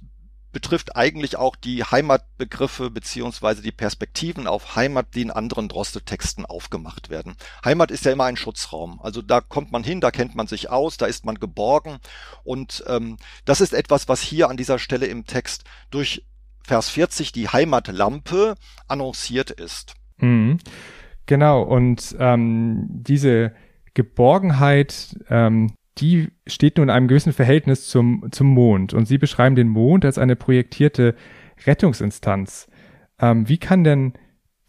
betrifft 0.52 0.96
eigentlich 0.96 1.38
auch 1.38 1.56
die 1.56 1.84
Heimatbegriffe 1.84 2.90
beziehungsweise 2.90 3.62
die 3.62 3.72
Perspektiven 3.72 4.48
auf 4.48 4.76
Heimat, 4.76 5.16
die 5.16 5.22
in 5.22 5.32
anderen 5.32 5.70
Droste-Texten 5.70 6.46
aufgemacht 6.46 7.10
werden. 7.10 7.36
Heimat 7.64 7.92
ist 7.92 8.06
ja 8.06 8.12
immer 8.12 8.26
ein 8.26 8.38
Schutzraum. 8.38 9.00
Also 9.02 9.22
da 9.22 9.42
kommt 9.42 9.72
man 9.72 9.84
hin, 9.84 10.02
da 10.02 10.12
kennt 10.12 10.36
man 10.36 10.48
sich 10.48 10.70
aus, 10.70 10.98
da 10.98 11.06
ist 11.06 11.26
man 11.26 11.36
geborgen. 11.36 12.00
Und 12.44 12.84
ähm, 12.88 13.18
das 13.46 13.62
ist 13.62 13.74
etwas, 13.74 14.08
was 14.08 14.22
hier 14.22 14.50
an 14.50 14.58
dieser 14.58 14.80
Stelle 14.80 15.08
im 15.08 15.26
Text 15.26 15.64
durch 15.90 16.26
Vers 16.64 16.90
40 16.90 17.32
die 17.32 17.50
Heimatlampe 17.50 18.56
annonciert 18.88 19.52
ist. 19.52 19.96
Mhm. 20.18 20.60
Genau, 21.26 21.62
und 21.62 22.16
ähm, 22.20 22.88
diese 22.90 23.54
Geborgenheit, 23.94 25.18
ähm, 25.30 25.74
die 25.98 26.30
steht 26.48 26.78
nun 26.78 26.88
in 26.88 26.96
einem 26.96 27.08
gewissen 27.08 27.34
Verhältnis 27.34 27.88
zum, 27.88 28.28
zum 28.32 28.48
Mond. 28.48 28.94
Und 28.94 29.08
Sie 29.08 29.18
beschreiben 29.18 29.56
den 29.56 29.68
Mond 29.68 30.06
als 30.06 30.18
eine 30.18 30.36
projektierte 30.36 31.16
Rettungsinstanz. 31.66 32.70
Ähm, 33.20 33.48
wie 33.48 33.58
kann 33.58 33.84
denn 33.84 34.14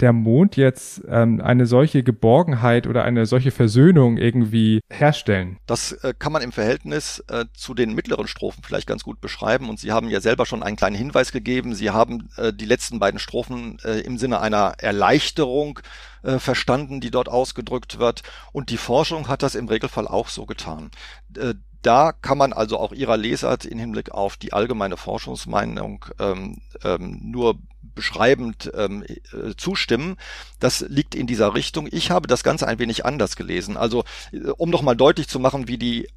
der 0.03 0.13
Mond 0.13 0.57
jetzt 0.57 1.03
ähm, 1.09 1.41
eine 1.41 1.67
solche 1.67 2.03
Geborgenheit 2.03 2.87
oder 2.87 3.05
eine 3.05 3.25
solche 3.25 3.51
Versöhnung 3.51 4.19
irgendwie 4.19 4.81
herstellen? 4.91 5.59
Das 5.67 5.93
äh, 5.93 6.13
kann 6.19 6.33
man 6.33 6.43
im 6.43 6.53
Verhältnis 6.53 7.25
äh, 7.29 7.47
zu 7.55 7.73
den 7.73 7.95
mittleren 7.95 8.27
Strophen 8.29 8.63
vielleicht 8.63 8.87
ganz 8.87 9.05
gut 9.05 9.21
beschreiben. 9.21 9.71
Und 9.71 9.79
Sie 9.81 9.93
haben 9.93 10.11
ja 10.11 10.21
selber 10.21 10.45
schon 10.45 10.63
einen 10.63 10.77
kleinen 10.77 10.97
Hinweis 10.97 11.33
gegeben. 11.33 11.75
Sie 11.75 11.91
haben 11.91 12.29
äh, 12.37 12.53
die 12.53 12.67
letzten 12.67 12.99
beiden 12.99 13.21
Strophen 13.21 13.79
äh, 13.85 14.01
im 14.01 14.19
Sinne 14.19 14.41
einer 14.41 14.75
Erleichterung 14.79 15.79
äh, 16.23 16.39
verstanden, 16.39 17.01
die 17.01 17.11
dort 17.11 17.29
ausgedrückt 17.29 17.99
wird. 17.99 18.23
Und 18.53 18.71
die 18.71 18.77
Forschung 18.77 19.29
hat 19.29 19.43
das 19.43 19.55
im 19.55 19.69
Regelfall 19.69 20.09
auch 20.09 20.29
so 20.29 20.45
getan. 20.47 20.91
Äh, 21.37 21.55
da 21.83 22.13
kann 22.13 22.39
man 22.39 22.53
also 22.53 22.79
auch 22.79 22.93
ihrer 22.93 23.17
Lesart 23.17 23.65
in 23.65 23.79
Hinblick 23.79 24.13
auf 24.13 24.37
die 24.37 24.53
allgemeine 24.53 24.97
Forschungsmeinung 24.97 26.05
ähm, 26.21 26.59
ähm, 26.85 27.19
nur 27.23 27.59
beschreibend 27.95 28.71
ähm, 28.75 29.05
äh, 29.05 29.55
zustimmen. 29.57 30.17
Das 30.61 30.81
liegt 30.81 31.15
in 31.15 31.27
dieser 31.27 31.55
Richtung. 31.55 31.89
Ich 31.91 32.11
habe 32.11 32.27
das 32.27 32.45
Ganze 32.45 32.67
ein 32.67 32.79
wenig 32.79 33.05
anders 33.05 33.37
gelesen. 33.37 33.77
Also 33.77 34.05
äh, 34.33 34.49
um 34.57 34.71
nochmal 34.71 34.97
deutlich 34.97 35.29
zu 35.29 35.39
machen, 35.39 35.69
wie 35.69 35.79
die 35.79 36.09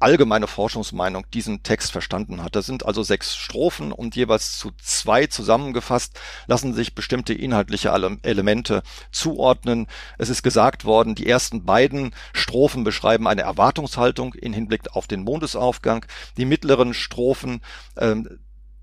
allgemeine 0.00 0.46
Forschungsmeinung 0.46 1.26
diesen 1.32 1.62
Text 1.62 1.92
verstanden 1.92 2.42
hat. 2.42 2.56
Das 2.56 2.66
sind 2.66 2.86
also 2.86 3.02
sechs 3.02 3.36
Strophen 3.36 3.92
und 3.92 4.16
jeweils 4.16 4.58
zu 4.58 4.70
zwei 4.82 5.26
zusammengefasst 5.26 6.18
lassen 6.46 6.74
sich 6.74 6.94
bestimmte 6.94 7.34
inhaltliche 7.34 7.90
Elemente 8.22 8.82
zuordnen. 9.12 9.86
Es 10.18 10.30
ist 10.30 10.42
gesagt 10.42 10.84
worden, 10.84 11.14
die 11.14 11.26
ersten 11.26 11.64
beiden 11.64 12.14
Strophen 12.32 12.82
beschreiben 12.82 13.28
eine 13.28 13.42
Erwartungshaltung 13.42 14.34
in 14.34 14.54
Hinblick 14.54 14.96
auf 14.96 15.06
den 15.06 15.22
Mondesaufgang. 15.22 16.06
Die 16.38 16.46
mittleren 16.46 16.94
Strophen 16.94 17.60
ähm, 17.98 18.40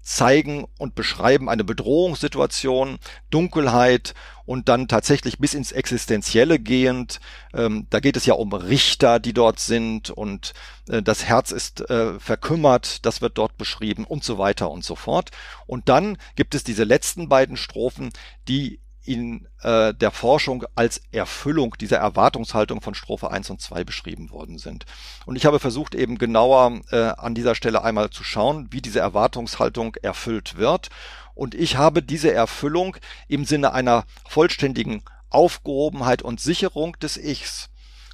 zeigen 0.07 0.65
und 0.77 0.95
beschreiben 0.95 1.49
eine 1.49 1.65
Bedrohungssituation, 1.65 2.97
Dunkelheit 3.29 4.13
und 4.45 4.69
dann 4.69 4.87
tatsächlich 4.87 5.37
bis 5.37 5.53
ins 5.53 5.73
Existenzielle 5.73 6.59
gehend. 6.59 7.19
Ähm, 7.53 7.87
da 7.89 7.99
geht 7.99 8.15
es 8.15 8.25
ja 8.25 8.33
um 8.33 8.53
Richter, 8.53 9.19
die 9.19 9.33
dort 9.33 9.59
sind 9.59 10.09
und 10.09 10.53
äh, 10.87 11.03
das 11.03 11.25
Herz 11.25 11.51
ist 11.51 11.89
äh, 11.89 12.17
verkümmert, 12.21 13.05
das 13.05 13.21
wird 13.21 13.37
dort 13.37 13.57
beschrieben 13.57 14.05
und 14.05 14.23
so 14.23 14.37
weiter 14.37 14.71
und 14.71 14.85
so 14.85 14.95
fort. 14.95 15.31
Und 15.65 15.89
dann 15.89 16.17
gibt 16.35 16.55
es 16.55 16.63
diese 16.63 16.85
letzten 16.85 17.27
beiden 17.27 17.57
Strophen, 17.57 18.11
die 18.47 18.79
in 19.07 19.47
äh, 19.61 19.93
der 19.93 20.11
Forschung 20.11 20.65
als 20.75 21.01
Erfüllung 21.11 21.75
dieser 21.79 21.97
Erwartungshaltung 21.97 22.81
von 22.81 22.93
Strophe 22.93 23.31
1 23.31 23.49
und 23.49 23.61
2 23.61 23.85
beschrieben 23.85 24.29
worden 24.31 24.57
sind. 24.57 24.85
Und 25.25 25.37
ich 25.37 25.45
habe 25.45 25.59
versucht 25.59 25.95
eben 25.95 26.17
genauer 26.17 26.81
äh, 26.91 26.97
an 27.17 27.33
dieser 27.33 27.55
Stelle 27.55 27.83
einmal 27.83 28.09
zu 28.09 28.23
schauen, 28.23 28.67
wie 28.71 28.81
diese 28.81 28.99
Erwartungshaltung 28.99 29.95
erfüllt 30.01 30.57
wird. 30.57 30.89
Und 31.35 31.55
ich 31.55 31.77
habe 31.77 32.03
diese 32.03 32.33
Erfüllung 32.33 32.97
im 33.29 33.45
Sinne 33.45 33.71
einer 33.71 34.03
vollständigen 34.27 35.03
Aufgehobenheit 35.29 36.21
und 36.21 36.41
Sicherung 36.41 36.99
des 36.99 37.15
Ichs 37.15 37.69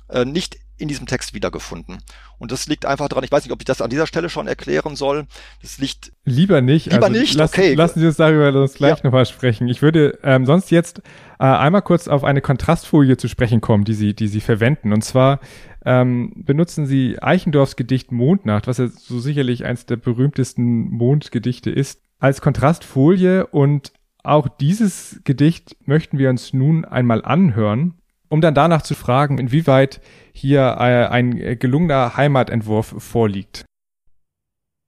äh, 0.10 0.26
nicht 0.26 0.58
in 0.84 0.90
diesem 0.90 1.08
Text 1.08 1.34
wiedergefunden. 1.34 1.98
Und 2.38 2.52
das 2.52 2.68
liegt 2.68 2.86
einfach 2.86 3.08
daran, 3.08 3.24
ich 3.24 3.32
weiß 3.32 3.46
nicht, 3.46 3.54
ob 3.54 3.62
ich 3.62 3.66
das 3.66 3.82
an 3.82 3.90
dieser 3.90 4.06
Stelle 4.06 4.30
schon 4.30 4.48
erklären 4.48 4.96
soll. 4.98 5.26
Das 5.62 5.80
liegt. 5.80 6.12
Lieber 6.26 6.62
nicht. 6.62 6.92
Lieber 6.92 7.06
also 7.06 7.20
nicht, 7.20 7.34
lass, 7.36 7.54
okay. 7.54 7.74
Lassen 7.74 8.02
Sie 8.02 8.06
uns 8.06 8.18
darüber 8.18 8.62
uns 8.62 8.74
gleich 8.74 8.98
ja. 8.98 9.06
nochmal 9.06 9.26
sprechen. 9.26 9.70
Ich 9.70 9.82
würde 9.82 10.20
ähm, 10.24 10.46
sonst 10.46 10.70
jetzt 10.72 11.00
äh, 11.40 11.46
einmal 11.46 11.82
kurz 11.82 12.10
auf 12.10 12.26
eine 12.26 12.42
Kontrastfolie 12.42 13.16
zu 13.16 13.30
sprechen 13.30 13.62
kommen, 13.62 13.86
die 13.86 13.94
Sie, 13.94 14.14
die 14.14 14.28
Sie 14.28 14.42
verwenden. 14.42 14.92
Und 14.92 15.04
zwar 15.04 15.40
ähm, 15.86 16.34
benutzen 16.36 16.86
Sie 16.86 17.18
Eichendorffs 17.22 17.78
Gedicht 17.78 18.12
Mondnacht, 18.12 18.68
was 18.68 18.78
ja 18.78 18.90
so 18.90 19.20
sicherlich 19.20 19.64
eines 19.64 19.86
der 19.86 19.96
berühmtesten 19.96 20.90
Mondgedichte 20.92 21.72
ist, 21.72 22.02
als 22.20 22.42
Kontrastfolie 22.42 23.48
und 23.48 23.94
auch 24.22 24.50
dieses 24.50 25.22
Gedicht 25.24 25.78
möchten 25.86 26.18
wir 26.18 26.30
uns 26.30 26.54
nun 26.54 26.84
einmal 26.86 27.24
anhören 27.24 27.96
um 28.34 28.42
dann 28.42 28.56
danach 28.56 28.82
zu 28.82 28.96
fragen, 28.96 29.38
inwieweit 29.38 30.02
hier 30.34 30.62
äh, 30.80 31.08
ein 31.08 31.58
gelungener 31.60 32.18
Heimatentwurf 32.18 32.96
vorliegt. 32.98 33.66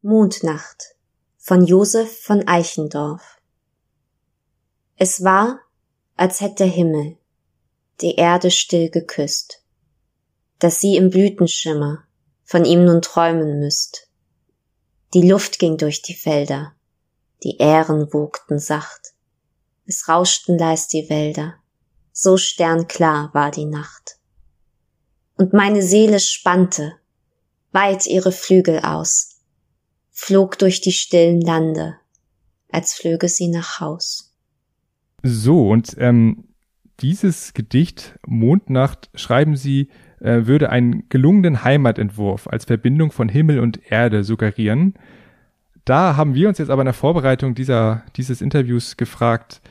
Mondnacht 0.01 0.95
von 1.37 1.65
Josef 1.65 2.21
von 2.21 2.47
Eichendorff 2.47 3.39
Es 4.97 5.23
war, 5.23 5.59
als 6.15 6.41
hätte 6.41 6.65
der 6.65 6.67
Himmel 6.67 7.17
die 8.01 8.15
Erde 8.15 8.51
still 8.51 8.89
geküsst, 8.89 9.63
dass 10.59 10.81
sie 10.81 10.97
im 10.97 11.09
Blütenschimmer 11.09 12.03
von 12.43 12.65
ihm 12.65 12.83
nun 12.83 13.01
träumen 13.01 13.59
müsst. 13.59 14.09
Die 15.13 15.27
Luft 15.27 15.59
ging 15.59 15.77
durch 15.77 16.01
die 16.01 16.15
Felder, 16.15 16.73
die 17.43 17.57
Ähren 17.57 18.11
wogten 18.13 18.59
sacht, 18.59 19.13
es 19.85 20.09
rauschten 20.09 20.57
leis 20.57 20.87
die 20.87 21.09
Wälder, 21.09 21.55
so 22.11 22.37
sternklar 22.37 23.29
war 23.33 23.51
die 23.51 23.65
Nacht. 23.65 24.17
Und 25.37 25.53
meine 25.53 25.81
Seele 25.81 26.19
spannte 26.19 26.93
weit 27.71 28.07
ihre 28.07 28.31
Flügel 28.31 28.79
aus, 28.79 29.41
flog 30.11 30.57
durch 30.57 30.79
die 30.79 30.93
stillen 30.93 31.41
Lande, 31.41 31.95
als 32.71 32.93
flöge 32.93 33.27
sie 33.27 33.49
nach 33.49 33.81
Haus. 33.81 34.33
So, 35.23 35.69
und 35.69 35.95
ähm, 35.99 36.45
dieses 37.01 37.53
Gedicht 37.53 38.17
Mondnacht 38.25 39.09
schreiben 39.13 39.57
Sie, 39.57 39.89
äh, 40.21 40.45
würde 40.45 40.69
einen 40.69 41.09
gelungenen 41.09 41.63
Heimatentwurf 41.63 42.47
als 42.47 42.65
Verbindung 42.65 43.11
von 43.11 43.27
Himmel 43.27 43.59
und 43.59 43.91
Erde 43.91 44.23
suggerieren. 44.23 44.93
Da 45.83 46.15
haben 46.15 46.33
wir 46.33 46.47
uns 46.47 46.57
jetzt 46.57 46.69
aber 46.69 46.81
in 46.83 46.87
der 46.87 46.93
Vorbereitung 46.93 47.53
dieser, 47.53 48.03
dieses 48.15 48.41
Interviews 48.41 48.95
gefragt, 48.97 49.61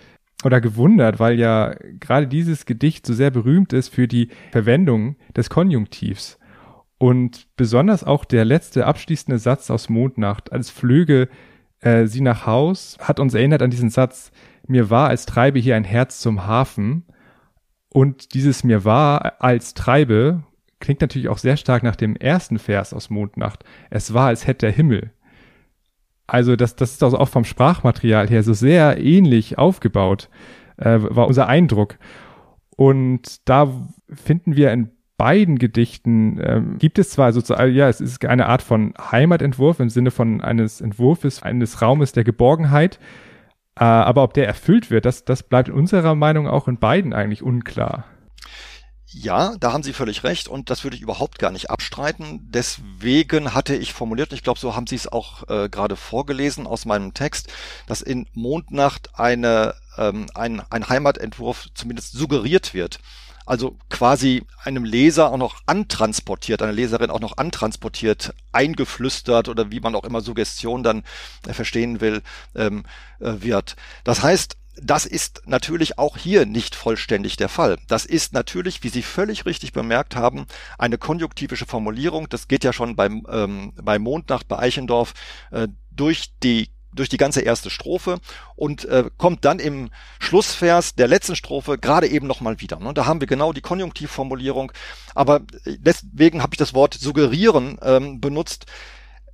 oder 0.43 0.61
gewundert, 0.61 1.21
weil 1.21 1.39
ja 1.39 1.75
gerade 2.01 2.27
dieses 2.27 2.67
Gedicht 2.67 3.07
so 3.07 3.15
sehr 3.15 3.31
berühmt 3.31 3.73
ist 3.73 3.89
für 3.89 4.09
die 4.09 4.29
Verwendung 4.53 5.17
des 5.37 5.51
Konjunktivs. 5.51 6.39
Und 6.99 7.49
besonders 7.57 8.05
auch 8.05 8.25
der 8.25 8.45
letzte 8.45 8.87
abschließende 8.87 9.39
Satz 9.39 9.71
aus 9.71 9.89
Mondnacht, 9.89 10.53
als 10.53 10.71
flöge 10.71 11.29
äh, 11.81 12.07
sie 12.07 12.21
nach 12.21 12.47
Haus, 12.47 12.97
hat 13.01 13.21
uns 13.21 13.35
erinnert 13.35 13.63
an 13.63 13.71
diesen 13.71 13.91
Satz, 13.91 14.33
mir 14.67 14.91
war, 14.91 15.09
als 15.09 15.27
treibe 15.27 15.59
hier 15.59 15.77
ein 15.77 15.85
Herz 15.85 16.21
zum 16.21 16.47
Hafen. 16.47 17.05
Und 17.91 18.35
dieses 18.35 18.65
mir 18.65 18.85
war, 18.85 19.43
als 19.43 19.75
treibe, 19.75 20.45
klingt 20.81 21.01
natürlich 21.01 21.29
auch 21.29 21.39
sehr 21.39 21.57
stark 21.57 21.83
nach 21.83 21.97
dem 21.97 22.17
ersten 22.17 22.59
Vers 22.59 22.93
aus 22.93 23.11
Mondnacht. 23.11 23.65
Es 23.91 24.15
war, 24.15 24.29
als 24.29 24.47
hätte 24.47 24.67
der 24.67 24.73
Himmel. 24.73 25.13
Also 26.27 26.57
das, 26.57 26.77
das 26.77 26.93
ist 26.93 27.03
auch 27.03 27.29
vom 27.29 27.45
Sprachmaterial 27.45 28.29
her 28.29 28.43
so 28.43 28.55
sehr 28.55 28.99
ähnlich 28.99 29.59
aufgebaut, 29.59 30.31
äh, 30.77 30.99
war 31.01 31.27
unser 31.27 31.49
Eindruck. 31.49 31.99
Und 32.77 33.49
da 33.49 33.71
finden 34.09 34.57
wir 34.57 34.73
in 34.73 34.91
beiden 35.17 35.59
Gedichten, 35.59 36.39
äh, 36.39 36.61
gibt 36.79 36.99
es 36.99 37.11
zwar 37.11 37.33
sozusagen, 37.33 37.73
ja, 37.75 37.89
es 37.89 38.01
ist 38.01 38.25
eine 38.25 38.47
Art 38.47 38.63
von 38.63 38.95
Heimatentwurf 38.99 39.81
im 39.81 39.89
Sinne 39.89 40.11
von 40.11 40.41
eines 40.41 40.81
Entwurfs, 40.81 41.43
eines 41.43 41.83
Raumes 41.83 42.13
der 42.13 42.25
Geborgenheit, 42.25 42.99
äh, 43.79 43.85
aber 43.85 44.23
ob 44.23 44.35
der 44.35 44.47
erfüllt 44.47 44.91
wird, 44.91 45.05
das, 45.05 45.25
das 45.25 45.43
bleibt 45.43 45.69
unserer 45.69 46.15
Meinung 46.15 46.49
auch 46.49 46.69
in 46.69 46.79
beiden 46.79 47.13
eigentlich 47.13 47.43
unklar. 47.43 48.05
Ja, 49.07 49.55
da 49.61 49.73
haben 49.73 49.83
Sie 49.83 49.93
völlig 49.93 50.25
recht 50.25 50.49
und 50.49 50.71
das 50.71 50.83
würde 50.83 50.97
ich 50.97 51.03
überhaupt 51.03 51.39
gar 51.39 51.53
nicht 51.53 51.71
abstreiten. 51.71 52.41
Deswegen 52.51 53.55
hatte 53.55 53.77
ich 53.77 53.93
formuliert, 53.93 54.33
ich 54.33 54.43
glaube, 54.43 54.59
so 54.59 54.75
haben 54.75 54.87
Sie 54.87 54.97
es 54.97 55.11
auch 55.11 55.49
äh, 55.49 55.69
gerade 55.69 55.97
vorgelesen 55.97 56.67
aus 56.67 56.85
meinem 56.85 57.15
Text, 57.15 57.53
dass 57.87 58.03
in 58.03 58.27
Mondnacht 58.33 59.19
eine, 59.19 59.75
ähm, 59.99 60.27
ein, 60.35 60.63
ein 60.71 60.89
Heimatentwurf 60.89 61.69
zumindest 61.75 62.13
suggeriert 62.13 62.75
wird 62.75 62.99
also 63.47 63.77
quasi 63.91 64.45
einem 64.63 64.85
Leser 64.85 65.31
auch 65.31 65.37
noch 65.37 65.61
antransportiert, 65.67 66.63
einer 66.63 66.73
Leserin 66.73 67.11
auch 67.11 67.21
noch 67.21 67.37
antransportiert, 67.37 68.35
eingeflüstert 68.53 69.49
oder 69.49 69.71
wie 69.71 69.81
man 69.81 69.95
auch 69.95 70.05
immer 70.05 70.21
Suggestion 70.21 70.83
dann 70.83 71.03
äh, 71.47 71.53
verstehen 71.53 72.01
will, 72.01 72.23
ähm, 72.55 72.85
äh, 73.21 73.35
wird. 73.41 73.77
Das 74.03 74.23
heißt, 74.23 74.57
das 74.77 75.07
ist 75.07 75.43
natürlich 75.47 75.99
auch 75.99 76.17
hier 76.17 76.47
nicht 76.47 76.75
vollständig 76.75 77.37
der 77.37 77.49
Fall. 77.49 77.79
Das 77.89 78.05
ist 78.05 78.33
natürlich, 78.33 78.83
wie 78.83 78.89
Sie 78.89 79.03
völlig 79.03 79.47
richtig 79.47 79.73
bemerkt 79.73 80.17
haben, 80.17 80.47
eine 80.79 80.99
konjunktivische 80.99 81.67
Formulierung. 81.67 82.29
Das 82.29 82.49
geht 82.49 82.65
ja 82.65 82.73
schon 82.73 82.97
beim, 82.97 83.27
ähm, 83.31 83.73
bei 83.81 83.99
Mondnacht 83.99 84.49
bei 84.49 84.59
Eichendorf 84.59 85.15
äh, 85.51 85.69
durch 85.91 86.33
die 86.43 86.71
durch 86.93 87.09
die 87.09 87.17
ganze 87.17 87.41
erste 87.41 87.71
Strophe 87.71 88.21
und 88.55 88.85
äh, 88.85 89.11
kommt 89.17 89.45
dann 89.45 89.59
im 89.59 89.91
Schlussvers 90.21 90.95
der 90.95 91.09
letzten 91.09 91.35
Strophe 91.35 91.77
gerade 91.77 92.07
eben 92.07 92.29
nochmal 92.29 92.61
wieder. 92.61 92.79
Ne? 92.79 92.95
Da 92.95 93.05
haben 93.05 93.21
wir 93.21 93.27
genau 93.27 93.53
die 93.53 93.63
Konjunktivformulierung, 93.63 94.71
aber 95.13 95.41
deswegen 95.67 96.41
habe 96.41 96.55
ich 96.55 96.59
das 96.59 96.73
Wort 96.73 96.95
suggerieren 96.95 97.79
ähm, 97.83 98.21
benutzt. 98.21 98.67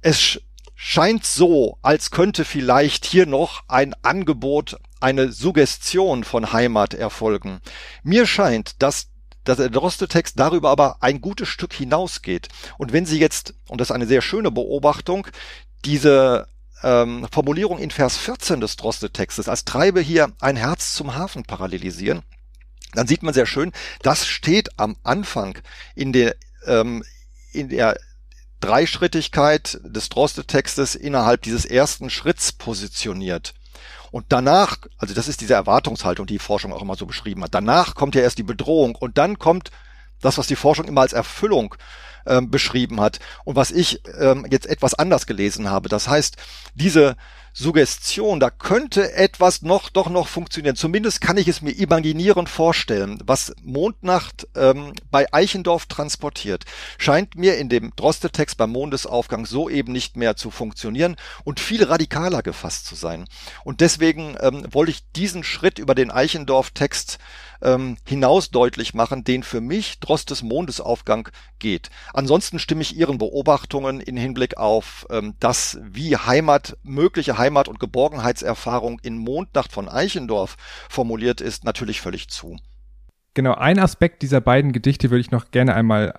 Es 0.00 0.40
scheint 0.82 1.26
so, 1.26 1.76
als 1.82 2.10
könnte 2.10 2.46
vielleicht 2.46 3.04
hier 3.04 3.26
noch 3.26 3.64
ein 3.68 3.94
Angebot, 4.00 4.78
eine 4.98 5.30
Suggestion 5.30 6.24
von 6.24 6.54
Heimat 6.54 6.94
erfolgen. 6.94 7.60
Mir 8.02 8.26
scheint, 8.26 8.82
dass 8.82 9.08
dass 9.44 9.56
der 9.56 9.70
Droste-Text 9.70 10.38
darüber 10.38 10.70
aber 10.70 11.02
ein 11.02 11.20
gutes 11.22 11.48
Stück 11.48 11.72
hinausgeht. 11.72 12.48
Und 12.76 12.92
wenn 12.92 13.06
Sie 13.06 13.18
jetzt, 13.18 13.54
und 13.68 13.80
das 13.80 13.88
ist 13.88 13.94
eine 13.94 14.06
sehr 14.06 14.20
schöne 14.20 14.50
Beobachtung, 14.50 15.26
diese 15.86 16.46
ähm, 16.82 17.26
Formulierung 17.32 17.78
in 17.78 17.90
Vers 17.90 18.18
14 18.18 18.60
des 18.60 18.76
Droste-Textes 18.76 19.48
als 19.48 19.64
Treibe 19.64 20.00
hier 20.00 20.32
ein 20.40 20.56
Herz 20.56 20.94
zum 20.94 21.14
Hafen 21.14 21.42
parallelisieren, 21.42 22.22
dann 22.92 23.06
sieht 23.06 23.22
man 23.22 23.32
sehr 23.32 23.46
schön, 23.46 23.72
das 24.02 24.26
steht 24.26 24.78
am 24.78 24.96
Anfang 25.04 25.58
in 25.94 26.12
der, 26.12 26.36
ähm, 26.66 27.02
in 27.52 27.70
der 27.70 27.98
Dreischrittigkeit 28.60 29.80
des 29.82 30.08
Droste-Textes 30.08 30.94
innerhalb 30.94 31.42
dieses 31.42 31.64
ersten 31.64 32.10
Schritts 32.10 32.52
positioniert. 32.52 33.54
Und 34.10 34.26
danach, 34.28 34.78
also 34.98 35.14
das 35.14 35.28
ist 35.28 35.40
diese 35.40 35.54
Erwartungshaltung, 35.54 36.26
die 36.26 36.34
die 36.34 36.38
Forschung 36.38 36.72
auch 36.72 36.82
immer 36.82 36.96
so 36.96 37.06
beschrieben 37.06 37.42
hat. 37.44 37.54
Danach 37.54 37.94
kommt 37.94 38.14
ja 38.14 38.22
erst 38.22 38.38
die 38.38 38.42
Bedrohung 38.42 38.94
und 38.94 39.18
dann 39.18 39.38
kommt 39.38 39.70
das, 40.20 40.36
was 40.36 40.46
die 40.46 40.56
Forschung 40.56 40.86
immer 40.86 41.02
als 41.02 41.12
Erfüllung 41.12 41.74
ähm, 42.26 42.50
beschrieben 42.50 43.00
hat 43.00 43.20
und 43.44 43.56
was 43.56 43.70
ich 43.70 44.02
ähm, 44.18 44.46
jetzt 44.50 44.66
etwas 44.66 44.94
anders 44.94 45.26
gelesen 45.26 45.70
habe. 45.70 45.88
Das 45.88 46.08
heißt, 46.08 46.36
diese 46.74 47.16
Suggestion, 47.52 48.40
da 48.40 48.50
könnte 48.50 49.12
etwas 49.12 49.62
noch 49.62 49.90
doch 49.90 50.08
noch 50.08 50.28
funktionieren. 50.28 50.76
Zumindest 50.76 51.20
kann 51.20 51.36
ich 51.36 51.48
es 51.48 51.62
mir 51.62 51.72
imaginierend 51.72 52.48
vorstellen. 52.48 53.18
Was 53.24 53.52
Mondnacht 53.62 54.46
ähm, 54.54 54.92
bei 55.10 55.32
Eichendorf 55.32 55.86
transportiert, 55.86 56.64
scheint 56.98 57.34
mir 57.34 57.58
in 57.58 57.68
dem 57.68 57.92
Droste-Text 57.96 58.56
beim 58.56 58.70
Mondesaufgang 58.70 59.46
so 59.46 59.68
eben 59.68 59.92
nicht 59.92 60.16
mehr 60.16 60.36
zu 60.36 60.50
funktionieren 60.50 61.16
und 61.44 61.60
viel 61.60 61.84
radikaler 61.84 62.42
gefasst 62.42 62.86
zu 62.86 62.94
sein. 62.94 63.26
Und 63.64 63.80
deswegen 63.80 64.36
ähm, 64.40 64.64
wollte 64.70 64.92
ich 64.92 65.10
diesen 65.16 65.44
Schritt 65.44 65.78
über 65.78 65.94
den 65.94 66.10
Eichendorf-Text 66.10 67.18
ähm, 67.62 67.96
hinaus 68.04 68.50
deutlich 68.50 68.94
machen, 68.94 69.24
den 69.24 69.42
für 69.42 69.60
mich 69.60 70.00
Drostes 70.00 70.42
Mondesaufgang 70.42 71.28
geht. 71.58 71.90
Ansonsten 72.12 72.58
stimme 72.58 72.82
ich 72.82 72.96
Ihren 72.96 73.18
Beobachtungen 73.18 74.00
in 74.00 74.16
Hinblick 74.16 74.56
auf 74.56 75.06
ähm, 75.10 75.34
das, 75.40 75.78
wie 75.82 76.16
Heimat, 76.16 76.76
mögliche 76.82 77.38
Heimat- 77.38 77.68
und 77.68 77.80
Geborgenheitserfahrung 77.80 78.98
in 79.02 79.18
Mondnacht 79.18 79.72
von 79.72 79.88
Eichendorf 79.88 80.56
formuliert 80.88 81.40
ist, 81.40 81.64
natürlich 81.64 82.00
völlig 82.00 82.28
zu. 82.28 82.56
Genau, 83.34 83.54
ein 83.54 83.78
Aspekt 83.78 84.22
dieser 84.22 84.40
beiden 84.40 84.72
Gedichte 84.72 85.10
würde 85.10 85.20
ich 85.20 85.30
noch 85.30 85.50
gerne 85.50 85.74
einmal 85.74 86.14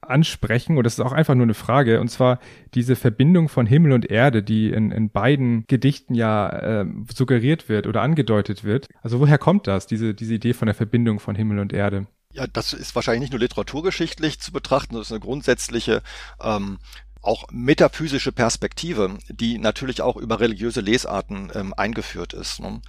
ansprechen, 0.00 0.76
und 0.76 0.84
das 0.84 0.94
ist 0.94 1.00
auch 1.00 1.12
einfach 1.12 1.34
nur 1.34 1.44
eine 1.44 1.54
Frage, 1.54 2.00
und 2.00 2.08
zwar 2.08 2.38
diese 2.74 2.96
Verbindung 2.96 3.48
von 3.48 3.66
Himmel 3.66 3.92
und 3.92 4.10
Erde, 4.10 4.42
die 4.42 4.70
in, 4.70 4.90
in 4.90 5.10
beiden 5.10 5.66
Gedichten 5.66 6.14
ja 6.14 6.48
äh, 6.82 6.86
suggeriert 7.12 7.68
wird 7.68 7.86
oder 7.86 8.02
angedeutet 8.02 8.64
wird. 8.64 8.88
Also 9.02 9.20
woher 9.20 9.38
kommt 9.38 9.66
das, 9.66 9.86
diese, 9.86 10.14
diese 10.14 10.34
Idee 10.34 10.52
von 10.52 10.66
der 10.66 10.74
Verbindung 10.74 11.18
von 11.18 11.34
Himmel 11.34 11.58
und 11.58 11.72
Erde? 11.72 12.06
Ja, 12.32 12.46
das 12.46 12.72
ist 12.72 12.94
wahrscheinlich 12.94 13.22
nicht 13.22 13.32
nur 13.32 13.40
literaturgeschichtlich 13.40 14.40
zu 14.40 14.52
betrachten, 14.52 14.94
das 14.94 15.06
ist 15.06 15.12
eine 15.12 15.20
grundsätzliche 15.20 16.02
ähm, 16.40 16.78
auch 17.22 17.46
metaphysische 17.50 18.30
Perspektive, 18.30 19.18
die 19.28 19.58
natürlich 19.58 20.00
auch 20.00 20.16
über 20.16 20.38
religiöse 20.38 20.80
Lesarten 20.80 21.50
ähm, 21.54 21.74
eingeführt 21.76 22.34
ist. 22.34 22.60
Ne? 22.60 22.80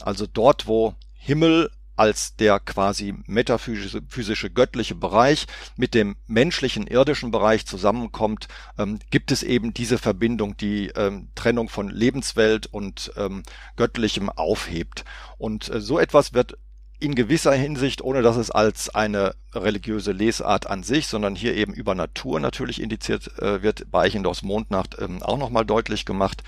Also 0.00 0.26
dort, 0.26 0.66
wo 0.66 0.94
Himmel 1.14 1.70
als 1.96 2.36
der 2.36 2.60
quasi 2.60 3.14
metaphysische 3.26 4.02
physische, 4.08 4.50
göttliche 4.50 4.94
Bereich 4.94 5.46
mit 5.76 5.94
dem 5.94 6.16
menschlichen 6.26 6.86
irdischen 6.86 7.30
Bereich 7.30 7.66
zusammenkommt, 7.66 8.48
ähm, 8.78 8.98
gibt 9.10 9.30
es 9.32 9.42
eben 9.42 9.74
diese 9.74 9.98
Verbindung, 9.98 10.56
die 10.56 10.88
ähm, 10.96 11.28
Trennung 11.34 11.68
von 11.68 11.88
Lebenswelt 11.88 12.66
und 12.66 13.12
ähm, 13.16 13.42
Göttlichem 13.76 14.30
aufhebt. 14.30 15.04
Und 15.38 15.68
äh, 15.68 15.80
so 15.80 15.98
etwas 15.98 16.34
wird 16.34 16.56
in 17.00 17.14
gewisser 17.14 17.52
Hinsicht, 17.52 18.02
ohne 18.02 18.22
dass 18.22 18.36
es 18.36 18.50
als 18.50 18.94
eine 18.94 19.34
religiöse 19.52 20.12
Lesart 20.12 20.66
an 20.68 20.82
sich, 20.82 21.06
sondern 21.06 21.34
hier 21.34 21.54
eben 21.54 21.74
über 21.74 21.94
Natur 21.94 22.40
natürlich 22.40 22.80
indiziert 22.80 23.38
äh, 23.38 23.62
wird, 23.62 23.90
bei 23.90 24.04
Eichendorffs 24.04 24.42
Mondnacht 24.42 24.96
ähm, 24.98 25.22
auch 25.22 25.38
nochmal 25.38 25.66
deutlich 25.66 26.06
gemacht. 26.06 26.42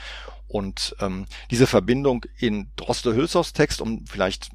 Und 0.48 0.96
ähm, 1.00 1.26
diese 1.50 1.66
Verbindung 1.66 2.24
in 2.38 2.70
Droste-Hülshoffs 2.76 3.52
Text, 3.52 3.80
um 3.80 4.06
vielleicht 4.06 4.50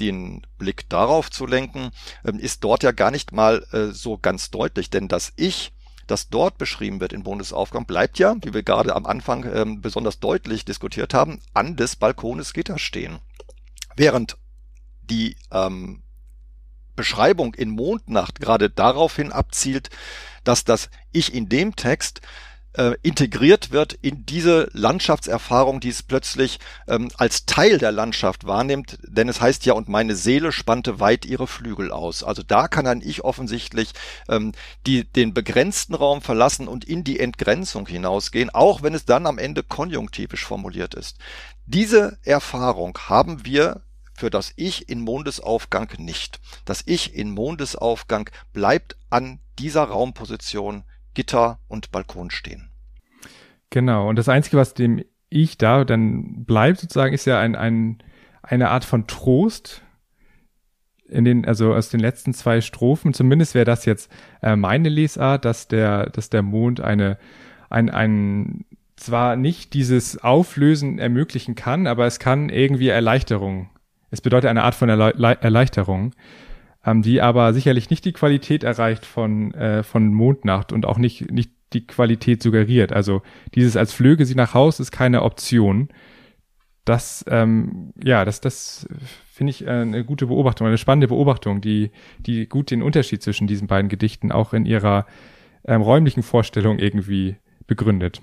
den 0.00 0.46
Blick 0.58 0.88
darauf 0.88 1.30
zu 1.30 1.46
lenken, 1.46 1.90
ähm, 2.24 2.38
ist 2.38 2.64
dort 2.64 2.82
ja 2.82 2.92
gar 2.92 3.10
nicht 3.10 3.32
mal 3.32 3.64
äh, 3.72 3.92
so 3.92 4.18
ganz 4.18 4.50
deutlich, 4.50 4.90
denn 4.90 5.08
das 5.08 5.32
Ich, 5.36 5.72
das 6.06 6.28
dort 6.28 6.58
beschrieben 6.58 7.00
wird 7.00 7.12
in 7.12 7.22
Bundesaufgang, 7.22 7.86
bleibt 7.86 8.18
ja, 8.18 8.34
wie 8.42 8.52
wir 8.52 8.62
gerade 8.62 8.96
am 8.96 9.06
Anfang 9.06 9.44
ähm, 9.52 9.80
besonders 9.80 10.18
deutlich 10.18 10.64
diskutiert 10.64 11.14
haben, 11.14 11.40
an 11.54 11.76
des 11.76 11.96
Balkones 11.96 12.52
Gitter 12.52 12.78
stehen. 12.78 13.20
Während 13.96 14.36
die 15.02 15.36
ähm, 15.52 16.02
Beschreibung 16.96 17.54
in 17.54 17.70
Mondnacht 17.70 18.40
gerade 18.40 18.70
daraufhin 18.70 19.32
abzielt, 19.32 19.90
dass 20.44 20.64
das 20.64 20.90
Ich 21.12 21.34
in 21.34 21.48
dem 21.48 21.76
Text 21.76 22.20
äh, 22.74 22.94
integriert 23.02 23.72
wird 23.72 23.94
in 23.94 24.26
diese 24.26 24.68
Landschaftserfahrung, 24.72 25.80
die 25.80 25.88
es 25.88 26.02
plötzlich 26.02 26.60
ähm, 26.86 27.10
als 27.16 27.46
Teil 27.46 27.78
der 27.78 27.92
Landschaft 27.92 28.46
wahrnimmt, 28.46 28.98
denn 29.02 29.28
es 29.28 29.40
heißt 29.40 29.66
ja, 29.66 29.72
und 29.72 29.88
meine 29.88 30.14
Seele 30.14 30.52
spannte 30.52 31.00
weit 31.00 31.24
ihre 31.24 31.46
Flügel 31.46 31.90
aus. 31.90 32.22
Also 32.22 32.42
da 32.42 32.68
kann 32.68 32.86
ein 32.86 33.02
Ich 33.04 33.24
offensichtlich 33.24 33.92
ähm, 34.28 34.52
die, 34.86 35.04
den 35.04 35.34
begrenzten 35.34 35.94
Raum 35.94 36.22
verlassen 36.22 36.68
und 36.68 36.84
in 36.84 37.04
die 37.04 37.18
Entgrenzung 37.18 37.86
hinausgehen, 37.86 38.50
auch 38.50 38.82
wenn 38.82 38.94
es 38.94 39.04
dann 39.04 39.26
am 39.26 39.38
Ende 39.38 39.62
konjunktivisch 39.62 40.44
formuliert 40.44 40.94
ist. 40.94 41.18
Diese 41.66 42.18
Erfahrung 42.24 42.98
haben 43.08 43.44
wir 43.44 43.82
für 44.14 44.30
das 44.30 44.52
Ich 44.56 44.88
in 44.88 45.00
Mondesaufgang 45.00 45.90
nicht. 45.96 46.40
Das 46.64 46.82
Ich 46.84 47.14
in 47.14 47.30
Mondesaufgang 47.30 48.28
bleibt 48.52 48.96
an 49.08 49.40
dieser 49.58 49.84
Raumposition 49.84 50.84
Gitter 51.14 51.58
und 51.68 51.90
Balkon 51.90 52.30
stehen. 52.30 52.70
Genau. 53.70 54.08
Und 54.08 54.16
das 54.16 54.28
Einzige, 54.28 54.56
was 54.56 54.74
dem 54.74 55.02
ich 55.28 55.58
da 55.58 55.84
dann 55.84 56.44
bleibt, 56.44 56.80
sozusagen, 56.80 57.14
ist 57.14 57.24
ja 57.24 57.38
ein, 57.38 57.54
ein, 57.54 57.98
eine 58.42 58.70
Art 58.70 58.84
von 58.84 59.06
Trost, 59.06 59.82
in 61.10 61.24
den, 61.24 61.44
also 61.44 61.74
aus 61.74 61.88
den 61.88 62.00
letzten 62.00 62.32
zwei 62.34 62.60
Strophen, 62.60 63.12
zumindest 63.12 63.54
wäre 63.54 63.64
das 63.64 63.84
jetzt 63.84 64.10
äh, 64.42 64.56
meine 64.56 64.88
Lesart, 64.88 65.44
dass 65.44 65.68
der, 65.68 66.08
dass 66.10 66.30
der 66.30 66.42
Mond 66.42 66.80
eine, 66.80 67.18
ein, 67.68 67.90
ein, 67.90 68.64
zwar 68.96 69.36
nicht 69.36 69.74
dieses 69.74 70.22
Auflösen 70.22 70.98
ermöglichen 70.98 71.54
kann, 71.54 71.86
aber 71.86 72.06
es 72.06 72.18
kann 72.18 72.48
irgendwie 72.48 72.88
Erleichterung. 72.88 73.70
Es 74.10 74.20
bedeutet 74.20 74.50
eine 74.50 74.62
Art 74.62 74.74
von 74.74 74.88
Erle 74.88 75.12
Erleichterung 75.40 76.12
ähm, 76.84 77.02
die 77.02 77.20
aber 77.20 77.52
sicherlich 77.52 77.90
nicht 77.90 78.04
die 78.04 78.12
Qualität 78.12 78.64
erreicht 78.64 79.04
von, 79.06 79.52
äh, 79.54 79.82
von 79.82 80.12
Mondnacht 80.12 80.72
und 80.72 80.86
auch 80.86 80.98
nicht, 80.98 81.30
nicht 81.30 81.52
die 81.72 81.86
Qualität 81.86 82.42
suggeriert. 82.42 82.92
Also 82.92 83.22
dieses 83.54 83.76
als 83.76 83.92
flöge 83.92 84.26
sie 84.26 84.34
nach 84.34 84.54
Haus 84.54 84.80
ist 84.80 84.90
keine 84.90 85.22
Option. 85.22 85.88
Das, 86.84 87.24
ähm, 87.28 87.92
ja, 88.02 88.24
das, 88.24 88.40
das 88.40 88.88
finde 89.30 89.50
ich 89.50 89.66
äh, 89.66 89.70
eine 89.70 90.04
gute 90.04 90.26
Beobachtung, 90.26 90.66
eine 90.66 90.78
spannende 90.78 91.08
Beobachtung, 91.08 91.60
die, 91.60 91.90
die 92.18 92.48
gut 92.48 92.70
den 92.70 92.82
Unterschied 92.82 93.22
zwischen 93.22 93.46
diesen 93.46 93.68
beiden 93.68 93.88
Gedichten 93.88 94.32
auch 94.32 94.52
in 94.54 94.66
ihrer 94.66 95.06
ähm, 95.64 95.82
räumlichen 95.82 96.22
Vorstellung 96.22 96.78
irgendwie 96.78 97.36
begründet. 97.66 98.20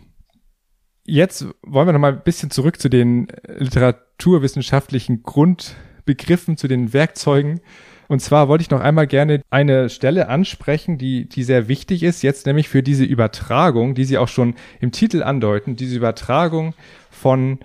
Jetzt 1.06 1.48
wollen 1.62 1.88
wir 1.88 1.94
noch 1.94 2.00
mal 2.00 2.14
ein 2.14 2.24
bisschen 2.24 2.52
zurück 2.52 2.82
zu 2.82 2.90
den 2.90 3.28
literaturwissenschaftlichen 3.48 5.24
Grundbegriffen, 5.24 6.58
zu 6.58 6.68
den 6.68 6.92
Werkzeugen, 6.92 7.62
und 8.08 8.22
zwar 8.22 8.48
wollte 8.48 8.62
ich 8.62 8.70
noch 8.70 8.80
einmal 8.80 9.08
gerne 9.08 9.42
eine 9.50 9.90
Stelle 9.90 10.30
ansprechen, 10.30 10.98
die, 10.98 11.28
die 11.28 11.44
sehr 11.44 11.68
wichtig 11.68 12.04
ist, 12.04 12.24
jetzt 12.24 12.46
nämlich 12.46 12.70
für 12.70 12.84
diese 12.84 13.04
Übertragung, 13.04 13.96
die 13.96 14.06
Sie 14.06 14.18
auch 14.18 14.28
schon 14.28 14.56
im 14.80 14.92
Titel 14.92 15.24
andeuten, 15.24 15.76
diese 15.76 15.98
Übertragung 15.98 16.74
von 17.10 17.60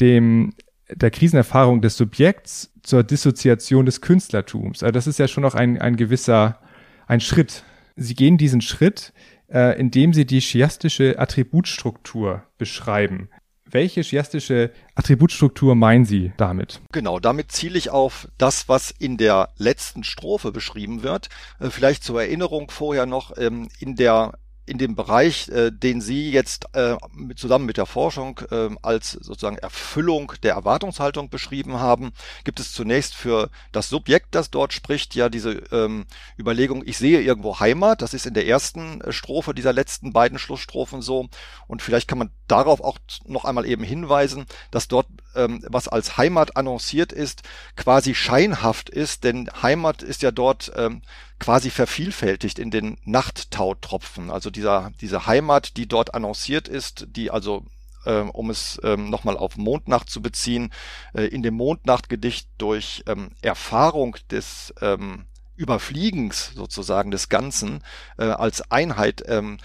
dem, 0.00 0.54
der 0.90 1.10
Krisenerfahrung 1.10 1.80
des 1.80 1.96
Subjekts 1.96 2.72
zur 2.82 3.02
Dissoziation 3.02 3.86
des 3.86 4.00
Künstlertums. 4.00 4.82
Also 4.82 4.92
das 4.92 5.06
ist 5.06 5.18
ja 5.18 5.28
schon 5.28 5.42
noch 5.42 5.54
ein, 5.54 5.80
ein 5.80 5.96
gewisser, 5.96 6.60
ein 7.06 7.20
Schritt. 7.20 7.64
Sie 7.96 8.14
gehen 8.14 8.36
diesen 8.36 8.60
Schritt, 8.60 9.12
äh, 9.48 9.78
indem 9.78 10.12
Sie 10.12 10.26
die 10.26 10.40
chiastische 10.40 11.18
Attributstruktur 11.18 12.42
beschreiben. 12.58 13.30
Welche 13.70 14.02
chiastische 14.02 14.70
Attributstruktur 14.94 15.74
meinen 15.74 16.04
Sie 16.04 16.32
damit? 16.36 16.80
Genau, 16.92 17.18
damit 17.18 17.50
ziele 17.50 17.76
ich 17.76 17.90
auf 17.90 18.28
das, 18.38 18.68
was 18.68 18.92
in 18.92 19.16
der 19.16 19.50
letzten 19.56 20.04
Strophe 20.04 20.52
beschrieben 20.52 21.02
wird. 21.02 21.28
Äh, 21.58 21.70
vielleicht 21.70 22.04
zur 22.04 22.20
Erinnerung 22.20 22.70
vorher 22.70 23.06
noch, 23.06 23.36
ähm, 23.36 23.68
in 23.80 23.96
der 23.96 24.38
in 24.66 24.78
dem 24.78 24.96
Bereich, 24.96 25.48
äh, 25.48 25.70
den 25.70 26.00
Sie 26.00 26.30
jetzt 26.30 26.66
äh, 26.74 26.96
zusammen 27.36 27.66
mit 27.66 27.76
der 27.76 27.86
Forschung 27.86 28.40
äh, 28.50 28.68
als 28.82 29.12
sozusagen 29.12 29.58
Erfüllung 29.58 30.32
der 30.42 30.54
Erwartungshaltung 30.54 31.30
beschrieben 31.30 31.78
haben, 31.78 32.12
gibt 32.44 32.60
es 32.60 32.72
zunächst 32.72 33.14
für 33.14 33.48
das 33.72 33.88
Subjekt, 33.88 34.34
das 34.34 34.50
dort 34.50 34.72
spricht, 34.72 35.14
ja 35.14 35.28
diese 35.28 35.52
ähm, 35.70 36.06
Überlegung, 36.38 36.82
ich 36.84 36.98
sehe 36.98 37.20
irgendwo 37.20 37.60
Heimat. 37.60 38.02
Das 38.02 38.12
ist 38.12 38.26
in 38.26 38.34
der 38.34 38.46
ersten 38.46 39.00
äh, 39.00 39.12
Strophe 39.12 39.54
dieser 39.54 39.72
letzten 39.72 40.12
beiden 40.12 40.38
Schlussstrophen 40.38 41.00
so. 41.00 41.28
Und 41.68 41.80
vielleicht 41.80 42.08
kann 42.08 42.18
man 42.18 42.30
darauf 42.48 42.80
auch 42.80 42.98
noch 43.24 43.44
einmal 43.44 43.66
eben 43.66 43.84
hinweisen, 43.84 44.46
dass 44.70 44.88
dort 44.88 45.06
ähm, 45.36 45.64
was 45.68 45.86
als 45.88 46.16
Heimat 46.16 46.56
annonciert 46.56 47.12
ist, 47.12 47.42
quasi 47.76 48.14
scheinhaft 48.14 48.90
ist, 48.90 49.24
denn 49.24 49.48
Heimat 49.62 50.02
ist 50.02 50.22
ja 50.22 50.30
dort 50.30 50.72
ähm, 50.76 51.02
quasi 51.38 51.70
vervielfältigt 51.70 52.58
in 52.58 52.70
den 52.70 52.98
Nachttautropfen. 53.04 54.30
Also 54.30 54.50
dieser, 54.50 54.92
diese 55.00 55.26
Heimat, 55.26 55.76
die 55.76 55.86
dort 55.86 56.14
annonciert 56.14 56.68
ist, 56.68 57.06
die 57.10 57.30
also 57.30 57.64
ähm, 58.06 58.30
um 58.30 58.50
es 58.50 58.80
ähm, 58.84 59.10
nochmal 59.10 59.36
auf 59.36 59.56
Mondnacht 59.56 60.08
zu 60.08 60.22
beziehen, 60.22 60.72
äh, 61.12 61.24
in 61.24 61.42
dem 61.42 61.54
Mondnachtgedicht 61.54 62.48
durch 62.56 63.02
ähm, 63.06 63.30
Erfahrung 63.42 64.16
des 64.30 64.72
ähm, 64.80 65.26
Überfliegens 65.56 66.52
sozusagen 66.54 67.10
des 67.10 67.28
Ganzen 67.28 67.82
äh, 68.18 68.24
als 68.24 68.70
Einheit 68.70 69.24
ähm, 69.26 69.58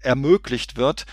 ermöglicht 0.00 0.76
wird, 0.76 1.06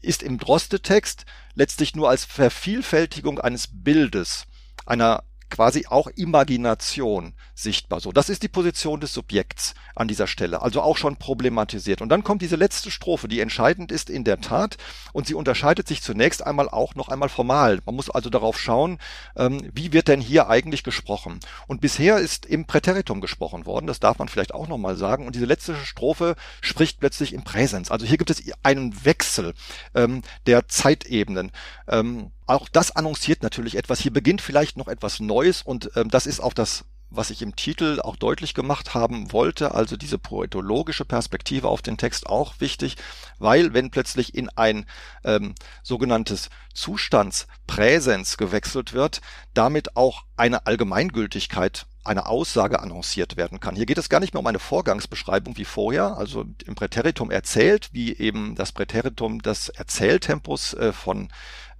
ist 0.00 0.22
im 0.22 0.38
Droste-Text 0.38 1.26
letztlich 1.54 1.94
nur 1.94 2.08
als 2.08 2.24
Vervielfältigung 2.24 3.40
eines 3.40 3.68
Bildes, 3.70 4.46
einer 4.86 5.24
quasi 5.54 5.86
auch 5.88 6.08
Imagination 6.16 7.32
sichtbar. 7.54 8.00
So, 8.00 8.10
das 8.10 8.28
ist 8.28 8.42
die 8.42 8.48
Position 8.48 8.98
des 8.98 9.14
Subjekts 9.14 9.74
an 9.94 10.08
dieser 10.08 10.26
Stelle, 10.26 10.62
also 10.62 10.82
auch 10.82 10.96
schon 10.96 11.16
problematisiert. 11.16 12.02
Und 12.02 12.08
dann 12.08 12.24
kommt 12.24 12.42
diese 12.42 12.56
letzte 12.56 12.90
Strophe, 12.90 13.28
die 13.28 13.38
entscheidend 13.38 13.92
ist 13.92 14.10
in 14.10 14.24
der 14.24 14.40
Tat 14.40 14.78
und 15.12 15.28
sie 15.28 15.34
unterscheidet 15.34 15.86
sich 15.86 16.02
zunächst 16.02 16.44
einmal 16.44 16.68
auch 16.68 16.96
noch 16.96 17.08
einmal 17.08 17.28
formal. 17.28 17.78
Man 17.86 17.94
muss 17.94 18.10
also 18.10 18.30
darauf 18.30 18.58
schauen, 18.58 18.98
ähm, 19.36 19.70
wie 19.72 19.92
wird 19.92 20.08
denn 20.08 20.20
hier 20.20 20.48
eigentlich 20.48 20.82
gesprochen. 20.82 21.38
Und 21.68 21.80
bisher 21.80 22.18
ist 22.18 22.46
im 22.46 22.66
Präteritum 22.66 23.20
gesprochen 23.20 23.64
worden, 23.64 23.86
das 23.86 24.00
darf 24.00 24.18
man 24.18 24.26
vielleicht 24.26 24.54
auch 24.54 24.66
nochmal 24.66 24.96
sagen. 24.96 25.24
Und 25.24 25.36
diese 25.36 25.46
letzte 25.46 25.76
Strophe 25.76 26.34
spricht 26.62 26.98
plötzlich 26.98 27.32
im 27.32 27.44
Präsens. 27.44 27.92
Also 27.92 28.06
hier 28.06 28.18
gibt 28.18 28.30
es 28.30 28.42
einen 28.64 29.04
Wechsel 29.04 29.54
ähm, 29.94 30.22
der 30.46 30.66
Zeitebenen. 30.66 31.52
Ähm, 31.86 32.32
auch 32.46 32.68
das 32.68 32.94
annonciert 32.94 33.42
natürlich 33.42 33.76
etwas. 33.76 34.00
Hier 34.00 34.12
beginnt 34.12 34.40
vielleicht 34.40 34.76
noch 34.76 34.88
etwas 34.88 35.20
Neues 35.20 35.62
und 35.62 35.90
ähm, 35.96 36.10
das 36.10 36.26
ist 36.26 36.40
auch 36.40 36.52
das, 36.52 36.84
was 37.10 37.30
ich 37.30 37.42
im 37.42 37.56
Titel 37.56 38.00
auch 38.00 38.16
deutlich 38.16 38.54
gemacht 38.54 38.94
haben 38.94 39.32
wollte, 39.32 39.74
also 39.74 39.96
diese 39.96 40.18
poetologische 40.18 41.04
Perspektive 41.04 41.68
auf 41.68 41.82
den 41.82 41.96
Text 41.96 42.26
auch 42.26 42.54
wichtig, 42.58 42.96
weil 43.38 43.72
wenn 43.72 43.90
plötzlich 43.90 44.34
in 44.34 44.48
ein 44.50 44.86
ähm, 45.24 45.54
sogenanntes 45.82 46.50
Zustandspräsens 46.74 48.36
gewechselt 48.36 48.92
wird, 48.92 49.20
damit 49.54 49.96
auch 49.96 50.24
eine 50.36 50.66
Allgemeingültigkeit 50.66 51.86
eine 52.04 52.26
Aussage 52.26 52.80
annonciert 52.80 53.36
werden 53.36 53.60
kann. 53.60 53.76
Hier 53.76 53.86
geht 53.86 53.98
es 53.98 54.08
gar 54.08 54.20
nicht 54.20 54.34
mehr 54.34 54.40
um 54.40 54.46
eine 54.46 54.58
Vorgangsbeschreibung 54.58 55.56
wie 55.56 55.64
vorher, 55.64 56.16
also 56.16 56.44
im 56.66 56.74
Präteritum 56.74 57.30
erzählt, 57.30 57.88
wie 57.92 58.16
eben 58.16 58.54
das 58.54 58.72
Präteritum 58.72 59.40
des 59.42 59.70
Erzähltempos 59.70 60.74
äh, 60.74 60.92
von 60.92 61.28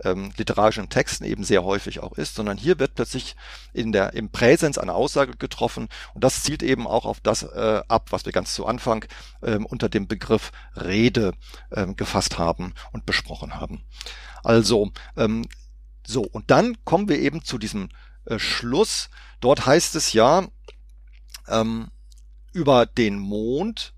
ähm, 0.02 0.32
literarischen 0.36 0.88
Texten 0.88 1.24
eben 1.24 1.44
sehr 1.44 1.64
häufig 1.64 2.00
auch 2.00 2.12
ist, 2.12 2.34
sondern 2.34 2.56
hier 2.56 2.78
wird 2.78 2.94
plötzlich 2.94 3.36
in 3.72 3.92
der, 3.92 4.14
im 4.14 4.30
Präsens 4.30 4.78
eine 4.78 4.94
Aussage 4.94 5.36
getroffen 5.36 5.88
und 6.14 6.24
das 6.24 6.42
zielt 6.42 6.62
eben 6.62 6.86
auch 6.86 7.04
auf 7.04 7.20
das 7.20 7.42
äh, 7.42 7.82
ab, 7.86 8.08
was 8.10 8.24
wir 8.24 8.32
ganz 8.32 8.54
zu 8.54 8.66
Anfang 8.66 9.04
ähm, 9.42 9.66
unter 9.66 9.88
dem 9.88 10.08
Begriff 10.08 10.52
Rede 10.74 11.32
ähm, 11.72 11.96
gefasst 11.96 12.38
haben 12.38 12.74
und 12.92 13.06
besprochen 13.06 13.54
haben. 13.54 13.82
Also, 14.42 14.90
ähm, 15.16 15.46
so, 16.06 16.22
und 16.22 16.50
dann 16.50 16.76
kommen 16.84 17.08
wir 17.08 17.18
eben 17.18 17.44
zu 17.44 17.58
diesem 17.58 17.88
äh, 18.26 18.38
Schluss. 18.38 19.10
Dort 19.44 19.66
heißt 19.66 19.94
es 19.96 20.14
ja, 20.14 20.48
ähm, 21.48 21.90
über 22.54 22.86
den 22.86 23.18
Mond 23.18 23.92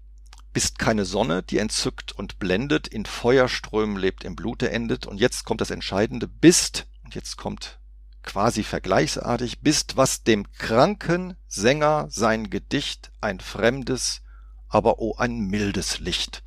bist 0.52 0.80
keine 0.80 1.04
Sonne, 1.04 1.44
die 1.44 1.58
entzückt 1.58 2.10
und 2.10 2.40
blendet, 2.40 2.88
in 2.88 3.06
Feuerströmen 3.06 3.96
lebt, 3.96 4.24
im 4.24 4.34
Blute 4.34 4.72
endet. 4.72 5.06
Und 5.06 5.20
jetzt 5.20 5.44
kommt 5.44 5.60
das 5.60 5.70
Entscheidende, 5.70 6.26
bist, 6.26 6.88
und 7.04 7.14
jetzt 7.14 7.36
kommt 7.36 7.78
quasi 8.24 8.64
vergleichsartig, 8.64 9.60
bist, 9.60 9.96
was 9.96 10.24
dem 10.24 10.50
kranken 10.50 11.36
Sänger 11.46 12.08
sein 12.10 12.50
Gedicht 12.50 13.12
ein 13.20 13.38
fremdes, 13.38 14.22
aber 14.68 14.98
oh 14.98 15.14
ein 15.16 15.38
mildes 15.38 16.00
Licht. 16.00 16.42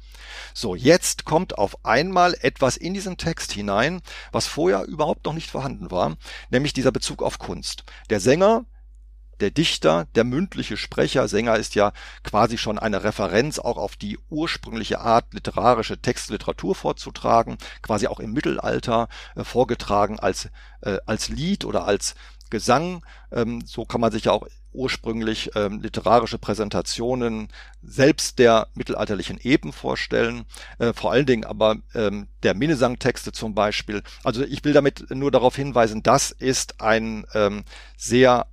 So, 0.53 0.75
jetzt 0.75 1.23
kommt 1.23 1.57
auf 1.57 1.85
einmal 1.85 2.35
etwas 2.41 2.75
in 2.75 2.93
diesen 2.93 3.15
Text 3.15 3.53
hinein, 3.53 4.01
was 4.33 4.45
vorher 4.47 4.83
überhaupt 4.83 5.23
noch 5.23 5.33
nicht 5.33 5.49
vorhanden 5.49 5.89
war, 5.89 6.17
nämlich 6.49 6.73
dieser 6.73 6.91
Bezug 6.91 7.23
auf 7.23 7.39
Kunst. 7.39 7.85
Der 8.09 8.19
Sänger 8.19 8.65
der 9.39 9.51
Dichter, 9.51 10.07
der 10.15 10.23
mündliche 10.23 10.77
Sprecher, 10.77 11.27
Sänger 11.27 11.55
ist 11.57 11.75
ja 11.75 11.93
quasi 12.23 12.57
schon 12.57 12.79
eine 12.79 13.03
Referenz 13.03 13.59
auch 13.59 13.77
auf 13.77 13.95
die 13.95 14.17
ursprüngliche 14.29 14.99
Art, 14.99 15.33
literarische 15.33 16.01
Textliteratur 16.01 16.75
vorzutragen, 16.75 17.57
quasi 17.81 18.07
auch 18.07 18.19
im 18.19 18.33
Mittelalter 18.33 19.07
äh, 19.35 19.43
vorgetragen 19.43 20.19
als, 20.19 20.49
äh, 20.81 20.97
als 21.05 21.29
Lied 21.29 21.65
oder 21.65 21.85
als 21.85 22.15
Gesang. 22.49 23.05
Ähm, 23.31 23.61
so 23.65 23.85
kann 23.85 24.01
man 24.01 24.11
sich 24.11 24.25
ja 24.25 24.31
auch 24.31 24.47
ursprünglich 24.71 25.51
ähm, 25.55 25.81
literarische 25.81 26.37
Präsentationen 26.37 27.49
selbst 27.81 28.39
der 28.39 28.67
mittelalterlichen 28.75 29.39
Epen 29.41 29.73
vorstellen, 29.73 30.45
äh, 30.77 30.93
vor 30.93 31.11
allen 31.11 31.25
Dingen 31.25 31.45
aber 31.45 31.77
ähm, 31.95 32.27
der 32.43 32.53
Minnesang-Texte 32.53 33.31
zum 33.31 33.55
Beispiel. 33.55 34.03
Also 34.23 34.43
ich 34.43 34.63
will 34.63 34.73
damit 34.73 35.09
nur 35.09 35.31
darauf 35.31 35.55
hinweisen, 35.55 36.03
das 36.03 36.31
ist 36.31 36.81
ein 36.81 37.25
ähm, 37.33 37.63
sehr 37.97 38.45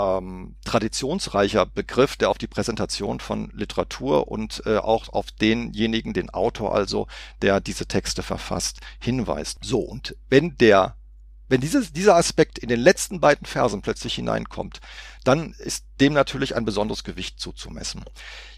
ähm, 0.00 0.56
traditionsreicher 0.64 1.66
Begriff, 1.66 2.16
der 2.16 2.30
auf 2.30 2.38
die 2.38 2.46
Präsentation 2.46 3.20
von 3.20 3.50
Literatur 3.54 4.28
und 4.28 4.62
äh, 4.66 4.76
auch 4.78 5.08
auf 5.10 5.30
denjenigen, 5.30 6.12
den 6.12 6.30
Autor 6.30 6.74
also, 6.74 7.06
der 7.42 7.60
diese 7.60 7.86
Texte 7.86 8.22
verfasst, 8.22 8.80
hinweist. 9.00 9.58
So, 9.62 9.80
und 9.80 10.16
wenn 10.28 10.56
der 10.56 10.96
wenn 11.50 11.60
dieses, 11.60 11.92
dieser 11.92 12.14
Aspekt 12.14 12.60
in 12.60 12.68
den 12.68 12.78
letzten 12.78 13.20
beiden 13.20 13.44
Versen 13.44 13.82
plötzlich 13.82 14.14
hineinkommt, 14.14 14.80
dann 15.24 15.52
ist 15.58 15.84
dem 16.00 16.12
natürlich 16.12 16.54
ein 16.54 16.64
besonderes 16.64 17.02
Gewicht 17.02 17.40
zuzumessen. 17.40 18.04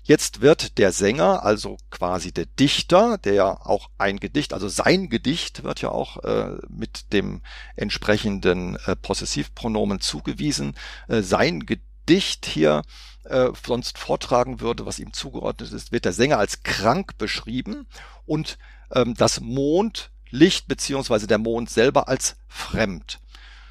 Jetzt 0.05 0.43
wird 0.43 0.77
der 0.77 0.93
Sänger, 0.93 1.43
also 1.43 1.79
quasi 1.91 2.33
der 2.33 2.45
Dichter, 2.45 3.17
der 3.17 3.33
ja 3.33 3.47
auch 3.47 3.89
ein 3.97 4.21
Gedicht, 4.21 4.53
also 4.53 4.69
sein 4.69 5.09
Gedicht 5.09 5.65
wird 5.65 5.81
ja 5.81 5.89
auch 5.89 6.23
äh, 6.23 6.59
mit 6.69 7.15
dem 7.15 7.41
entsprechenden 7.77 8.77
äh, 8.85 8.95
Possessivpronomen 8.95 10.01
zugewiesen, 10.01 10.77
äh, 11.09 11.23
sein 11.23 11.65
Gedicht 11.65 12.45
hier 12.45 12.83
äh, 13.25 13.49
sonst 13.67 13.97
vortragen 13.97 14.61
würde, 14.61 14.85
was 14.85 14.99
ihm 14.99 15.15
zugeordnet 15.15 15.73
ist, 15.73 15.93
wird 15.93 16.05
der 16.05 16.13
Sänger 16.13 16.39
als 16.39 16.63
krank 16.63 17.17
beschrieben 17.17 17.87
und 18.27 18.59
ähm, 18.95 19.15
das 19.15 19.41
Mond 19.41 20.12
Licht 20.33 20.67
beziehungsweise 20.67 21.27
der 21.27 21.39
Mond 21.39 21.71
selber 21.71 22.09
als 22.09 22.37
fremd. 22.49 23.21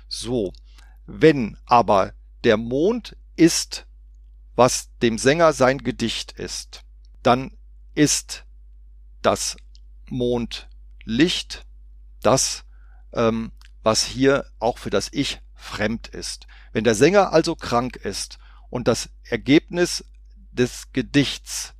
So, 0.07 0.53
wenn 1.05 1.57
aber 1.65 2.13
der 2.43 2.55
Mond 2.57 3.17
ist, 3.35 3.87
was 4.55 4.89
dem 5.01 5.17
Sänger 5.17 5.53
sein 5.53 5.79
Gedicht 5.79 6.33
ist, 6.33 6.83
dann 7.23 7.57
ist 7.95 8.45
das 9.21 9.57
Mondlicht 10.07 11.65
das, 12.21 12.63
ähm, 13.13 13.51
was 13.81 14.03
hier 14.03 14.45
auch 14.59 14.77
für 14.77 14.91
das 14.91 15.09
Ich 15.11 15.41
fremd 15.55 16.07
ist. 16.07 16.45
Wenn 16.73 16.83
der 16.83 16.95
Sänger 16.95 17.33
also 17.33 17.55
krank 17.55 17.95
ist 17.95 18.37
und 18.69 18.87
das 18.87 19.09
Ergebnis 19.23 20.05
des 20.51 20.91
Gedichts 20.91 21.73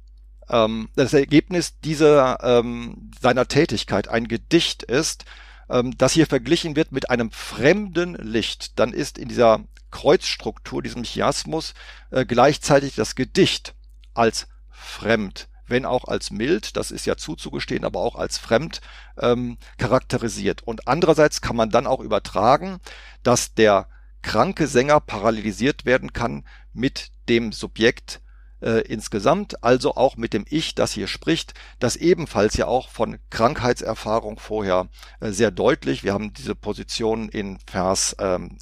ähm, 0.51 0.89
das 0.95 1.13
Ergebnis 1.13 1.79
dieser 1.79 2.43
ähm, 2.43 3.11
seiner 3.19 3.47
Tätigkeit 3.47 4.07
ein 4.07 4.27
Gedicht 4.27 4.83
ist, 4.83 5.25
ähm, 5.69 5.97
das 5.97 6.13
hier 6.13 6.27
verglichen 6.27 6.75
wird 6.75 6.91
mit 6.91 7.09
einem 7.09 7.31
fremden 7.31 8.15
Licht, 8.15 8.77
dann 8.77 8.93
ist 8.93 9.17
in 9.17 9.29
dieser 9.29 9.63
Kreuzstruktur, 9.89 10.81
diesem 10.81 11.03
Chiasmus, 11.03 11.73
äh, 12.11 12.25
gleichzeitig 12.25 12.95
das 12.95 13.15
Gedicht 13.15 13.73
als 14.13 14.47
fremd, 14.69 15.47
wenn 15.67 15.85
auch 15.85 16.05
als 16.05 16.31
mild, 16.31 16.75
das 16.75 16.91
ist 16.91 17.05
ja 17.05 17.15
zuzugestehen, 17.15 17.85
aber 17.85 18.01
auch 18.01 18.15
als 18.15 18.37
fremd 18.37 18.81
ähm, 19.17 19.57
charakterisiert. 19.77 20.63
Und 20.63 20.87
andererseits 20.87 21.41
kann 21.41 21.55
man 21.55 21.69
dann 21.69 21.87
auch 21.87 22.01
übertragen, 22.01 22.79
dass 23.23 23.53
der 23.53 23.87
kranke 24.21 24.67
Sänger 24.67 24.99
parallelisiert 24.99 25.85
werden 25.85 26.13
kann 26.13 26.45
mit 26.73 27.11
dem 27.29 27.51
Subjekt 27.53 28.21
äh, 28.61 28.81
insgesamt, 28.81 29.63
also 29.63 29.95
auch 29.95 30.17
mit 30.17 30.33
dem 30.33 30.45
Ich, 30.49 30.75
das 30.75 30.93
hier 30.93 31.07
spricht, 31.07 31.53
das 31.79 31.95
ebenfalls 31.95 32.55
ja 32.55 32.67
auch 32.67 32.89
von 32.89 33.19
Krankheitserfahrung 33.29 34.39
vorher 34.39 34.87
äh, 35.19 35.31
sehr 35.31 35.51
deutlich. 35.51 36.03
Wir 36.03 36.13
haben 36.13 36.33
diese 36.33 36.55
Position 36.55 37.29
in 37.29 37.59
Vers 37.67 38.15
ähm, 38.19 38.57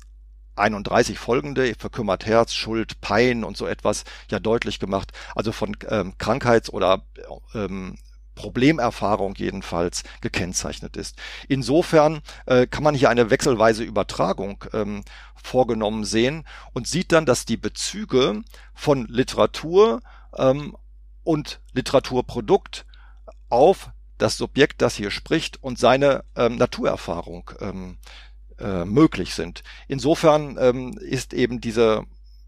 31 0.56 1.18
folgende, 1.18 1.74
verkümmert 1.76 2.26
Herz, 2.26 2.54
Schuld, 2.54 3.02
Pein 3.02 3.44
und 3.44 3.58
so 3.58 3.66
etwas 3.66 4.04
ja 4.30 4.40
deutlich 4.40 4.80
gemacht. 4.80 5.12
Also 5.36 5.52
von 5.52 5.76
ähm, 5.90 6.14
Krankheits- 6.18 6.72
oder 6.72 7.04
ähm, 7.56 7.96
Problemerfahrung 8.40 9.36
jedenfalls 9.36 10.04
gekennzeichnet 10.22 10.96
ist. 10.96 11.18
Insofern 11.50 12.22
äh, 12.46 12.68
kann 12.68 12.84
man 12.84 12.96
hier 12.96 13.10
eine 13.10 13.30
wechselweise 13.30 13.84
Übertragung 13.84 14.64
ähm, 14.72 15.04
vorgenommen 15.36 16.06
sehen 16.06 16.46
und 16.72 16.88
sieht 16.88 17.12
dann, 17.12 17.26
dass 17.26 17.44
die 17.44 17.58
Bezüge 17.58 18.42
von 18.74 19.08
Literatur 19.08 20.00
ähm, 20.38 20.78
und 21.26 21.60
Literaturprodukt 21.74 22.86
auf 23.50 23.90
das 24.18 24.38
Subjekt, 24.38 24.82
das 24.82 24.96
hier 24.96 25.12
spricht 25.12 25.62
und 25.62 25.78
seine 25.78 26.24
ähm, 26.38 26.56
Naturerfahrung 26.56 27.52
ähm, 27.60 27.98
äh, 28.58 28.86
möglich 28.86 29.36
sind. 29.36 29.64
Insofern 29.90 30.58
ähm, 30.58 30.98
ist 30.98 31.34
eben 31.34 31.60
diese 31.60 32.06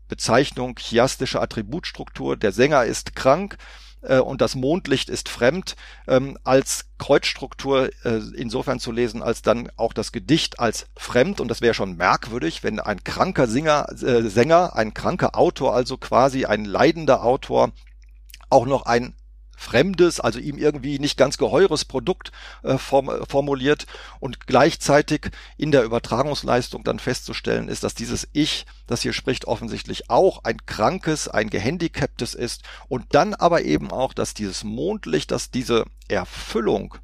Bezeichnung 0.08 0.76
chiastische 0.78 1.42
Attributstruktur, 1.42 2.38
der 2.38 2.54
Sänger 2.54 2.86
ist 2.86 3.14
krank, 3.14 3.58
äh, 4.02 4.20
und 4.20 4.42
das 4.42 4.56
Mondlicht 4.56 5.10
ist 5.10 5.30
fremd, 5.30 5.76
ähm, 6.08 6.38
als 6.44 6.86
Kreuzstruktur 6.98 7.90
äh, 8.04 8.20
insofern 8.36 8.80
zu 8.80 8.92
lesen, 8.92 9.24
als 9.24 9.42
dann 9.42 9.70
auch 9.78 9.94
das 9.94 10.12
Gedicht 10.12 10.60
als 10.60 10.88
fremd. 10.96 11.40
Und 11.42 11.48
das 11.48 11.62
wäre 11.62 11.74
schon 11.74 11.98
merkwürdig, 11.98 12.64
wenn 12.64 12.80
ein 12.80 13.04
kranker 13.04 13.48
Singer, 13.48 13.88
äh, 14.02 14.24
Sänger, 14.24 14.76
ein 14.76 14.94
kranker 14.94 15.36
Autor, 15.38 15.74
also 15.74 15.98
quasi 15.98 16.46
ein 16.46 16.66
leidender 16.66 17.24
Autor, 17.24 17.72
auch 18.50 18.66
noch 18.66 18.86
ein 18.86 19.16
fremdes, 19.62 20.20
also 20.20 20.40
ihm 20.40 20.58
irgendwie 20.58 21.00
nicht 21.00 21.18
ganz 21.18 21.38
geheures 21.38 21.86
Produkt 21.86 22.32
äh, 22.64 22.78
form, 22.78 23.12
formuliert 23.28 23.86
und 24.20 24.48
gleichzeitig 24.48 25.30
in 25.56 25.72
der 25.72 25.84
Übertragungsleistung 25.84 26.84
dann 26.84 27.00
festzustellen 27.00 27.70
ist, 27.70 27.84
dass 27.84 27.94
dieses 27.94 28.28
Ich, 28.34 28.66
das 28.88 29.04
hier 29.04 29.14
spricht, 29.14 29.46
offensichtlich 29.46 30.10
auch 30.10 30.44
ein 30.44 30.66
krankes, 30.66 31.28
ein 31.28 31.50
gehandicaptes 31.50 32.34
ist 32.34 32.64
und 32.90 33.06
dann 33.12 33.36
aber 33.36 33.62
eben 33.62 33.92
auch, 33.92 34.14
dass 34.14 34.34
dieses 34.34 34.64
Mondlicht, 34.64 35.32
dass 35.32 35.52
diese 35.52 35.86
Erfüllung 36.08 36.96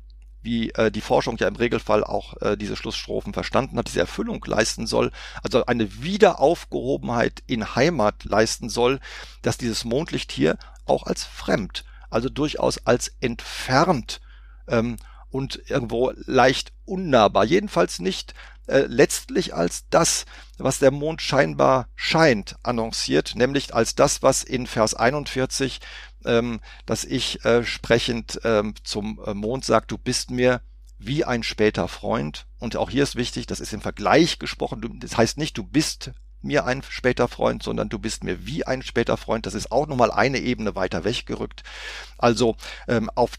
wie 0.41 0.71
äh, 0.71 0.91
die 0.91 1.01
Forschung 1.01 1.37
ja 1.37 1.47
im 1.47 1.55
Regelfall 1.55 2.03
auch 2.03 2.41
äh, 2.41 2.57
diese 2.57 2.75
Schlussstrophen 2.75 3.33
verstanden 3.33 3.77
hat, 3.77 3.87
diese 3.87 3.99
Erfüllung 3.99 4.43
leisten 4.45 4.87
soll, 4.87 5.11
also 5.43 5.65
eine 5.65 6.01
Wiederaufgehobenheit 6.01 7.43
in 7.47 7.75
Heimat 7.75 8.23
leisten 8.23 8.69
soll, 8.69 8.99
dass 9.41 9.57
dieses 9.57 9.85
Mondlicht 9.85 10.31
hier 10.31 10.57
auch 10.85 11.03
als 11.03 11.23
fremd 11.23 11.83
also 12.09 12.29
durchaus 12.29 12.85
als 12.85 13.13
entfernt 13.19 14.21
ähm, 14.67 14.97
und 15.29 15.61
irgendwo 15.67 16.11
leicht 16.25 16.71
unnahbar. 16.85 17.45
Jedenfalls 17.45 17.99
nicht 17.99 18.33
äh, 18.67 18.85
letztlich 18.87 19.53
als 19.53 19.85
das, 19.89 20.25
was 20.57 20.79
der 20.79 20.91
Mond 20.91 21.21
scheinbar 21.21 21.87
scheint, 21.95 22.55
annonciert, 22.63 23.35
nämlich 23.35 23.73
als 23.73 23.95
das, 23.95 24.23
was 24.23 24.43
in 24.43 24.67
Vers 24.67 24.93
41, 24.93 25.79
ähm, 26.25 26.59
dass 26.85 27.05
ich 27.05 27.43
äh, 27.45 27.63
sprechend 27.63 28.41
ähm, 28.43 28.73
zum 28.83 29.21
äh, 29.25 29.33
Mond 29.33 29.65
sagt, 29.65 29.91
du 29.91 29.97
bist 29.97 30.31
mir 30.31 30.61
wie 30.99 31.23
ein 31.25 31.43
später 31.43 31.87
Freund. 31.87 32.47
Und 32.59 32.75
auch 32.75 32.89
hier 32.89 33.03
ist 33.03 33.15
wichtig, 33.15 33.45
das 33.47 33.59
ist 33.59 33.73
im 33.73 33.81
Vergleich 33.81 34.39
gesprochen. 34.39 34.99
Das 34.99 35.15
heißt 35.15 35.37
nicht, 35.37 35.57
du 35.57 35.63
bist 35.63 36.11
mir 36.41 36.65
ein 36.65 36.83
später 36.87 37.27
Freund, 37.27 37.63
sondern 37.63 37.89
du 37.89 37.99
bist 37.99 38.23
mir 38.23 38.45
wie 38.45 38.65
ein 38.65 38.83
später 38.83 39.17
Freund. 39.17 39.45
Das 39.45 39.53
ist 39.53 39.71
auch 39.71 39.87
nochmal 39.87 40.11
eine 40.11 40.39
Ebene 40.39 40.75
weiter 40.75 41.03
weggerückt. 41.03 41.63
Also 42.17 42.55
ähm, 42.87 43.09
auf 43.15 43.33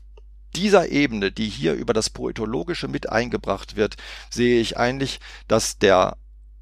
dieser 0.57 0.89
Ebene, 0.89 1.31
die 1.31 1.49
hier 1.49 1.75
über 1.75 1.93
das 1.93 2.11
Poetologische 2.11 2.89
mit 2.89 3.09
eingebracht 3.09 3.77
wird, 3.77 3.97
sehe 4.31 4.61
ich 4.61 4.77
eigentlich, 4.77 5.21
dass 5.47 5.79
der, 5.79 6.17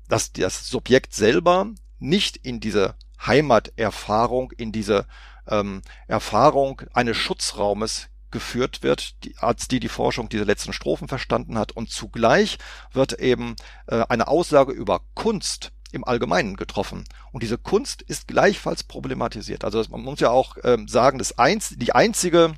dass 0.08 0.32
das 0.32 0.68
Subjekt 0.68 1.14
selber 1.14 1.68
nicht 1.98 2.36
in 2.36 2.60
diese 2.60 2.94
Heimaterfahrung, 3.24 4.52
in 4.52 4.72
diese 4.72 5.06
ähm, 5.48 5.82
Erfahrung 6.06 6.82
eines 6.92 7.16
Schutzraumes 7.16 8.08
geführt 8.30 8.82
wird, 8.82 9.24
die, 9.24 9.34
als 9.38 9.68
die 9.68 9.80
die 9.80 9.88
Forschung 9.88 10.28
diese 10.28 10.44
letzten 10.44 10.72
Strophen 10.72 11.08
verstanden 11.08 11.58
hat. 11.58 11.72
Und 11.72 11.90
zugleich 11.90 12.58
wird 12.92 13.14
eben 13.14 13.56
äh, 13.86 14.04
eine 14.08 14.28
Aussage 14.28 14.72
über 14.72 15.00
Kunst 15.14 15.72
im 15.96 16.04
Allgemeinen 16.04 16.56
getroffen. 16.56 17.04
Und 17.32 17.42
diese 17.42 17.58
Kunst 17.58 18.02
ist 18.02 18.28
gleichfalls 18.28 18.84
problematisiert. 18.84 19.64
Also 19.64 19.82
man 19.90 20.02
muss 20.02 20.20
ja 20.20 20.30
auch 20.30 20.56
ähm, 20.62 20.86
sagen, 20.86 21.18
das 21.18 21.38
einz 21.38 21.74
die 21.76 21.92
einzige 21.92 22.54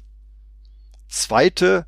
zweite 1.09 1.87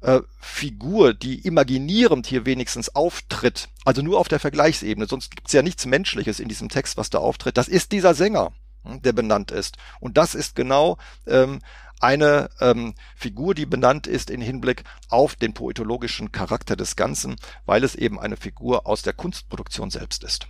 äh, 0.00 0.20
Figur, 0.40 1.14
die 1.14 1.46
imaginierend 1.46 2.26
hier 2.26 2.46
wenigstens 2.46 2.94
auftritt, 2.94 3.68
also 3.84 4.02
nur 4.02 4.18
auf 4.18 4.28
der 4.28 4.40
Vergleichsebene, 4.40 5.06
sonst 5.06 5.36
gibt's 5.36 5.52
ja 5.52 5.62
nichts 5.62 5.86
Menschliches 5.86 6.40
in 6.40 6.48
diesem 6.48 6.68
Text, 6.68 6.96
was 6.96 7.10
da 7.10 7.18
auftritt, 7.18 7.56
das 7.56 7.68
ist 7.68 7.92
dieser 7.92 8.14
Sänger, 8.14 8.52
hm, 8.84 9.02
der 9.02 9.12
benannt 9.12 9.50
ist. 9.50 9.76
Und 10.00 10.16
das 10.16 10.34
ist 10.34 10.56
genau 10.56 10.96
ähm, 11.26 11.60
eine 12.00 12.48
ähm, 12.60 12.94
Figur, 13.14 13.54
die 13.54 13.66
benannt 13.66 14.06
ist 14.06 14.30
in 14.30 14.40
Hinblick 14.40 14.84
auf 15.10 15.36
den 15.36 15.52
poetologischen 15.52 16.32
Charakter 16.32 16.76
des 16.76 16.96
Ganzen, 16.96 17.36
weil 17.66 17.84
es 17.84 17.94
eben 17.94 18.18
eine 18.18 18.38
Figur 18.38 18.86
aus 18.86 19.02
der 19.02 19.12
Kunstproduktion 19.12 19.90
selbst 19.90 20.24
ist. 20.24 20.46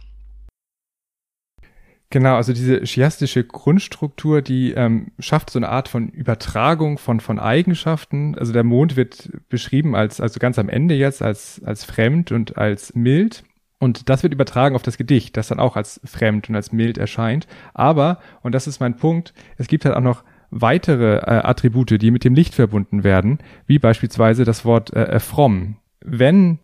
Genau, 2.12 2.34
also 2.34 2.52
diese 2.52 2.82
chiastische 2.82 3.44
Grundstruktur, 3.44 4.42
die 4.42 4.72
ähm, 4.72 5.12
schafft 5.20 5.50
so 5.50 5.60
eine 5.60 5.68
Art 5.68 5.86
von 5.86 6.08
Übertragung 6.08 6.98
von, 6.98 7.20
von 7.20 7.38
Eigenschaften. 7.38 8.36
Also 8.36 8.52
der 8.52 8.64
Mond 8.64 8.96
wird 8.96 9.30
beschrieben 9.48 9.94
als, 9.94 10.20
also 10.20 10.40
ganz 10.40 10.58
am 10.58 10.68
Ende 10.68 10.96
jetzt, 10.96 11.22
als, 11.22 11.62
als 11.64 11.84
fremd 11.84 12.32
und 12.32 12.58
als 12.58 12.96
mild. 12.96 13.44
Und 13.78 14.08
das 14.08 14.24
wird 14.24 14.34
übertragen 14.34 14.74
auf 14.74 14.82
das 14.82 14.98
Gedicht, 14.98 15.36
das 15.36 15.48
dann 15.48 15.60
auch 15.60 15.76
als 15.76 16.00
fremd 16.04 16.48
und 16.48 16.56
als 16.56 16.72
mild 16.72 16.98
erscheint. 16.98 17.46
Aber, 17.74 18.18
und 18.42 18.56
das 18.56 18.66
ist 18.66 18.80
mein 18.80 18.96
Punkt, 18.96 19.32
es 19.56 19.68
gibt 19.68 19.84
halt 19.84 19.94
auch 19.94 20.02
noch 20.02 20.24
weitere 20.50 21.18
äh, 21.18 21.42
Attribute, 21.44 22.02
die 22.02 22.10
mit 22.10 22.24
dem 22.24 22.34
Licht 22.34 22.56
verbunden 22.56 23.04
werden, 23.04 23.38
wie 23.66 23.78
beispielsweise 23.78 24.44
das 24.44 24.64
Wort 24.64 24.92
äh, 24.92 25.04
äh 25.04 25.20
fromm. 25.20 25.76
Wenn 26.00 26.58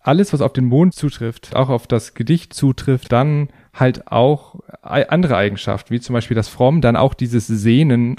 alles, 0.00 0.32
was 0.32 0.40
auf 0.40 0.52
den 0.52 0.66
Mond 0.66 0.94
zutrifft, 0.94 1.56
auch 1.56 1.68
auf 1.68 1.88
das 1.88 2.14
Gedicht 2.14 2.54
zutrifft, 2.54 3.10
dann 3.10 3.48
halt 3.74 4.10
auch 4.10 4.60
andere 4.82 5.36
Eigenschaften, 5.36 5.92
wie 5.92 6.00
zum 6.00 6.14
Beispiel 6.14 6.34
das 6.34 6.48
Fromm, 6.48 6.80
dann 6.80 6.96
auch 6.96 7.14
dieses 7.14 7.46
Sehnen, 7.46 8.16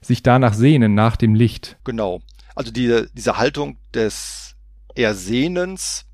sich 0.00 0.22
danach 0.22 0.54
sehnen, 0.54 0.94
nach 0.94 1.16
dem 1.16 1.34
Licht. 1.34 1.76
Genau. 1.84 2.20
Also 2.54 2.72
diese, 2.72 3.10
diese 3.12 3.36
Haltung 3.36 3.76
des 3.92 4.56
Ersehnens, 4.94 6.06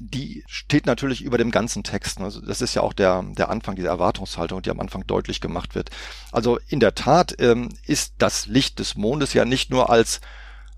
die 0.00 0.42
steht 0.48 0.86
natürlich 0.86 1.22
über 1.22 1.38
dem 1.38 1.52
ganzen 1.52 1.84
Text. 1.84 2.20
Also 2.20 2.40
das 2.40 2.60
ist 2.60 2.74
ja 2.74 2.82
auch 2.82 2.92
der, 2.92 3.22
der 3.22 3.48
Anfang 3.48 3.76
dieser 3.76 3.90
Erwartungshaltung, 3.90 4.60
die 4.62 4.70
am 4.70 4.80
Anfang 4.80 5.06
deutlich 5.06 5.40
gemacht 5.40 5.76
wird. 5.76 5.90
Also 6.32 6.58
in 6.66 6.80
der 6.80 6.96
Tat 6.96 7.36
ähm, 7.38 7.68
ist 7.86 8.14
das 8.18 8.46
Licht 8.46 8.80
des 8.80 8.96
Mondes 8.96 9.34
ja 9.34 9.44
nicht 9.44 9.70
nur 9.70 9.90
als 9.90 10.20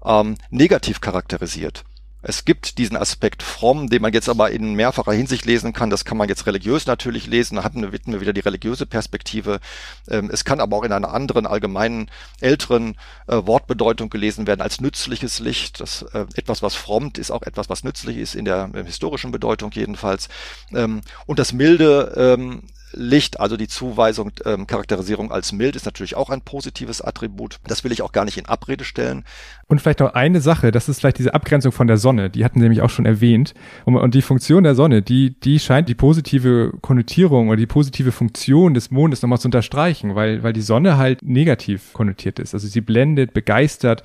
ähm, 0.04 0.36
negativ 0.50 1.00
charakterisiert, 1.00 1.84
es 2.28 2.44
gibt 2.44 2.78
diesen 2.78 2.96
Aspekt 2.96 3.42
fromm, 3.44 3.88
den 3.88 4.02
man 4.02 4.12
jetzt 4.12 4.28
aber 4.28 4.50
in 4.50 4.74
mehrfacher 4.74 5.12
Hinsicht 5.12 5.44
lesen 5.44 5.72
kann. 5.72 5.90
Das 5.90 6.04
kann 6.04 6.18
man 6.18 6.28
jetzt 6.28 6.46
religiös 6.46 6.86
natürlich 6.86 7.28
lesen. 7.28 7.56
Da 7.56 7.64
hatten 7.64 7.82
wir 7.82 8.20
wieder 8.20 8.32
die 8.32 8.40
religiöse 8.40 8.84
Perspektive. 8.84 9.60
Ähm, 10.08 10.28
es 10.32 10.44
kann 10.44 10.58
aber 10.58 10.76
auch 10.76 10.82
in 10.82 10.92
einer 10.92 11.14
anderen 11.14 11.46
allgemeinen 11.46 12.10
älteren 12.40 12.96
äh, 13.28 13.36
Wortbedeutung 13.46 14.10
gelesen 14.10 14.48
werden 14.48 14.60
als 14.60 14.80
nützliches 14.80 15.38
Licht. 15.38 15.80
Das 15.80 16.02
äh, 16.02 16.26
etwas, 16.34 16.62
was 16.62 16.74
frommt, 16.74 17.16
ist 17.16 17.30
auch 17.30 17.42
etwas, 17.42 17.68
was 17.68 17.84
nützlich 17.84 18.16
ist 18.16 18.34
in 18.34 18.44
der 18.44 18.70
historischen 18.84 19.30
Bedeutung 19.30 19.70
jedenfalls. 19.72 20.28
Ähm, 20.72 21.02
und 21.26 21.38
das 21.38 21.52
milde 21.52 22.12
ähm, 22.16 22.64
Licht, 22.92 23.40
also 23.40 23.56
die 23.56 23.68
Zuweisung, 23.68 24.32
ähm, 24.44 24.66
Charakterisierung 24.66 25.32
als 25.32 25.52
mild, 25.52 25.76
ist 25.76 25.86
natürlich 25.86 26.16
auch 26.16 26.30
ein 26.30 26.40
positives 26.40 27.00
Attribut. 27.00 27.58
Das 27.66 27.84
will 27.84 27.92
ich 27.92 28.02
auch 28.02 28.12
gar 28.12 28.24
nicht 28.24 28.38
in 28.38 28.46
Abrede 28.46 28.84
stellen. 28.84 29.24
Und 29.66 29.80
vielleicht 29.80 30.00
noch 30.00 30.14
eine 30.14 30.40
Sache, 30.40 30.70
das 30.70 30.88
ist 30.88 31.00
vielleicht 31.00 31.18
diese 31.18 31.34
Abgrenzung 31.34 31.72
von 31.72 31.86
der 31.86 31.96
Sonne, 31.96 32.30
die 32.30 32.44
hatten 32.44 32.58
Sie 32.58 32.62
nämlich 32.62 32.82
auch 32.82 32.90
schon 32.90 33.06
erwähnt. 33.06 33.54
Und, 33.84 33.96
und 33.96 34.14
die 34.14 34.22
Funktion 34.22 34.64
der 34.64 34.74
Sonne, 34.74 35.02
die, 35.02 35.38
die 35.38 35.58
scheint 35.58 35.88
die 35.88 35.94
positive 35.94 36.72
Konnotierung 36.80 37.48
oder 37.48 37.56
die 37.56 37.66
positive 37.66 38.12
Funktion 38.12 38.74
des 38.74 38.90
Mondes 38.90 39.22
nochmal 39.22 39.40
zu 39.40 39.48
unterstreichen, 39.48 40.14
weil, 40.14 40.42
weil 40.42 40.52
die 40.52 40.62
Sonne 40.62 40.96
halt 40.96 41.22
negativ 41.22 41.92
konnotiert 41.92 42.38
ist. 42.38 42.54
Also 42.54 42.68
sie 42.68 42.80
blendet, 42.80 43.34
begeistert, 43.34 44.02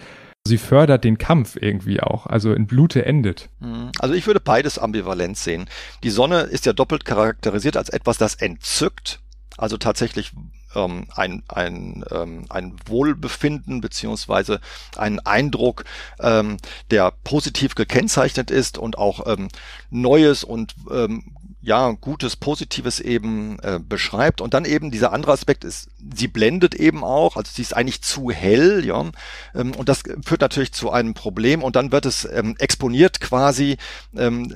Sie 0.47 0.57
fördert 0.57 1.03
den 1.03 1.17
Kampf 1.19 1.55
irgendwie 1.55 2.01
auch, 2.01 2.25
also 2.25 2.53
in 2.53 2.65
Blute 2.65 3.05
endet. 3.05 3.49
Hm. 3.59 3.91
Also 3.99 4.15
ich 4.15 4.25
würde 4.25 4.39
beides 4.39 4.79
ambivalent 4.79 5.37
sehen. 5.37 5.69
Die 6.03 6.09
Sonne 6.09 6.41
ist 6.41 6.65
ja 6.65 6.73
doppelt 6.73 7.05
charakterisiert 7.05 7.77
als 7.77 7.89
etwas, 7.89 8.17
das 8.17 8.35
entzückt, 8.35 9.19
also 9.57 9.77
tatsächlich 9.77 10.31
ähm, 10.75 11.07
ein, 11.15 11.43
ein, 11.47 12.03
ähm, 12.11 12.45
ein 12.49 12.75
Wohlbefinden 12.85 13.81
beziehungsweise 13.81 14.61
ein 14.97 15.19
Eindruck, 15.19 15.83
ähm, 16.19 16.57
der 16.89 17.13
positiv 17.23 17.75
gekennzeichnet 17.75 18.49
ist 18.49 18.79
und 18.79 18.97
auch 18.97 19.27
ähm, 19.27 19.49
Neues 19.91 20.43
und 20.43 20.73
ähm, 20.91 21.35
ja, 21.61 21.91
gutes, 21.91 22.35
positives 22.35 22.99
eben 22.99 23.59
äh, 23.59 23.79
beschreibt. 23.79 24.41
Und 24.41 24.53
dann 24.53 24.65
eben 24.65 24.89
dieser 24.89 25.13
andere 25.13 25.31
Aspekt 25.31 25.63
ist, 25.63 25.89
sie 26.13 26.27
blendet 26.27 26.73
eben 26.75 27.03
auch, 27.03 27.37
also 27.37 27.51
sie 27.53 27.61
ist 27.61 27.75
eigentlich 27.75 28.01
zu 28.01 28.31
hell, 28.31 28.83
ja. 28.83 29.05
Ähm, 29.53 29.73
und 29.75 29.87
das 29.87 30.03
führt 30.25 30.41
natürlich 30.41 30.73
zu 30.73 30.91
einem 30.91 31.13
Problem 31.13 31.63
und 31.63 31.75
dann 31.75 31.91
wird 31.91 32.05
es 32.05 32.25
ähm, 32.25 32.55
exponiert 32.57 33.19
quasi 33.19 33.77
ähm, 34.15 34.55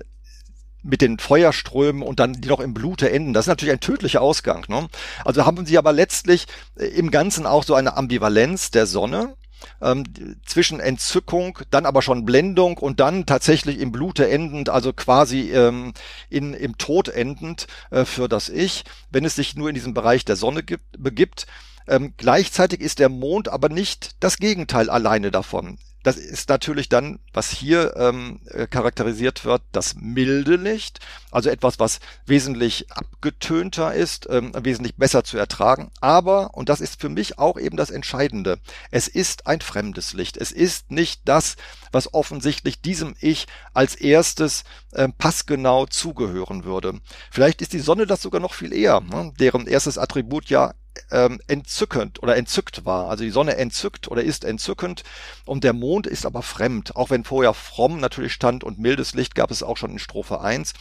mit 0.81 1.01
den 1.01 1.19
Feuerströmen 1.19 2.01
und 2.01 2.19
dann 2.19 2.33
die 2.33 2.47
noch 2.47 2.59
im 2.59 2.73
Blute 2.73 3.11
enden. 3.11 3.33
Das 3.33 3.45
ist 3.45 3.49
natürlich 3.49 3.73
ein 3.73 3.79
tödlicher 3.79 4.21
Ausgang. 4.21 4.65
Ne? 4.67 4.87
Also 5.23 5.45
haben 5.45 5.65
sie 5.65 5.77
aber 5.77 5.93
letztlich 5.93 6.47
äh, 6.75 6.85
im 6.85 7.11
Ganzen 7.11 7.45
auch 7.45 7.63
so 7.63 7.75
eine 7.75 7.97
Ambivalenz 7.97 8.71
der 8.71 8.87
Sonne 8.87 9.35
ähm, 9.81 10.03
zwischen 10.45 10.79
Entzückung, 10.79 11.59
dann 11.71 11.85
aber 11.85 12.01
schon 12.01 12.25
Blendung 12.25 12.77
und 12.77 12.99
dann 12.99 13.25
tatsächlich 13.25 13.79
im 13.79 13.91
Blute 13.91 14.29
endend, 14.29 14.69
also 14.69 14.93
quasi 14.93 15.51
ähm, 15.51 15.93
in, 16.29 16.53
im 16.53 16.77
Tod 16.77 17.09
endend 17.09 17.67
äh, 17.91 18.05
für 18.05 18.27
das 18.27 18.49
Ich, 18.49 18.83
wenn 19.09 19.25
es 19.25 19.35
sich 19.35 19.55
nur 19.55 19.69
in 19.69 19.75
diesem 19.75 19.93
Bereich 19.93 20.25
der 20.25 20.35
Sonne 20.35 20.63
gibt, 20.63 20.85
begibt. 20.97 21.47
Ähm, 21.87 22.13
gleichzeitig 22.17 22.81
ist 22.81 22.99
der 22.99 23.09
Mond 23.09 23.47
aber 23.49 23.69
nicht 23.69 24.15
das 24.19 24.37
Gegenteil 24.37 24.89
alleine 24.89 25.31
davon. 25.31 25.77
Das 26.05 26.17
ist 26.17 26.49
natürlich 26.49 26.87
dann, 26.87 27.17
was 27.33 27.49
hier 27.49 27.95
ähm, 27.97 28.39
äh, 28.51 28.67
charakterisiert 28.67 29.43
wird, 29.43 29.63
das 29.71 29.95
milde 29.95 30.55
Licht, 30.55 30.99
also 31.31 31.49
etwas, 31.49 31.79
was 31.79 31.99
wesentlich 32.27 32.91
abgetönter 32.91 33.91
ist, 33.91 34.27
ähm, 34.29 34.51
wesentlich 34.55 34.97
besser 34.97 35.23
zu 35.23 35.39
ertragen. 35.39 35.89
Aber, 36.01 36.53
und 36.53 36.69
das 36.69 36.79
ist 36.79 37.01
für 37.01 37.09
mich 37.09 37.39
auch 37.39 37.57
eben 37.57 37.75
das 37.75 37.89
Entscheidende, 37.89 38.59
es 38.91 39.07
ist 39.07 39.47
ein 39.47 39.61
fremdes 39.61 40.13
Licht. 40.13 40.37
Es 40.37 40.51
ist 40.51 40.91
nicht 40.91 41.21
das, 41.25 41.55
was 41.91 42.13
offensichtlich 42.13 42.81
diesem 42.81 43.15
Ich 43.19 43.47
als 43.73 43.95
erstes 43.95 44.63
äh, 44.91 45.09
passgenau 45.09 45.87
zugehören 45.87 46.65
würde. 46.65 46.99
Vielleicht 47.31 47.63
ist 47.63 47.73
die 47.73 47.79
Sonne 47.79 48.05
das 48.05 48.21
sogar 48.21 48.41
noch 48.41 48.53
viel 48.53 48.73
eher, 48.73 48.99
ne? 48.99 49.33
deren 49.39 49.65
erstes 49.65 49.97
Attribut 49.97 50.51
ja 50.51 50.75
ähm, 51.11 51.39
entzückend 51.47 52.21
oder 52.21 52.35
entzückt 52.35 52.85
war. 52.85 53.09
Also 53.09 53.23
die 53.23 53.31
Sonne 53.31 53.57
entzückt 53.57 54.07
oder 54.07 54.23
ist 54.23 54.43
entzückend 54.43 55.03
und 55.45 55.63
der 55.63 55.73
Mond 55.73 56.07
ist 56.07 56.25
aber 56.25 56.41
fremd. 56.41 56.95
Auch 56.95 57.09
wenn 57.09 57.23
vorher 57.23 57.53
fromm 57.53 57.99
natürlich 57.99 58.33
stand 58.33 58.63
und 58.63 58.79
mildes 58.79 59.13
Licht 59.13 59.35
gab 59.35 59.51
es 59.51 59.63
auch 59.63 59.77
schon 59.77 59.91
in 59.91 59.99
Strophe 59.99 60.41
1. 60.41 60.73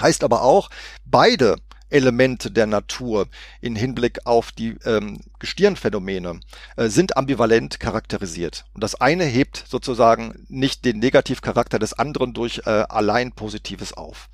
Heißt 0.00 0.24
aber 0.24 0.42
auch, 0.42 0.70
beide 1.04 1.56
Elemente 1.90 2.50
der 2.50 2.66
Natur 2.66 3.28
in 3.60 3.76
Hinblick 3.76 4.26
auf 4.26 4.50
die 4.50 4.76
ähm, 4.84 5.20
Gestirnphänomene 5.38 6.40
äh, 6.76 6.88
sind 6.88 7.16
ambivalent 7.16 7.78
charakterisiert. 7.78 8.64
Und 8.74 8.82
das 8.82 9.00
eine 9.00 9.24
hebt 9.24 9.64
sozusagen 9.68 10.44
nicht 10.48 10.84
den 10.84 10.98
Negativcharakter 10.98 11.78
des 11.78 11.92
anderen 11.92 12.32
durch 12.32 12.62
äh, 12.66 12.70
allein 12.70 13.32
Positives 13.32 13.92
auf. 13.92 14.28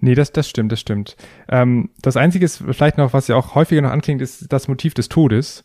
Nee, 0.00 0.14
das, 0.14 0.32
das 0.32 0.48
stimmt, 0.48 0.72
das 0.72 0.80
stimmt. 0.80 1.16
Ähm, 1.48 1.90
das 2.00 2.16
Einzige 2.16 2.44
ist 2.44 2.62
vielleicht 2.70 2.98
noch, 2.98 3.12
was 3.12 3.28
ja 3.28 3.36
auch 3.36 3.54
häufiger 3.54 3.82
noch 3.82 3.90
anklingt, 3.90 4.22
ist 4.22 4.52
das 4.52 4.68
Motiv 4.68 4.94
des 4.94 5.08
Todes. 5.08 5.64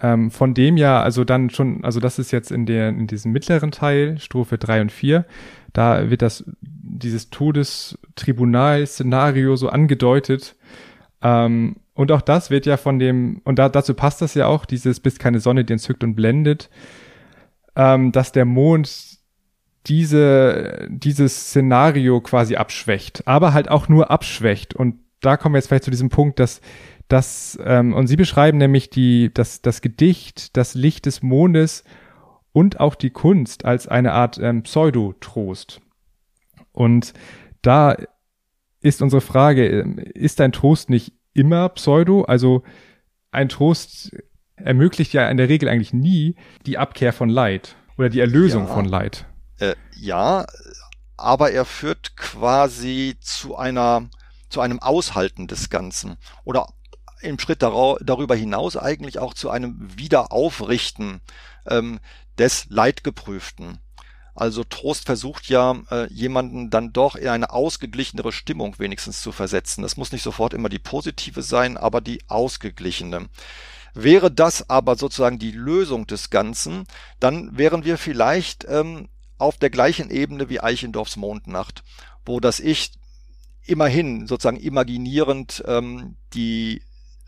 Ähm, 0.00 0.30
von 0.30 0.54
dem 0.54 0.76
ja, 0.76 1.02
also 1.02 1.24
dann 1.24 1.50
schon, 1.50 1.84
also 1.84 2.00
das 2.00 2.18
ist 2.18 2.30
jetzt 2.30 2.52
in 2.52 2.66
der, 2.66 2.88
in 2.88 3.06
diesem 3.06 3.32
mittleren 3.32 3.70
Teil, 3.70 4.18
Strophe 4.18 4.56
drei 4.56 4.80
und 4.80 4.92
vier, 4.92 5.26
da 5.72 6.10
wird 6.10 6.22
das, 6.22 6.44
dieses 6.60 7.30
Todestribunal-Szenario 7.30 9.56
so 9.56 9.68
angedeutet. 9.68 10.56
Ähm, 11.22 11.76
und 11.94 12.12
auch 12.12 12.22
das 12.22 12.50
wird 12.50 12.66
ja 12.66 12.76
von 12.76 12.98
dem, 12.98 13.40
und 13.44 13.58
da, 13.58 13.68
dazu 13.68 13.94
passt 13.94 14.22
das 14.22 14.34
ja 14.34 14.46
auch, 14.46 14.64
dieses 14.64 15.00
bist 15.00 15.18
keine 15.18 15.40
Sonne, 15.40 15.64
die 15.64 15.74
entzückt 15.74 16.04
und 16.04 16.14
blendet, 16.14 16.70
ähm, 17.76 18.12
dass 18.12 18.32
der 18.32 18.44
Mond 18.44 19.18
diese, 19.86 20.86
dieses 20.90 21.48
Szenario 21.48 22.20
quasi 22.20 22.56
abschwächt, 22.56 23.26
aber 23.26 23.52
halt 23.52 23.68
auch 23.70 23.88
nur 23.88 24.10
abschwächt. 24.10 24.74
Und 24.74 24.96
da 25.20 25.36
kommen 25.36 25.54
wir 25.54 25.58
jetzt 25.58 25.68
vielleicht 25.68 25.84
zu 25.84 25.90
diesem 25.90 26.10
Punkt, 26.10 26.38
dass 26.38 26.60
das, 27.08 27.58
ähm, 27.64 27.92
und 27.92 28.06
Sie 28.06 28.16
beschreiben 28.16 28.58
nämlich 28.58 28.90
die, 28.90 29.32
das, 29.32 29.62
das 29.62 29.80
Gedicht, 29.80 30.56
das 30.56 30.74
Licht 30.74 31.06
des 31.06 31.22
Mondes 31.22 31.84
und 32.52 32.78
auch 32.78 32.94
die 32.94 33.10
Kunst 33.10 33.64
als 33.64 33.88
eine 33.88 34.12
Art 34.12 34.38
ähm, 34.38 34.62
Pseudotrost. 34.62 35.80
Und 36.72 37.12
da 37.62 37.96
ist 38.80 39.02
unsere 39.02 39.20
Frage, 39.20 39.66
ähm, 39.66 39.98
ist 39.98 40.40
ein 40.40 40.52
Trost 40.52 40.88
nicht 40.88 41.12
immer 41.34 41.68
Pseudo? 41.70 42.22
Also 42.22 42.62
ein 43.32 43.48
Trost 43.48 44.16
ermöglicht 44.56 45.12
ja 45.12 45.28
in 45.28 45.36
der 45.36 45.48
Regel 45.48 45.68
eigentlich 45.68 45.92
nie 45.92 46.36
die 46.66 46.78
Abkehr 46.78 47.12
von 47.12 47.28
Leid 47.28 47.76
oder 47.98 48.08
die 48.08 48.20
Erlösung 48.20 48.66
ja. 48.66 48.74
von 48.74 48.84
Leid. 48.84 49.26
Äh, 49.60 49.76
ja, 49.96 50.46
aber 51.16 51.52
er 51.52 51.64
führt 51.64 52.16
quasi 52.16 53.16
zu 53.20 53.56
einer, 53.56 54.08
zu 54.48 54.60
einem 54.60 54.80
Aushalten 54.80 55.46
des 55.46 55.70
Ganzen 55.70 56.16
oder 56.44 56.66
im 57.20 57.38
Schritt 57.38 57.62
darüber 57.62 58.34
hinaus 58.34 58.78
eigentlich 58.78 59.18
auch 59.18 59.34
zu 59.34 59.50
einem 59.50 59.76
Wiederaufrichten 59.96 61.20
ähm, 61.66 62.00
des 62.38 62.66
Leidgeprüften. 62.70 63.78
Also 64.34 64.64
Trost 64.64 65.04
versucht 65.04 65.50
ja, 65.50 65.76
äh, 65.90 66.10
jemanden 66.10 66.70
dann 66.70 66.94
doch 66.94 67.14
in 67.16 67.28
eine 67.28 67.50
ausgeglichenere 67.50 68.32
Stimmung 68.32 68.78
wenigstens 68.78 69.20
zu 69.20 69.32
versetzen. 69.32 69.82
Das 69.82 69.98
muss 69.98 70.12
nicht 70.12 70.22
sofort 70.22 70.54
immer 70.54 70.70
die 70.70 70.78
positive 70.78 71.42
sein, 71.42 71.76
aber 71.76 72.00
die 72.00 72.22
ausgeglichene. 72.28 73.28
Wäre 73.92 74.30
das 74.30 74.70
aber 74.70 74.96
sozusagen 74.96 75.38
die 75.38 75.50
Lösung 75.50 76.06
des 76.06 76.30
Ganzen, 76.30 76.86
dann 77.18 77.58
wären 77.58 77.84
wir 77.84 77.98
vielleicht 77.98 78.64
ähm, 78.66 79.09
auf 79.40 79.56
der 79.58 79.70
gleichen 79.70 80.10
Ebene 80.10 80.48
wie 80.48 80.60
Eichendorffs 80.60 81.16
Mondnacht, 81.16 81.82
wo 82.24 82.40
das 82.40 82.60
Ich 82.60 82.92
immerhin 83.64 84.26
sozusagen 84.26 84.58
imaginierend 84.58 85.62
ähm, 85.66 86.16
die 86.34 86.82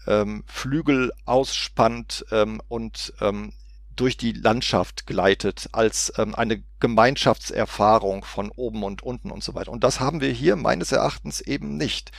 ähm, 0.06 0.44
Flügel 0.46 1.12
ausspannt 1.24 2.24
ähm, 2.30 2.60
und 2.68 3.14
ähm, 3.20 3.52
durch 3.94 4.16
die 4.16 4.32
Landschaft 4.32 5.06
gleitet 5.06 5.68
als 5.72 6.12
ähm, 6.16 6.34
eine 6.34 6.62
Gemeinschaftserfahrung 6.80 8.24
von 8.24 8.50
oben 8.50 8.82
und 8.82 9.02
unten 9.02 9.30
und 9.30 9.44
so 9.44 9.54
weiter. 9.54 9.70
Und 9.70 9.84
das 9.84 10.00
haben 10.00 10.20
wir 10.20 10.30
hier 10.30 10.56
meines 10.56 10.92
Erachtens 10.92 11.40
eben 11.40 11.76
nicht. 11.76 12.10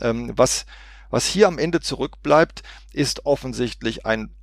Ähm, 0.00 0.32
was, 0.36 0.66
was 1.10 1.26
hier 1.26 1.48
am 1.48 1.58
Ende 1.58 1.80
zurückbleibt, 1.80 2.62
ist 2.92 3.26
offensichtlich 3.26 4.06
ein 4.06 4.34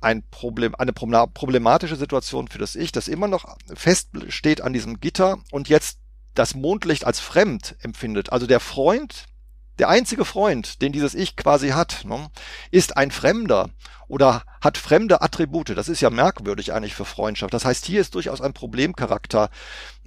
ein 0.00 0.22
Problem, 0.30 0.74
eine 0.74 0.92
problematische 0.92 1.96
Situation 1.96 2.48
für 2.48 2.58
das 2.58 2.76
Ich, 2.76 2.92
das 2.92 3.08
immer 3.08 3.28
noch 3.28 3.56
feststeht 3.74 4.60
an 4.60 4.72
diesem 4.72 5.00
Gitter 5.00 5.38
und 5.50 5.68
jetzt 5.68 5.98
das 6.34 6.54
Mondlicht 6.54 7.04
als 7.04 7.20
fremd 7.20 7.76
empfindet. 7.80 8.32
Also 8.32 8.46
der 8.46 8.60
Freund, 8.60 9.26
der 9.78 9.88
einzige 9.88 10.24
Freund, 10.24 10.82
den 10.82 10.92
dieses 10.92 11.14
Ich 11.14 11.36
quasi 11.36 11.70
hat, 11.70 12.04
ne, 12.04 12.30
ist 12.70 12.96
ein 12.96 13.10
Fremder 13.10 13.70
oder 14.06 14.42
hat 14.60 14.78
fremde 14.78 15.20
Attribute. 15.20 15.76
Das 15.76 15.88
ist 15.88 16.00
ja 16.00 16.10
merkwürdig 16.10 16.72
eigentlich 16.72 16.94
für 16.94 17.04
Freundschaft. 17.04 17.52
Das 17.52 17.64
heißt, 17.64 17.84
hier 17.84 18.00
ist 18.00 18.14
durchaus 18.14 18.40
ein 18.40 18.54
Problemcharakter 18.54 19.50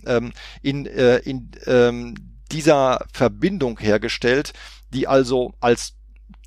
ähm, 0.05 0.33
in, 0.61 0.85
äh, 0.85 1.17
in 1.17 1.51
ähm, 1.65 2.15
dieser 2.51 3.05
Verbindung 3.13 3.79
hergestellt, 3.79 4.53
die 4.93 5.07
also 5.07 5.53
als 5.59 5.93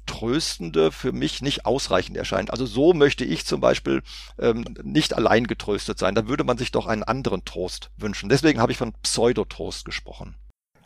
Tröstende 0.06 0.92
für 0.92 1.12
mich 1.12 1.42
nicht 1.42 1.66
ausreichend 1.66 2.16
erscheint. 2.16 2.50
Also 2.50 2.66
so 2.66 2.92
möchte 2.92 3.24
ich 3.24 3.46
zum 3.46 3.60
Beispiel 3.60 4.02
ähm, 4.38 4.64
nicht 4.82 5.14
allein 5.14 5.46
getröstet 5.46 5.98
sein. 5.98 6.14
Da 6.14 6.28
würde 6.28 6.44
man 6.44 6.58
sich 6.58 6.72
doch 6.72 6.86
einen 6.86 7.02
anderen 7.02 7.44
Trost 7.44 7.90
wünschen. 7.96 8.28
Deswegen 8.28 8.60
habe 8.60 8.72
ich 8.72 8.78
von 8.78 8.92
Pseudotrost 9.02 9.84
gesprochen. 9.84 10.36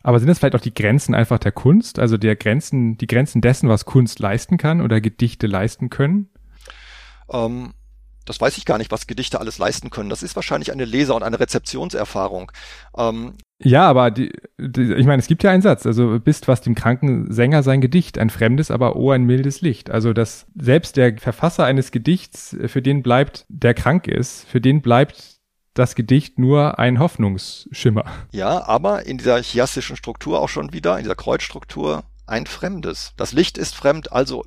Aber 0.03 0.19
sind 0.19 0.29
das 0.29 0.39
vielleicht 0.39 0.55
auch 0.55 0.61
die 0.61 0.75
Grenzen 0.75 1.15
einfach 1.15 1.39
der 1.39 1.53
Kunst? 1.53 1.99
Also 1.99 2.17
der 2.17 2.37
Grenzen, 2.37 2.97
die 2.97 3.07
Grenzen 3.07 3.41
dessen, 3.41 3.69
was 3.69 3.85
Kunst 3.85 4.21
leisten 4.21 4.57
kann 4.57 4.81
oder 4.81 5.01
Gedichte 5.01 5.47
leisten 5.47 5.91
können? 5.91 6.31
Ähm, 7.31 7.75
das 8.25 8.41
weiß 8.41 8.59
ich 8.59 8.65
gar 8.65 8.79
nicht, 8.79 8.91
was 8.91 9.07
Gedichte 9.07 9.41
alles 9.41 9.59
leisten 9.59 9.91
können. 9.91 10.11
Das 10.11 10.23
ist 10.23 10.37
wahrscheinlich 10.37 10.71
eine 10.71 10.85
Leser- 10.85 11.17
und 11.17 11.23
eine 11.23 11.41
Rezeptionserfahrung. 11.41 12.53
Ähm, 12.97 13.35
ja, 13.61 13.89
aber 13.89 14.11
die, 14.11 14.31
die, 14.59 14.95
ich 14.95 15.07
meine, 15.07 15.21
es 15.21 15.27
gibt 15.27 15.43
ja 15.43 15.51
einen 15.51 15.63
Satz, 15.63 15.85
also 15.85 16.21
bist 16.21 16.47
was 16.47 16.61
dem 16.61 16.75
kranken 16.75 17.33
Sänger 17.33 17.63
sein 17.63 17.81
Gedicht, 17.81 18.17
ein 18.19 18.31
fremdes, 18.31 18.71
aber 18.71 18.97
oh, 18.97 19.11
ein 19.11 19.25
mildes 19.25 19.61
Licht. 19.63 19.91
Also 19.91 20.13
dass 20.13 20.47
selbst 20.55 20.97
der 20.97 21.19
Verfasser 21.19 21.65
eines 21.65 21.91
Gedichts, 21.91 22.57
für 22.67 22.83
den 22.83 23.03
bleibt, 23.03 23.47
der 23.49 23.75
krank 23.75 24.07
ist, 24.07 24.47
für 24.49 24.61
den 24.61 24.81
bleibt 24.81 25.39
das 25.75 25.95
Gedicht 25.95 26.39
nur 26.39 26.79
ein 26.79 26.99
Hoffnungsschimmer. 26.99 28.05
Ja, 28.33 28.67
aber 28.67 29.07
in 29.07 29.19
dieser 29.19 29.41
chiastischen 29.43 29.97
Struktur 29.97 30.41
auch 30.41 30.49
schon 30.49 30.73
wieder, 30.73 30.97
in 30.97 31.05
dieser 31.05 31.15
Kreuzstruktur, 31.15 32.05
ein 32.27 32.47
Fremdes. 32.47 33.13
Das 33.17 33.33
Licht 33.33 33.59
ist 33.59 33.75
fremd, 33.75 34.13
also 34.13 34.45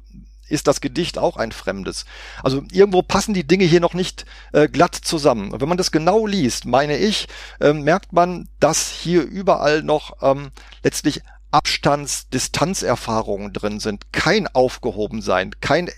ist 0.51 0.67
das 0.67 0.81
Gedicht 0.81 1.17
auch 1.17 1.37
ein 1.37 1.51
fremdes. 1.51 2.05
Also 2.43 2.63
irgendwo 2.71 3.01
passen 3.01 3.33
die 3.33 3.47
Dinge 3.47 3.65
hier 3.65 3.79
noch 3.79 3.93
nicht 3.93 4.25
äh, 4.53 4.67
glatt 4.67 4.95
zusammen. 4.95 5.51
Und 5.51 5.61
wenn 5.61 5.69
man 5.69 5.77
das 5.77 5.91
genau 5.91 6.27
liest, 6.27 6.65
meine 6.65 6.97
ich, 6.97 7.27
äh, 7.59 7.73
merkt 7.73 8.13
man, 8.13 8.47
dass 8.59 8.89
hier 8.89 9.23
überall 9.23 9.83
noch 9.83 10.17
ähm, 10.21 10.51
letztlich 10.83 11.21
Abstands-, 11.51 12.29
Distanzerfahrungen 12.29 13.53
drin 13.53 13.79
sind. 13.79 14.13
Kein 14.13 14.47
Aufgehobensein, 14.47 15.51
kein 15.59 15.89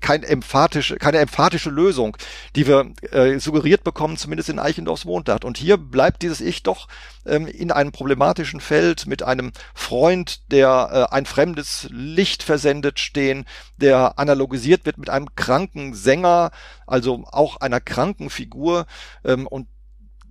kein 0.00 0.22
emphatische, 0.22 0.96
keine 0.96 1.18
emphatische 1.18 1.70
Lösung, 1.70 2.16
die 2.56 2.66
wir 2.66 2.92
äh, 3.12 3.38
suggeriert 3.38 3.84
bekommen, 3.84 4.16
zumindest 4.16 4.48
in 4.48 4.58
Eichendorffs 4.58 5.04
Mondart. 5.04 5.44
Und 5.44 5.58
hier 5.58 5.76
bleibt 5.76 6.22
dieses 6.22 6.40
Ich 6.40 6.62
doch 6.62 6.88
ähm, 7.26 7.46
in 7.46 7.70
einem 7.70 7.92
problematischen 7.92 8.60
Feld 8.60 9.06
mit 9.06 9.22
einem 9.22 9.52
Freund, 9.74 10.50
der 10.52 11.08
äh, 11.10 11.14
ein 11.14 11.26
fremdes 11.26 11.88
Licht 11.90 12.42
versendet 12.42 12.98
stehen, 12.98 13.46
der 13.76 14.18
analogisiert 14.18 14.86
wird 14.86 14.98
mit 14.98 15.10
einem 15.10 15.34
kranken 15.34 15.94
Sänger, 15.94 16.50
also 16.86 17.24
auch 17.30 17.56
einer 17.56 17.80
kranken 17.80 18.30
Figur. 18.30 18.86
Ähm, 19.24 19.46
und 19.46 19.66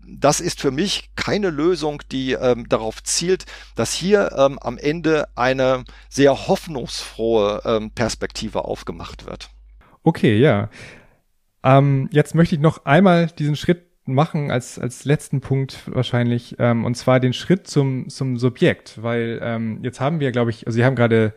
das 0.07 0.41
ist 0.41 0.59
für 0.59 0.71
mich 0.71 1.09
keine 1.15 1.49
Lösung, 1.49 2.01
die 2.11 2.33
ähm, 2.33 2.67
darauf 2.67 3.03
zielt, 3.03 3.45
dass 3.75 3.93
hier 3.93 4.31
ähm, 4.37 4.57
am 4.59 4.77
Ende 4.77 5.27
eine 5.35 5.83
sehr 6.09 6.47
hoffnungsfrohe 6.47 7.61
ähm, 7.65 7.91
Perspektive 7.91 8.65
aufgemacht 8.65 9.25
wird. 9.25 9.49
Okay, 10.03 10.37
ja. 10.37 10.69
Ähm, 11.63 12.09
jetzt 12.11 12.35
möchte 12.35 12.55
ich 12.55 12.61
noch 12.61 12.85
einmal 12.85 13.27
diesen 13.27 13.55
Schritt 13.55 13.85
machen 14.05 14.51
als, 14.51 14.79
als 14.79 15.05
letzten 15.05 15.41
Punkt 15.41 15.81
wahrscheinlich, 15.85 16.55
ähm, 16.59 16.83
und 16.85 16.95
zwar 16.95 17.19
den 17.19 17.33
Schritt 17.33 17.67
zum, 17.67 18.09
zum 18.09 18.37
Subjekt, 18.37 19.01
weil 19.01 19.39
ähm, 19.41 19.79
jetzt 19.83 19.99
haben 19.99 20.19
wir, 20.19 20.31
glaube 20.31 20.49
ich, 20.49 20.65
also 20.65 20.75
Sie 20.75 20.85
haben 20.85 20.95
gerade 20.95 21.33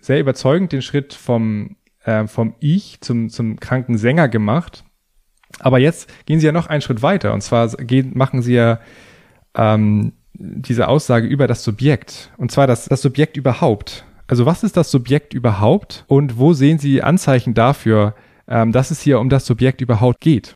sehr 0.00 0.18
überzeugend 0.18 0.72
den 0.72 0.82
Schritt 0.82 1.12
vom, 1.12 1.76
äh, 2.04 2.26
vom 2.26 2.54
Ich 2.60 3.00
zum, 3.00 3.28
zum 3.28 3.60
kranken 3.60 3.98
Sänger 3.98 4.28
gemacht. 4.28 4.84
Aber 5.58 5.78
jetzt 5.78 6.08
gehen 6.26 6.40
Sie 6.40 6.46
ja 6.46 6.52
noch 6.52 6.68
einen 6.68 6.80
Schritt 6.80 7.02
weiter, 7.02 7.34
und 7.34 7.42
zwar 7.42 7.68
gehen, 7.68 8.12
machen 8.14 8.42
Sie 8.42 8.54
ja 8.54 8.80
ähm, 9.54 10.12
diese 10.34 10.88
Aussage 10.88 11.26
über 11.26 11.46
das 11.46 11.64
Subjekt, 11.64 12.30
und 12.38 12.50
zwar 12.50 12.66
das, 12.66 12.86
das 12.86 13.02
Subjekt 13.02 13.36
überhaupt. 13.36 14.04
Also 14.26 14.46
was 14.46 14.62
ist 14.62 14.76
das 14.76 14.90
Subjekt 14.90 15.34
überhaupt 15.34 16.04
und 16.06 16.38
wo 16.38 16.52
sehen 16.52 16.78
Sie 16.78 17.02
Anzeichen 17.02 17.52
dafür, 17.52 18.14
ähm, 18.46 18.70
dass 18.72 18.90
es 18.90 19.00
hier 19.00 19.18
um 19.18 19.28
das 19.28 19.44
Subjekt 19.44 19.80
überhaupt 19.80 20.20
geht? 20.20 20.54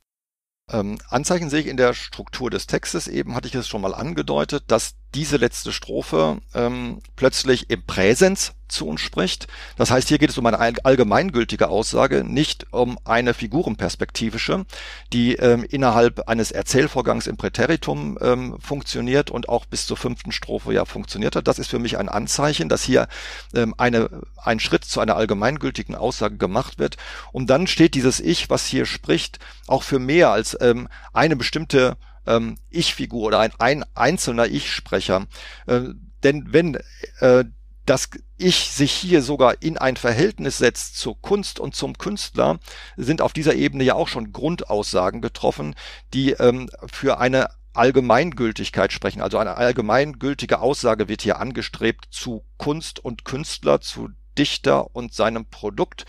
Ähm, 0.71 0.99
Anzeichen 1.11 1.51
sehe 1.51 1.61
ich 1.61 1.67
in 1.67 1.77
der 1.77 1.93
Struktur 1.93 2.51
des 2.51 2.67
Textes. 2.67 3.09
Eben 3.09 3.35
hatte 3.35 3.49
ich 3.49 3.55
es 3.55 3.69
schon 3.69 3.83
mal 3.83 3.95
angedeutet, 3.95 4.65
dass 4.69 4.95
diese 5.15 5.37
letzte 5.37 5.73
Strophe 5.73 6.39
ähm, 6.55 7.01
plötzlich 7.17 7.71
im 7.71 7.83
Präsens 7.85 8.53
zu 8.69 8.89
uns 8.89 9.01
spricht. 9.01 9.47
Das 9.77 9.91
heißt, 9.91 10.09
hier 10.09 10.19
geht 10.19 10.31
es 10.31 10.39
um 10.39 10.47
eine 10.47 10.59
allgemeingültige 10.85 11.69
Aussage, 11.69 12.25
nicht 12.25 12.73
um 12.73 12.99
eine 13.05 13.33
figurenperspektivische, 13.33 14.67
die 15.13 15.37
ähm, 15.37 15.65
innerhalb 15.69 16.29
eines 16.29 16.51
Erzählvorgangs 16.51 17.27
im 17.27 17.37
Präteritum 17.37 18.19
ähm, 18.21 18.57
funktioniert 18.61 19.31
und 19.31 19.49
auch 19.49 19.67
bis 19.67 19.87
zur 19.87 19.97
fünften 19.97 20.33
Strophe 20.33 20.73
ja 20.73 20.85
funktioniert 20.85 21.37
hat. 21.37 21.47
Das 21.47 21.59
ist 21.59 21.71
für 21.71 21.79
mich 21.79 21.99
ein 21.99 22.09
Anzeichen, 22.09 22.69
dass 22.69 22.83
hier 22.83 23.07
ähm, 23.55 23.75
eine, 23.79 24.11
ein 24.43 24.59
Schritt 24.59 24.85
zu 24.85 25.01
einer 25.01 25.17
allgemeingültigen 25.17 25.95
Aussage 25.95 26.37
gemacht 26.37 26.79
wird. 26.79 26.97
Und 27.33 27.51
dann 27.51 27.67
steht 27.67 27.95
dieses 27.95 28.19
Ich, 28.19 28.51
was 28.51 28.67
hier 28.67 28.87
spricht, 28.87 29.39
auch 29.69 29.85
für 29.85 29.99
mehr 29.99 30.31
als 30.31 30.57
ähm, 30.61 30.89
eine 31.13 31.37
bestimmte 31.37 31.97
ähm, 32.27 32.57
Ich-Figur 32.71 33.23
oder 33.23 33.41
ein, 33.41 33.53
ein 33.59 33.85
einzelner 33.95 34.47
Ich-Sprecher. 34.47 35.27
Äh, 35.67 35.81
denn 36.23 36.53
wenn 36.53 36.79
äh, 37.21 37.45
das 37.87 38.09
Ich 38.37 38.71
sich 38.73 38.93
hier 38.93 39.23
sogar 39.23 39.63
in 39.63 39.77
ein 39.77 39.97
Verhältnis 39.97 40.59
setzt 40.59 40.99
zur 40.99 41.21
Kunst 41.21 41.61
und 41.61 41.75
zum 41.75 41.99
Künstler, 41.99 42.59
sind 42.97 43.21
auf 43.21 43.33
dieser 43.33 43.55
Ebene 43.55 43.85
ja 43.85 43.95
auch 43.95 44.09
schon 44.09 44.33
Grundaussagen 44.33 45.21
getroffen, 45.21 45.75
die 46.13 46.33
ähm, 46.33 46.71
für 46.91 47.19
eine 47.19 47.49
Allgemeingültigkeit 47.75 48.93
sprechen. 48.93 49.21
Also 49.21 49.39
eine 49.39 49.57
allgemeingültige 49.57 50.61
Aussage 50.61 51.09
wird 51.09 51.23
hier 51.23 51.41
angestrebt 51.41 52.07
zu 52.11 52.45
Kunst 52.57 53.05
und 53.05 53.25
Künstler, 53.25 53.81
zu 53.81 54.11
Dichter 54.39 54.95
und 54.95 55.13
seinem 55.13 55.47
Produkt. 55.47 56.07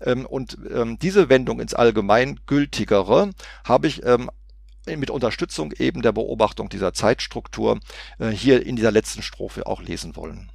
Ähm, 0.00 0.26
und 0.26 0.58
ähm, 0.72 0.98
diese 0.98 1.28
Wendung 1.28 1.58
ins 1.60 1.74
Allgemeingültigere 1.74 3.30
habe 3.64 3.86
ich 3.86 4.04
ähm, 4.04 4.30
mit 4.94 5.10
Unterstützung 5.10 5.72
eben 5.72 6.02
der 6.02 6.12
Beobachtung 6.12 6.68
dieser 6.68 6.92
Zeitstruktur 6.92 7.80
äh, 8.18 8.28
hier 8.28 8.64
in 8.64 8.76
dieser 8.76 8.92
letzten 8.92 9.22
Strophe 9.22 9.66
auch 9.66 9.82
lesen 9.82 10.14
wollen. 10.16 10.50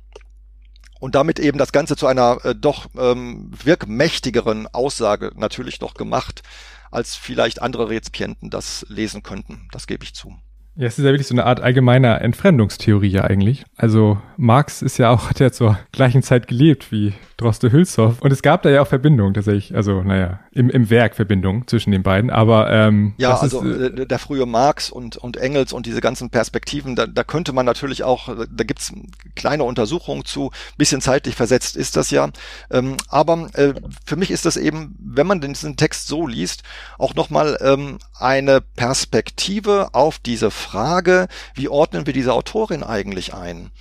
Und 1.00 1.16
damit 1.16 1.40
eben 1.40 1.58
das 1.58 1.72
Ganze 1.72 1.96
zu 1.96 2.08
einer 2.08 2.38
äh, 2.46 2.56
doch 2.56 2.88
ähm, 2.98 3.52
wirkmächtigeren 3.52 4.68
Aussage 4.68 5.32
natürlich 5.36 5.80
doch 5.80 5.96
gemacht, 5.96 6.44
als 6.92 7.16
vielleicht 7.16 7.62
andere 7.62 7.90
Rezipienten 7.90 8.50
das 8.50 8.86
lesen 8.88 9.24
könnten. 9.24 9.68
Das 9.72 9.88
gebe 9.88 10.04
ich 10.04 10.14
zu. 10.14 10.36
Ja, 10.76 10.88
es 10.88 10.98
ist 10.98 11.04
ja 11.04 11.12
wirklich 11.12 11.28
so 11.28 11.34
eine 11.34 11.46
Art 11.46 11.60
allgemeiner 11.60 12.22
Entfremdungstheorie 12.22 13.10
ja 13.10 13.24
eigentlich. 13.24 13.66
Also 13.76 14.22
Marx 14.38 14.82
ist 14.82 14.98
ja 14.98 15.10
auch, 15.10 15.30
hat 15.30 15.40
ja 15.40 15.52
zur 15.52 15.78
gleichen 15.92 16.24
Zeit 16.24 16.48
gelebt 16.48 16.92
wie 16.92 17.14
Droste 17.42 17.72
Hülshoff. 17.72 18.22
Und 18.22 18.32
es 18.32 18.42
gab 18.42 18.62
da 18.62 18.70
ja 18.70 18.82
auch 18.82 18.88
Verbindungen 18.88 19.34
tatsächlich, 19.34 19.76
also 19.76 20.04
naja, 20.04 20.40
im, 20.52 20.70
im 20.70 20.90
Werk 20.90 21.16
Verbindungen 21.16 21.68
zwischen 21.68 21.92
den 21.92 22.04
beiden. 22.04 22.30
Aber 22.30 22.72
ähm, 22.72 23.14
ja, 23.18 23.36
also 23.36 23.62
ist, 23.62 24.00
äh, 24.00 24.06
der 24.06 24.20
frühe 24.20 24.46
Marx 24.46 24.90
und, 24.90 25.18
und 25.18 25.38
Engels 25.38 25.74
und 25.74 25.86
diese 25.86 26.02
ganzen 26.02 26.30
Perspektiven, 26.30 26.96
da, 26.96 27.08
da 27.08 27.24
könnte 27.24 27.52
man 27.52 27.66
natürlich 27.66 28.04
auch, 28.04 28.30
da 28.50 28.64
gibt's 28.64 28.94
kleine 29.36 29.64
Untersuchungen 29.64 30.24
zu, 30.24 30.52
bisschen 30.78 31.02
zeitlich 31.02 31.36
versetzt 31.36 31.76
ist 31.76 31.98
das 31.98 32.12
ja. 32.12 32.30
Ähm, 32.70 32.98
aber 33.10 33.50
äh, 33.54 33.74
für 34.06 34.16
mich 34.16 34.30
ist 34.30 34.46
das 34.46 34.56
eben, 34.58 34.96
wenn 35.00 35.28
man 35.28 35.42
diesen 35.42 35.78
Text 35.78 36.08
so 36.08 36.28
liest, 36.28 36.64
auch 37.00 37.16
nochmal 37.16 37.58
ähm, 37.62 37.98
eine 38.20 38.62
Perspektive 38.62 39.90
auf 39.94 40.20
diese 40.20 40.52
Frage, 40.52 41.28
wie 41.56 41.70
ordnen 41.70 42.06
wir 42.06 42.14
diese 42.14 42.34
Autorin 42.34 42.84
eigentlich 42.84 43.34
ein? 43.34 43.72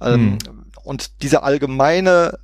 Ähm, 0.00 0.38
hm. 0.44 0.64
Und 0.82 1.22
diese 1.22 1.42
allgemeine 1.42 2.38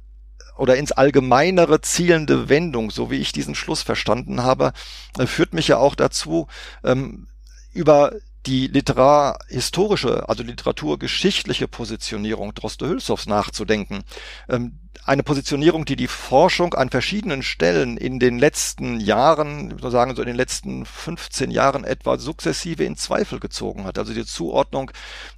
oder 0.57 0.77
ins 0.77 0.93
Allgemeinere 0.93 1.81
zielende 1.81 2.49
Wendung, 2.49 2.91
so 2.91 3.11
wie 3.11 3.17
ich 3.17 3.33
diesen 3.33 3.55
Schluss 3.55 3.83
verstanden 3.83 4.43
habe, 4.43 4.73
äh, 5.19 5.27
führt 5.27 5.55
mich 5.55 5.69
ja 5.69 5.79
auch 5.79 5.95
dazu, 5.95 6.47
ähm, 6.85 7.29
über 7.73 8.13
die 8.47 8.69
literarhistorische, 8.69 10.29
also 10.29 10.43
literaturgeschichtliche 10.43 11.67
Positionierung 11.69 12.55
Droste 12.55 12.87
Hülshoffs 12.89 13.27
nachzudenken. 13.27 14.05
Ähm, 14.49 14.79
eine 15.05 15.23
Positionierung, 15.23 15.85
die 15.85 15.97
die 15.97 16.09
Forschung 16.09 16.75
an 16.75 16.91
verschiedenen 16.91 17.43
Stellen 17.43 17.97
in 17.97 18.19
den 18.19 18.39
letzten 18.39 19.01
Jahren, 19.01 19.71
ich 19.71 19.83
würde 19.83 19.91
sagen 19.91 20.15
so 20.15 20.23
in 20.23 20.29
den 20.29 20.37
letzten 20.37 20.85
15 20.85 21.51
Jahren 21.51 21.85
etwa 21.85 22.19
sukzessive 22.19 22.85
in 22.85 22.97
Zweifel 22.97 23.41
gezogen 23.41 23.85
hat. 23.85 23.99
Also 23.99 24.15
die 24.15 24.25
Zuordnung 24.25 24.91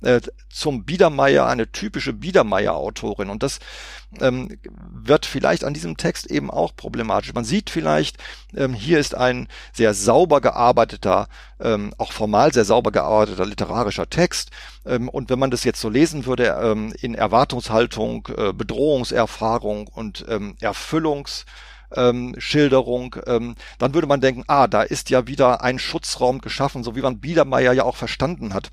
äh, 0.02 0.20
zum 0.48 0.84
Biedermeier, 0.84 1.46
eine 1.46 1.70
typische 1.70 2.12
Biedermeier-Autorin. 2.12 3.30
Und 3.30 3.42
das 3.42 3.58
ähm, 4.20 4.58
wird 4.90 5.26
vielleicht 5.26 5.64
an 5.64 5.74
diesem 5.74 5.96
Text 5.96 6.30
eben 6.30 6.50
auch 6.50 6.74
problematisch. 6.74 7.32
Man 7.34 7.44
sieht 7.44 7.70
vielleicht, 7.70 8.16
ähm, 8.56 8.74
hier 8.74 8.98
ist 8.98 9.14
ein 9.14 9.48
sehr 9.72 9.94
sauber 9.94 10.40
gearbeiteter, 10.40 11.28
ähm, 11.60 11.92
auch 11.98 12.12
formal 12.12 12.52
sehr 12.52 12.64
sauber 12.64 12.90
gearbeiteter 12.90 13.46
literarischer 13.46 14.08
Text. 14.08 14.50
Ähm, 14.88 15.08
und 15.08 15.30
wenn 15.30 15.38
man 15.38 15.50
das 15.50 15.64
jetzt 15.64 15.80
so 15.80 15.88
lesen 15.88 16.26
würde, 16.26 16.58
ähm, 16.60 16.92
in 17.00 17.14
Erwartungshaltung, 17.14 18.28
äh, 18.36 18.52
Bedrohungserfahrung 18.52 19.88
und 19.88 20.24
ähm, 20.28 20.56
Erfüllungs 20.60 21.44
ähm, 21.94 22.34
Schilderung, 22.38 23.16
ähm, 23.26 23.54
dann 23.78 23.94
würde 23.94 24.06
man 24.06 24.20
denken, 24.20 24.44
ah, 24.46 24.66
da 24.66 24.82
ist 24.82 25.10
ja 25.10 25.26
wieder 25.26 25.62
ein 25.62 25.78
Schutzraum 25.78 26.40
geschaffen, 26.40 26.84
so 26.84 26.96
wie 26.96 27.02
man 27.02 27.20
Biedermeier 27.20 27.72
ja 27.72 27.84
auch 27.84 27.96
verstanden 27.96 28.54
hat. 28.54 28.70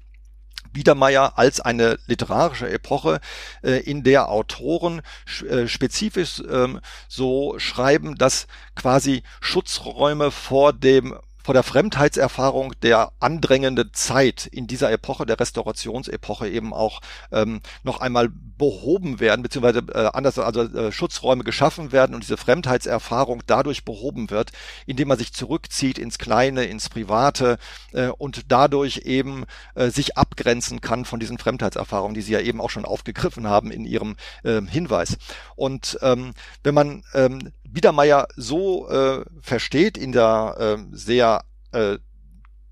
Biedermeier 0.73 1.37
als 1.37 1.61
eine 1.61 1.97
literarische 2.07 2.69
Epoche, 2.69 3.21
äh, 3.63 3.79
in 3.79 4.03
der 4.03 4.29
Autoren 4.29 5.01
äh, 5.49 5.67
spezifisch 5.67 6.43
ähm, 6.49 6.81
so 7.07 7.57
schreiben, 7.57 8.15
dass 8.15 8.47
quasi 8.75 9.23
Schutzräume 9.39 10.31
vor 10.31 10.73
dem 10.73 11.15
vor 11.45 11.53
der 11.53 11.61
Fremdheitserfahrung 11.61 12.73
der 12.81 13.11
andrängenden 13.19 13.91
Zeit 13.93 14.47
in 14.47 14.65
dieser 14.65 14.91
Epoche, 14.91 15.27
der 15.27 15.39
Restaurationsepoche 15.39 16.49
eben 16.49 16.73
auch 16.73 17.01
ähm, 17.31 17.61
noch 17.83 18.01
einmal 18.01 18.29
behoben 18.57 19.19
werden, 19.19 19.43
beziehungsweise 19.43 19.85
äh, 19.93 20.09
anders, 20.11 20.39
also 20.39 20.63
äh, 20.63 20.91
Schutzräume 20.91 21.43
geschaffen 21.43 21.91
werden 21.91 22.15
und 22.15 22.23
diese 22.23 22.37
Fremdheitserfahrung 22.37 23.43
dadurch 23.45 23.85
behoben 23.85 24.31
wird, 24.31 24.53
indem 24.87 25.07
man 25.07 25.19
sich 25.19 25.33
zurückzieht 25.33 25.99
ins 25.99 26.17
Kleine, 26.17 26.65
ins 26.65 26.89
Private 26.89 27.59
äh, 27.93 28.07
und 28.07 28.51
dadurch 28.51 29.01
eben 29.05 29.45
äh, 29.75 29.89
sich 29.89 30.17
abgrenzen 30.17 30.81
kann 30.81 31.05
von 31.05 31.19
diesen 31.19 31.37
Fremdheitserfahrungen, 31.37 32.15
die 32.15 32.23
Sie 32.23 32.33
ja 32.33 32.39
eben 32.39 32.59
auch 32.59 32.71
schon 32.71 32.85
aufgegriffen 32.85 33.47
haben 33.47 33.69
in 33.69 33.85
Ihrem 33.85 34.15
äh, 34.41 34.63
Hinweis. 34.63 35.17
Und 35.55 35.99
ähm, 36.01 36.33
wenn 36.63 36.73
man 36.73 37.03
ähm, 37.13 37.51
Biedermeier 37.75 38.27
so 38.35 38.89
äh, 38.89 39.25
versteht 39.41 39.97
in 39.97 40.13
der 40.13 40.55
äh, 40.79 40.83
sehr 40.91 41.43
äh, 41.73 41.97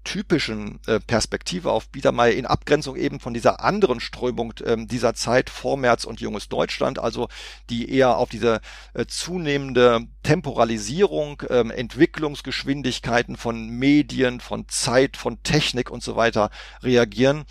typischen 0.04 0.80
äh, 0.88 1.00
Perspektive 1.00 1.72
auf 1.72 1.90
Biedermeier 1.90 2.34
in 2.34 2.46
Abgrenzung 2.46 2.96
eben 2.96 3.20
von 3.20 3.34
dieser 3.34 3.64
anderen 3.64 4.00
Strömung 4.00 4.54
ähm, 4.66 4.88
dieser 4.88 5.14
Zeit 5.14 5.50
Vormärz 5.50 6.04
und 6.04 6.22
junges 6.22 6.50
Deutschland, 6.50 7.00
also 7.00 7.30
die 7.70 7.90
eher 7.90 8.18
auf 8.18 8.30
diese 8.30 8.62
äh, 8.94 9.06
zunehmende 9.06 10.08
Temporalisierung, 10.24 11.44
ähm, 11.50 11.72
Entwicklungsgeschwindigkeiten 11.72 13.36
von 13.38 13.68
Medien, 13.68 14.40
von 14.40 14.68
Zeit, 14.70 15.18
von 15.18 15.42
Technik 15.44 15.90
und 15.90 16.04
so 16.04 16.16
weiter 16.16 16.50
reagieren. 16.82 17.44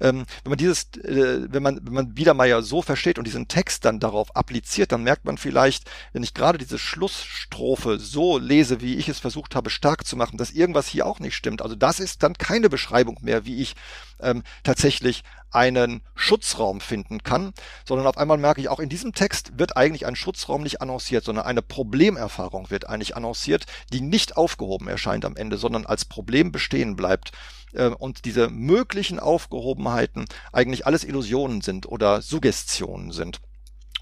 Ähm, 0.00 0.26
wenn 0.42 0.50
man 0.50 0.58
dieses, 0.58 0.84
äh, 0.96 1.46
wenn 1.52 1.62
man, 1.62 1.80
wenn 1.82 1.92
man 1.94 2.14
Biedermeier 2.14 2.62
so 2.62 2.82
versteht 2.82 3.18
und 3.18 3.26
diesen 3.26 3.48
Text 3.48 3.84
dann 3.84 4.00
darauf 4.00 4.34
appliziert, 4.36 4.92
dann 4.92 5.02
merkt 5.02 5.24
man 5.24 5.38
vielleicht, 5.38 5.90
wenn 6.12 6.22
ich 6.22 6.34
gerade 6.34 6.58
diese 6.58 6.78
Schlussstrophe 6.78 7.98
so 7.98 8.38
lese, 8.38 8.80
wie 8.80 8.96
ich 8.96 9.08
es 9.08 9.18
versucht 9.18 9.54
habe, 9.54 9.70
stark 9.70 10.06
zu 10.06 10.16
machen, 10.16 10.38
dass 10.38 10.50
irgendwas 10.50 10.86
hier 10.86 11.06
auch 11.06 11.20
nicht 11.20 11.34
stimmt. 11.34 11.62
Also 11.62 11.74
das 11.74 11.99
ist 12.00 12.22
dann 12.22 12.34
keine 12.34 12.68
Beschreibung 12.68 13.18
mehr, 13.22 13.44
wie 13.44 13.60
ich 13.60 13.76
ähm, 14.20 14.42
tatsächlich 14.62 15.22
einen 15.50 16.02
Schutzraum 16.14 16.80
finden 16.80 17.22
kann, 17.22 17.52
sondern 17.84 18.06
auf 18.06 18.16
einmal 18.16 18.38
merke 18.38 18.60
ich, 18.60 18.68
auch 18.68 18.78
in 18.78 18.88
diesem 18.88 19.12
Text 19.12 19.58
wird 19.58 19.76
eigentlich 19.76 20.06
ein 20.06 20.16
Schutzraum 20.16 20.62
nicht 20.62 20.80
annonciert, 20.80 21.24
sondern 21.24 21.44
eine 21.44 21.62
Problemerfahrung 21.62 22.70
wird 22.70 22.88
eigentlich 22.88 23.16
annonciert, 23.16 23.66
die 23.92 24.00
nicht 24.00 24.36
aufgehoben 24.36 24.88
erscheint 24.88 25.24
am 25.24 25.36
Ende, 25.36 25.58
sondern 25.58 25.86
als 25.86 26.04
Problem 26.04 26.52
bestehen 26.52 26.94
bleibt 26.96 27.32
äh, 27.72 27.88
und 27.88 28.24
diese 28.24 28.48
möglichen 28.48 29.18
Aufgehobenheiten 29.18 30.26
eigentlich 30.52 30.86
alles 30.86 31.04
Illusionen 31.04 31.60
sind 31.60 31.86
oder 31.86 32.22
Suggestionen 32.22 33.12
sind. 33.12 33.40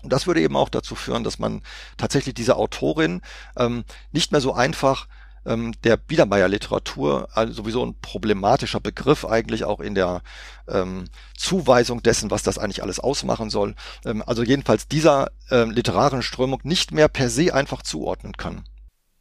Und 0.02 0.12
das 0.12 0.26
würde 0.26 0.40
eben 0.40 0.56
auch 0.56 0.68
dazu 0.68 0.94
führen, 0.94 1.24
dass 1.24 1.38
man 1.38 1.62
tatsächlich 1.96 2.34
diese 2.34 2.56
Autorin 2.56 3.20
ähm, 3.56 3.84
nicht 4.12 4.30
mehr 4.32 4.40
so 4.40 4.52
einfach 4.52 5.08
ähm, 5.46 5.72
der 5.84 5.96
Biedermeier-Literatur 5.96 7.28
also 7.32 7.52
sowieso 7.52 7.84
ein 7.84 7.94
problematischer 8.00 8.80
Begriff 8.80 9.24
eigentlich 9.24 9.64
auch 9.64 9.80
in 9.80 9.94
der 9.94 10.22
ähm, 10.68 11.04
Zuweisung 11.36 12.02
dessen, 12.02 12.30
was 12.30 12.42
das 12.42 12.58
eigentlich 12.58 12.82
alles 12.82 13.00
ausmachen 13.00 13.50
soll. 13.50 13.74
Ähm, 14.04 14.22
also 14.26 14.42
jedenfalls 14.42 14.88
dieser 14.88 15.30
ähm, 15.50 15.70
literarischen 15.70 16.22
Strömung 16.22 16.60
nicht 16.64 16.92
mehr 16.92 17.08
per 17.08 17.30
se 17.30 17.54
einfach 17.54 17.82
zuordnen 17.82 18.32
kann. 18.36 18.64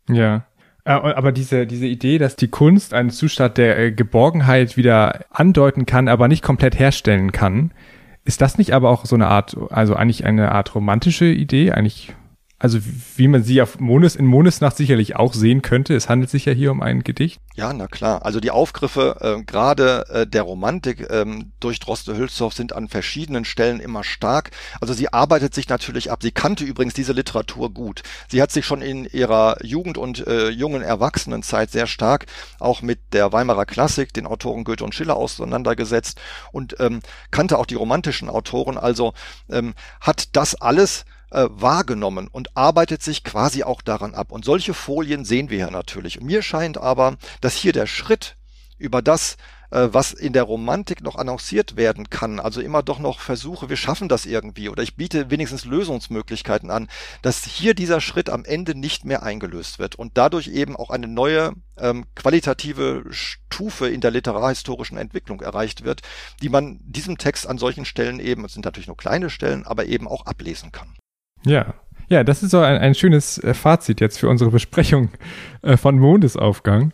Ja. 0.09 0.45
Äh, 0.83 0.91
aber 0.91 1.31
diese, 1.31 1.67
diese 1.67 1.85
Idee, 1.85 2.17
dass 2.17 2.35
die 2.35 2.47
Kunst 2.47 2.93
einen 2.93 3.09
Zustand 3.09 3.57
der 3.57 3.77
äh, 3.77 3.91
Geborgenheit 3.91 4.77
wieder 4.77 5.25
andeuten 5.29 5.85
kann, 5.85 6.07
aber 6.07 6.27
nicht 6.27 6.43
komplett 6.43 6.79
herstellen 6.79 7.31
kann, 7.31 7.71
ist 8.23 8.41
das 8.41 8.57
nicht 8.57 8.73
aber 8.73 8.89
auch 8.89 9.05
so 9.05 9.15
eine 9.15 9.27
Art, 9.27 9.55
also 9.69 9.95
eigentlich 9.95 10.25
eine 10.25 10.51
Art 10.51 10.75
romantische 10.75 11.25
Idee, 11.25 11.71
eigentlich 11.71 12.13
also 12.59 12.79
wie 13.15 13.27
man 13.27 13.43
sie 13.43 13.61
auf 13.61 13.79
Mondes, 13.79 14.15
in 14.15 14.25
Mondesnacht 14.25 14.77
sicherlich 14.77 15.15
auch 15.15 15.35
sehen 15.35 15.61
könnte. 15.61 15.95
Es 15.95 16.09
handelt 16.09 16.31
sich 16.31 16.45
ja 16.45 16.53
hier 16.53 16.71
um 16.71 16.81
ein 16.81 17.03
Gedicht. 17.03 17.39
Ja, 17.53 17.71
na 17.71 17.87
klar. 17.87 18.25
Also 18.25 18.39
die 18.39 18.49
Aufgriffe 18.49 19.17
äh, 19.21 19.43
gerade 19.43 20.05
äh, 20.09 20.27
der 20.27 20.41
Romantik 20.41 21.07
ähm, 21.11 21.51
durch 21.59 21.79
Droste 21.79 22.17
Hülshoff 22.17 22.53
sind 22.53 22.73
an 22.73 22.87
verschiedenen 22.87 23.45
Stellen 23.45 23.79
immer 23.79 24.03
stark. 24.03 24.49
Also 24.81 24.95
sie 24.95 25.13
arbeitet 25.13 25.53
sich 25.53 25.69
natürlich 25.69 26.09
ab. 26.09 26.23
Sie 26.23 26.31
kannte 26.31 26.63
übrigens 26.63 26.95
diese 26.95 27.13
Literatur 27.13 27.71
gut. 27.71 28.01
Sie 28.27 28.41
hat 28.41 28.51
sich 28.51 28.65
schon 28.65 28.81
in 28.81 29.05
ihrer 29.05 29.63
Jugend- 29.63 29.99
und 29.99 30.25
äh, 30.25 30.49
jungen 30.49 30.81
Erwachsenenzeit 30.81 31.69
sehr 31.69 31.85
stark 31.85 32.25
auch 32.59 32.81
mit 32.81 32.99
der 33.13 33.33
Weimarer 33.33 33.67
Klassik, 33.67 34.13
den 34.13 34.25
Autoren 34.25 34.63
Goethe 34.63 34.83
und 34.83 34.95
Schiller 34.95 35.15
auseinandergesetzt 35.15 36.19
und 36.51 36.75
ähm, 36.79 37.01
kannte 37.29 37.59
auch 37.59 37.67
die 37.67 37.75
romantischen 37.75 38.29
Autoren. 38.29 38.79
Also 38.79 39.13
ähm, 39.47 39.75
hat 40.01 40.35
das 40.35 40.55
alles 40.55 41.05
äh, 41.31 41.47
wahrgenommen 41.49 42.27
und 42.27 42.55
arbeitet 42.55 43.01
sich 43.01 43.23
quasi 43.23 43.63
auch 43.63 43.81
daran 43.81 44.15
ab. 44.15 44.31
Und 44.31 44.45
solche 44.45 44.73
Folien 44.73 45.25
sehen 45.25 45.49
wir 45.49 45.57
hier 45.57 45.71
natürlich. 45.71 46.21
Mir 46.21 46.41
scheint 46.41 46.77
aber, 46.77 47.17
dass 47.41 47.55
hier 47.55 47.73
der 47.73 47.87
Schritt 47.87 48.35
über 48.77 49.01
das, 49.01 49.37
äh, 49.71 49.89
was 49.91 50.13
in 50.13 50.33
der 50.33 50.43
Romantik 50.43 51.01
noch 51.01 51.15
annonciert 51.15 51.75
werden 51.75 52.09
kann, 52.09 52.39
also 52.39 52.61
immer 52.61 52.83
doch 52.83 52.99
noch 52.99 53.19
Versuche, 53.19 53.69
wir 53.69 53.77
schaffen 53.77 54.07
das 54.07 54.25
irgendwie 54.25 54.69
oder 54.69 54.83
ich 54.83 54.95
biete 54.95 55.29
wenigstens 55.31 55.65
Lösungsmöglichkeiten 55.65 56.69
an, 56.69 56.87
dass 57.21 57.43
hier 57.43 57.73
dieser 57.73 58.01
Schritt 58.01 58.29
am 58.29 58.45
Ende 58.45 58.75
nicht 58.75 59.03
mehr 59.03 59.23
eingelöst 59.23 59.79
wird 59.79 59.95
und 59.95 60.17
dadurch 60.17 60.47
eben 60.47 60.75
auch 60.75 60.89
eine 60.89 61.07
neue 61.07 61.53
ähm, 61.77 62.05
qualitative 62.15 63.05
Stufe 63.09 63.89
in 63.89 64.01
der 64.01 64.11
literarhistorischen 64.11 64.97
Entwicklung 64.97 65.41
erreicht 65.41 65.83
wird, 65.83 66.01
die 66.41 66.49
man 66.49 66.79
diesem 66.83 67.17
Text 67.17 67.47
an 67.47 67.57
solchen 67.57 67.85
Stellen 67.85 68.19
eben, 68.19 68.45
es 68.45 68.53
sind 68.53 68.65
natürlich 68.65 68.87
nur 68.87 68.97
kleine 68.97 69.29
Stellen, 69.29 69.65
aber 69.65 69.85
eben 69.85 70.07
auch 70.07 70.25
ablesen 70.25 70.71
kann. 70.71 70.95
Ja. 71.47 71.73
Ja, 72.09 72.23
das 72.23 72.41
ist 72.41 72.51
so 72.51 72.59
ein, 72.59 72.77
ein 72.77 72.95
schönes 72.95 73.37
äh, 73.39 73.53
Fazit 73.53 73.99
jetzt 73.99 74.17
für 74.17 74.29
unsere 74.29 74.49
Besprechung 74.49 75.09
äh, 75.61 75.75
von 75.75 75.99
Mondesaufgang. 75.99 76.93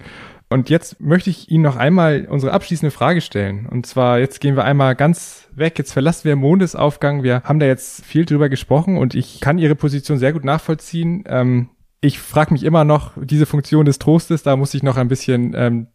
Und 0.49 0.69
jetzt 0.69 0.99
möchte 1.01 1.29
ich 1.29 1.49
Ihnen 1.49 1.63
noch 1.63 1.77
einmal 1.77 2.27
unsere 2.29 2.51
abschließende 2.51 2.91
Frage 2.91 3.21
stellen. 3.21 3.65
Und 3.65 3.85
zwar, 3.85 4.19
jetzt 4.19 4.39
gehen 4.39 4.55
wir 4.55 4.65
einmal 4.65 4.95
ganz 4.95 5.49
weg. 5.53 5.77
Jetzt 5.77 5.93
verlassen 5.93 6.25
wir 6.25 6.35
Mondesaufgang. 6.35 7.23
Wir 7.23 7.41
haben 7.43 7.59
da 7.59 7.65
jetzt 7.65 8.05
viel 8.05 8.25
drüber 8.25 8.49
gesprochen 8.49 8.97
und 8.97 9.15
ich 9.15 9.39
kann 9.39 9.57
Ihre 9.57 9.75
Position 9.75 10.19
sehr 10.19 10.33
gut 10.33 10.45
nachvollziehen. 10.45 11.23
Ähm, 11.27 11.69
ich 12.01 12.19
frage 12.19 12.53
mich 12.53 12.63
immer 12.63 12.83
noch, 12.83 13.13
diese 13.19 13.45
Funktion 13.45 13.85
des 13.85 13.97
Trostes, 13.97 14.43
da 14.43 14.55
muss 14.55 14.73
ich 14.73 14.83
noch 14.83 14.97
ein 14.97 15.07
bisschen 15.07 15.53
ähm, 15.55 15.87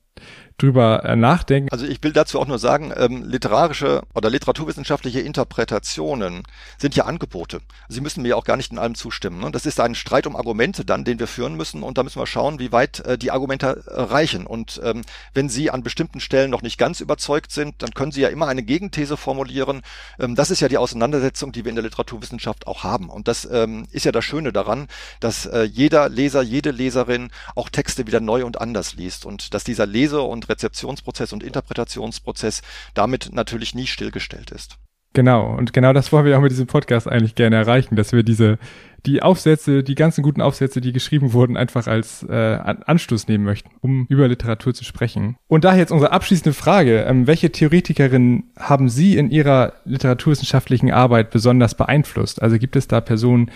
drüber 0.59 1.05
äh, 1.05 1.15
nachdenken. 1.17 1.69
Also 1.71 1.87
ich 1.87 2.03
will 2.03 2.13
dazu 2.13 2.41
auch 2.41 2.47
nur 2.47 2.59
sagen, 2.59 2.93
ähm, 2.97 3.23
literarische 3.25 4.03
oder 4.15 4.29
literaturwissenschaftliche 4.29 5.21
Interpretationen 5.21 6.43
sind 6.79 6.97
ja 6.97 7.05
Angebote. 7.05 7.61
Sie 7.89 8.01
müssen 8.01 8.23
mir 8.23 8.37
auch 8.37 8.45
gar 8.45 8.57
nicht 8.57 8.73
in 8.73 8.79
allem 8.79 8.97
zustimmen. 8.97 9.41
Ne? 9.41 9.53
Das 9.53 9.67
ist 9.67 9.79
ein 9.79 9.95
Streit 9.95 10.27
um 10.27 10.35
Argumente 10.35 10.85
dann, 10.85 11.05
den 11.05 11.21
wir 11.21 11.29
führen 11.29 11.55
müssen 11.55 11.85
und 11.85 11.97
da 11.97 12.03
müssen 12.03 12.21
wir 12.21 12.27
schauen, 12.27 12.59
wie 12.59 12.73
weit 12.73 13.01
äh, 13.01 13.17
die 13.17 13.31
Argumente 13.31 13.85
reichen. 13.87 14.47
Und 14.47 14.81
ähm, 14.85 15.03
wenn 15.33 15.49
Sie 15.49 15.71
an 15.71 15.85
bestimmten 15.85 16.19
Stellen 16.19 16.51
noch 16.51 16.63
nicht 16.63 16.77
ganz 16.77 17.01
überzeugt 17.01 17.53
sind, 17.53 17.77
dann 17.83 17.93
können 17.93 18.11
Sie 18.11 18.21
ja 18.21 18.29
immer 18.29 18.49
eine 18.49 18.65
Gegenthese 18.65 19.17
formulieren. 19.17 19.83
Ähm, 20.19 20.35
das 20.35 20.51
ist 20.51 20.59
ja 20.59 20.69
die 20.69 20.79
Auseinandersetzung, 20.79 21.53
die 21.53 21.65
wir 21.65 21.71
in 21.71 21.77
der 21.77 21.85
Literaturwissenschaft 21.85 22.67
auch 22.67 22.83
haben. 22.83 23.11
Und 23.11 23.29
das 23.29 23.49
ähm, 23.51 23.87
ist 23.93 24.05
ja 24.05 24.13
das 24.13 24.25
Schöne 24.25 24.53
daran, 24.53 24.89
dass 25.21 25.47
äh, 25.47 25.63
jeder 25.63 26.09
Leser, 26.09 26.43
jede 26.43 26.73
Leserin 26.73 27.31
auch 27.55 27.69
Texte 27.69 28.09
wieder 28.09 28.21
neu 28.21 28.45
und 28.45 28.61
anders 28.61 28.95
liest 28.95 29.25
und 29.25 29.55
dass 29.55 29.63
dieser 29.63 29.87
Lese- 29.87 30.23
und 30.23 30.48
Rezeptionsprozess 30.49 31.33
und 31.33 31.43
Interpretationsprozess 31.43 32.63
damit 32.95 33.31
natürlich 33.33 33.75
nie 33.75 33.87
stillgestellt 33.87 34.51
ist. 34.51 34.79
Genau, 35.15 35.57
und 35.57 35.73
genau 35.73 35.93
das 35.93 36.13
wollen 36.13 36.27
wir 36.27 36.37
auch 36.37 36.43
mit 36.43 36.53
diesem 36.53 36.67
Podcast 36.67 37.09
eigentlich 37.09 37.35
gerne 37.35 37.57
erreichen, 37.57 37.97
dass 37.97 38.13
wir 38.13 38.23
diese, 38.23 38.59
die 39.07 39.23
Aufsätze, 39.23 39.83
die 39.83 39.95
ganzen 39.95 40.23
guten 40.23 40.43
Aufsätze, 40.43 40.81
die 40.81 40.93
geschrieben 40.93 41.33
wurden, 41.33 41.57
einfach 41.57 41.87
als 41.87 42.23
äh, 42.25 42.35
Anstoß 42.35 43.27
nehmen 43.27 43.45
möchten, 43.45 43.71
um 43.81 44.07
über 44.09 44.29
Literatur 44.29 44.75
zu 44.75 44.85
sprechen. 44.85 45.37
Und 45.49 45.65
daher 45.65 45.79
jetzt 45.79 45.93
unsere 45.93 46.13
abschließende 46.13 46.53
Frage, 46.53 47.01
ähm, 47.01 47.27
welche 47.27 47.51
Theoretikerin 47.51 48.45
haben 48.59 48.89
Sie 48.89 49.17
in 49.17 49.31
Ihrer 49.31 49.73
literaturwissenschaftlichen 49.85 50.93
Arbeit 50.93 51.31
besonders 51.31 51.75
beeinflusst? 51.75 52.43
Also 52.43 52.59
gibt 52.59 52.77
es 52.77 52.87
da 52.87 53.01
Personen, 53.01 53.51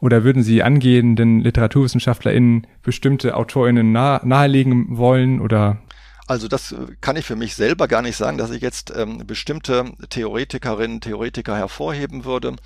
oder 0.00 0.22
würden 0.22 0.42
Sie 0.42 0.62
angehenden 0.62 1.40
LiteraturwissenschaftlerInnen 1.40 2.66
bestimmte 2.82 3.36
AutorInnen 3.36 3.90
nah 3.90 4.20
nahelegen 4.24 4.96
wollen 4.96 5.40
oder 5.40 5.78
also 6.28 6.46
das 6.46 6.72
äh, 6.72 6.76
kann 7.00 7.16
ich 7.16 7.24
für 7.24 7.36
mich 7.36 7.54
selber 7.54 7.88
gar 7.88 8.02
nicht 8.02 8.16
sagen, 8.16 8.38
dass 8.38 8.50
ich 8.50 8.62
jetzt 8.62 8.92
ähm, 8.94 9.26
bestimmte 9.26 9.92
Theoretikerinnen, 10.10 11.00
Theoretiker 11.00 11.56
hervorheben 11.56 12.24
würde. 12.24 12.56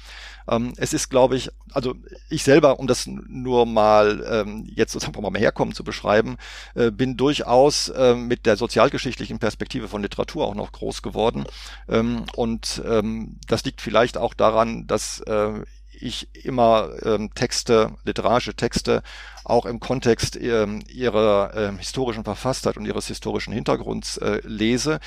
Ähm, 0.51 0.73
es 0.77 0.93
ist, 0.93 1.09
glaube 1.11 1.37
ich, 1.37 1.49
also 1.73 1.95
ich 2.29 2.43
selber, 2.43 2.81
um 2.81 2.89
das 2.89 3.07
nur 3.07 3.65
mal 3.65 4.27
ähm, 4.29 4.69
jetzt 4.75 4.93
sozusagen 4.93 5.23
mal 5.23 5.39
herkommen 5.39 5.75
zu 5.75 5.85
beschreiben, 5.85 6.37
äh, 6.75 6.91
bin 6.91 7.17
durchaus 7.17 7.89
äh, 7.89 8.15
mit 8.15 8.47
der 8.47 8.57
sozialgeschichtlichen 8.57 9.39
Perspektive 9.39 9.89
von 9.89 10.03
Literatur 10.03 10.47
auch 10.47 10.57
noch 10.57 10.73
groß 10.73 11.03
geworden. 11.03 11.45
Ähm, 11.89 12.25
und 12.35 12.83
ähm, 12.85 13.39
das 13.47 13.65
liegt 13.65 13.81
vielleicht 13.81 14.19
auch 14.19 14.35
daran, 14.35 14.89
dass 14.89 15.21
äh, 15.21 15.61
ich 16.03 16.29
immer 16.45 16.91
ähm, 17.03 17.33
Texte, 17.35 17.95
literarische 18.05 18.55
Texte 18.55 19.03
auch 19.45 19.67
im 19.67 19.81
Kontext 19.81 20.37
ähm, 20.37 20.83
ihrer 20.89 21.53
ähm, 21.57 21.79
historischen 21.79 22.25
Verfasstheit 22.25 22.77
und 22.77 22.87
ihres 22.87 23.07
historischen 23.07 23.53
Hintergrunds 23.53 24.17
äh, 24.19 24.41
lese. 24.45 25.01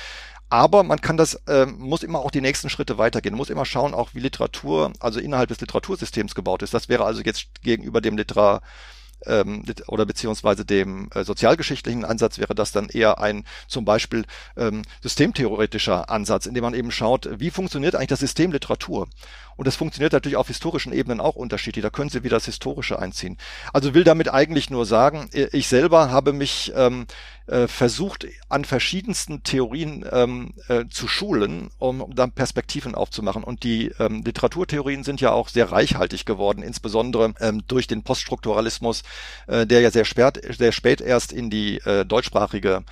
Aber 0.48 0.84
man 0.84 1.00
kann 1.00 1.16
das, 1.16 1.34
äh, 1.46 1.66
muss 1.66 2.04
immer 2.04 2.20
auch 2.20 2.30
die 2.30 2.40
nächsten 2.40 2.70
Schritte 2.70 2.98
weitergehen. 2.98 3.34
Muss 3.34 3.50
immer 3.50 3.64
schauen, 3.64 3.94
auch 3.94 4.10
wie 4.14 4.20
Literatur, 4.20 4.92
also 5.00 5.18
innerhalb 5.18 5.48
des 5.48 5.60
Literatursystems 5.60 6.34
gebaut 6.34 6.62
ist. 6.62 6.72
Das 6.72 6.88
wäre 6.88 7.04
also 7.04 7.22
jetzt 7.22 7.62
gegenüber 7.62 8.00
dem 8.00 8.16
Literar 8.16 8.62
ähm, 9.26 9.64
oder 9.86 10.06
beziehungsweise 10.06 10.64
dem 10.64 11.08
äh, 11.14 11.24
sozialgeschichtlichen 11.24 12.04
Ansatz 12.04 12.38
wäre 12.38 12.54
das 12.54 12.72
dann 12.72 12.88
eher 12.88 13.18
ein 13.20 13.44
zum 13.68 13.84
Beispiel 13.84 14.24
ähm, 14.56 14.82
systemtheoretischer 15.02 16.10
Ansatz, 16.10 16.46
in 16.46 16.54
dem 16.54 16.62
man 16.62 16.74
eben 16.74 16.90
schaut, 16.90 17.28
wie 17.38 17.50
funktioniert 17.50 17.94
eigentlich 17.94 18.08
das 18.08 18.20
System 18.20 18.52
Literatur? 18.52 19.08
Und 19.56 19.66
das 19.66 19.76
funktioniert 19.76 20.12
natürlich 20.12 20.36
auf 20.36 20.48
historischen 20.48 20.92
Ebenen 20.92 21.20
auch 21.20 21.34
unterschiedlich. 21.34 21.82
Da 21.82 21.90
können 21.90 22.10
Sie 22.10 22.22
wieder 22.22 22.36
das 22.36 22.44
Historische 22.44 22.98
einziehen. 22.98 23.38
Also 23.72 23.94
will 23.94 24.04
damit 24.04 24.28
eigentlich 24.28 24.68
nur 24.68 24.84
sagen, 24.84 25.30
ich 25.32 25.68
selber 25.68 26.10
habe 26.10 26.32
mich 26.32 26.72
ähm, 26.76 27.06
äh, 27.46 27.68
versucht 27.68 28.26
an 28.48 28.64
verschiedensten 28.64 29.42
Theorien 29.42 30.04
ähm, 30.10 30.54
äh, 30.68 30.84
zu 30.90 31.08
schulen, 31.08 31.70
um, 31.78 32.00
um 32.00 32.14
dann 32.14 32.32
Perspektiven 32.32 32.94
aufzumachen. 32.94 33.44
Und 33.44 33.62
die 33.62 33.92
ähm, 33.98 34.22
Literaturtheorien 34.24 35.04
sind 35.04 35.20
ja 35.20 35.32
auch 35.32 35.48
sehr 35.48 35.70
reichhaltig 35.70 36.26
geworden, 36.26 36.62
insbesondere 36.62 37.34
ähm, 37.40 37.62
durch 37.68 37.86
den 37.86 38.02
Poststrukturalismus, 38.02 39.02
äh, 39.46 39.66
der 39.66 39.80
ja 39.80 39.90
sehr 39.90 40.04
spät, 40.04 40.40
sehr 40.56 40.72
spät 40.72 41.00
erst 41.00 41.32
in 41.32 41.50
die 41.50 41.78
äh, 41.78 42.04
deutschsprachige 42.04 42.84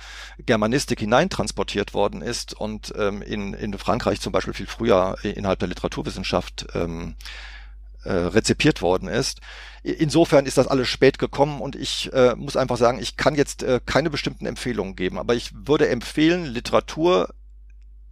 Germanistik 0.45 0.99
hineintransportiert 0.99 1.93
worden 1.93 2.21
ist 2.21 2.53
und 2.53 2.93
ähm, 2.97 3.21
in, 3.21 3.53
in 3.53 3.77
Frankreich 3.77 4.21
zum 4.21 4.31
Beispiel 4.31 4.53
viel 4.53 4.67
früher 4.67 5.17
innerhalb 5.23 5.59
der 5.59 5.67
Literaturwissenschaft 5.67 6.67
ähm, 6.73 7.15
äh, 8.05 8.11
rezipiert 8.11 8.81
worden 8.81 9.07
ist. 9.07 9.41
Insofern 9.83 10.45
ist 10.45 10.57
das 10.57 10.67
alles 10.67 10.87
spät 10.87 11.19
gekommen 11.19 11.61
und 11.61 11.75
ich 11.75 12.11
äh, 12.13 12.35
muss 12.35 12.57
einfach 12.57 12.77
sagen, 12.77 12.99
ich 12.99 13.17
kann 13.17 13.35
jetzt 13.35 13.61
äh, 13.61 13.79
keine 13.85 14.09
bestimmten 14.09 14.45
Empfehlungen 14.45 14.95
geben, 14.95 15.19
aber 15.19 15.35
ich 15.35 15.51
würde 15.53 15.89
empfehlen, 15.89 16.45
Literatur 16.45 17.29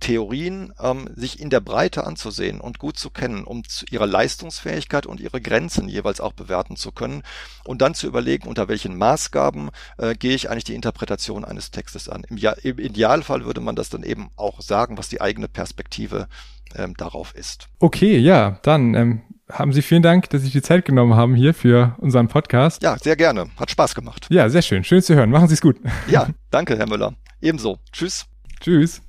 Theorien 0.04 0.74
ähm, 0.82 1.10
sich 1.16 1.39
in 1.39 1.50
der 1.50 1.62
Breite 1.62 2.06
anzusehen 2.06 2.60
und 2.60 2.78
gut 2.78 2.98
zu 3.00 3.10
kennen, 3.10 3.46
um 3.46 3.64
zu 3.64 3.86
ihre 3.89 4.06
Leistungsfähigkeit 4.06 5.06
und 5.06 5.22
ihre 5.22 5.39
Grenzen 5.39 5.88
jeweils 5.88 6.20
auch 6.20 6.34
bewerten 6.34 6.76
zu 6.76 6.91
können 6.91 7.24
und 7.64 7.82
dann 7.82 7.96
zu 7.96 8.06
überlegen, 8.06 8.50
unter 8.50 8.68
welchen 8.68 8.98
Maßgaben 8.98 9.70
äh, 9.98 10.14
gehe 10.14 10.36
ich 10.36 10.50
eigentlich 10.50 10.66
die 10.66 10.76
Interpretation 10.76 11.46
eines 11.46 11.72
Textes 11.72 12.10
an. 12.10 12.26
Im, 12.30 12.36
ja 12.36 12.52
Im, 12.52 12.80
Idealfall 12.80 13.46
würde 13.46 13.62
man 13.62 13.78
das 13.78 13.89
dann 13.89 14.04
eben 14.04 14.30
auch 14.36 14.60
sagen, 14.60 14.98
was 14.98 15.08
die 15.08 15.22
eigene 15.22 15.48
Perspektive 15.48 16.28
ähm, 16.76 16.96
darauf 16.98 17.34
ist. 17.34 17.70
Okay, 17.80 18.18
ja, 18.18 18.60
dann 18.64 18.96
ähm, 18.96 19.22
haben 19.52 19.74
Sie 19.74 19.82
vielen 19.82 20.02
Dank, 20.02 20.30
dass 20.30 20.41
Sie 20.41 20.50
die 20.50 20.62
Zeit 20.62 20.86
genommen 20.86 21.16
haben 21.16 21.36
hier 21.36 21.54
für 21.54 21.96
unseren 22.00 22.28
Podcast. 22.28 22.82
Ja, 22.84 22.98
sehr 22.98 23.16
gerne. 23.16 23.48
Hat 23.58 23.72
Spaß 23.72 23.96
gemacht. 23.96 24.28
Ja, 24.30 24.50
sehr 24.50 24.62
schön. 24.62 24.84
Schön 24.84 25.02
zu 25.02 25.16
hören. 25.16 25.30
Machen 25.30 25.48
Sie 25.48 25.56
es 25.56 25.62
gut. 25.62 25.78
Ja, 26.08 26.28
danke, 26.52 26.78
Herr 26.78 26.88
Müller. 26.88 27.14
Ebenso. 27.41 27.78
Tschüss. 27.91 28.26
Tschüss. 28.60 29.02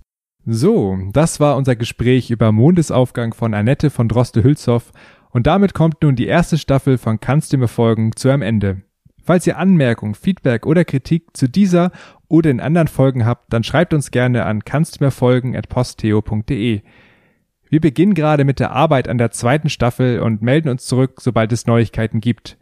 So, 0.46 0.98
das 1.12 1.40
war 1.40 1.56
unser 1.56 1.76
Gespräch 1.76 2.30
über 2.30 2.52
Mondesaufgang 2.52 3.32
von 3.32 3.54
Annette 3.54 3.88
von 3.88 4.08
Droste-Hülshoff 4.08 4.92
und 5.30 5.46
damit 5.46 5.72
kommt 5.72 6.02
nun 6.02 6.16
die 6.16 6.26
erste 6.26 6.58
Staffel 6.58 6.98
von 6.98 7.18
Kannst 7.18 7.52
du 7.52 7.56
mir 7.56 7.68
folgen 7.68 8.14
zu 8.14 8.28
einem 8.28 8.42
Ende. 8.42 8.82
Falls 9.24 9.46
ihr 9.46 9.56
Anmerkungen, 9.56 10.14
Feedback 10.14 10.66
oder 10.66 10.84
Kritik 10.84 11.34
zu 11.34 11.48
dieser 11.48 11.92
oder 12.28 12.50
in 12.50 12.60
anderen 12.60 12.88
Folgen 12.88 13.24
habt, 13.24 13.50
dann 13.52 13.64
schreibt 13.64 13.94
uns 13.94 14.10
gerne 14.10 14.44
an 14.44 14.66
kannst 14.66 15.00
mir 15.00 15.10
folgen. 15.10 15.54
Wir 17.70 17.80
beginnen 17.80 18.14
gerade 18.14 18.44
mit 18.44 18.60
der 18.60 18.72
Arbeit 18.72 19.08
an 19.08 19.18
der 19.18 19.30
zweiten 19.30 19.68
Staffel 19.68 20.20
und 20.20 20.42
melden 20.42 20.68
uns 20.68 20.86
zurück, 20.86 21.20
sobald 21.20 21.52
es 21.52 21.66
Neuigkeiten 21.66 22.20
gibt. 22.20 22.56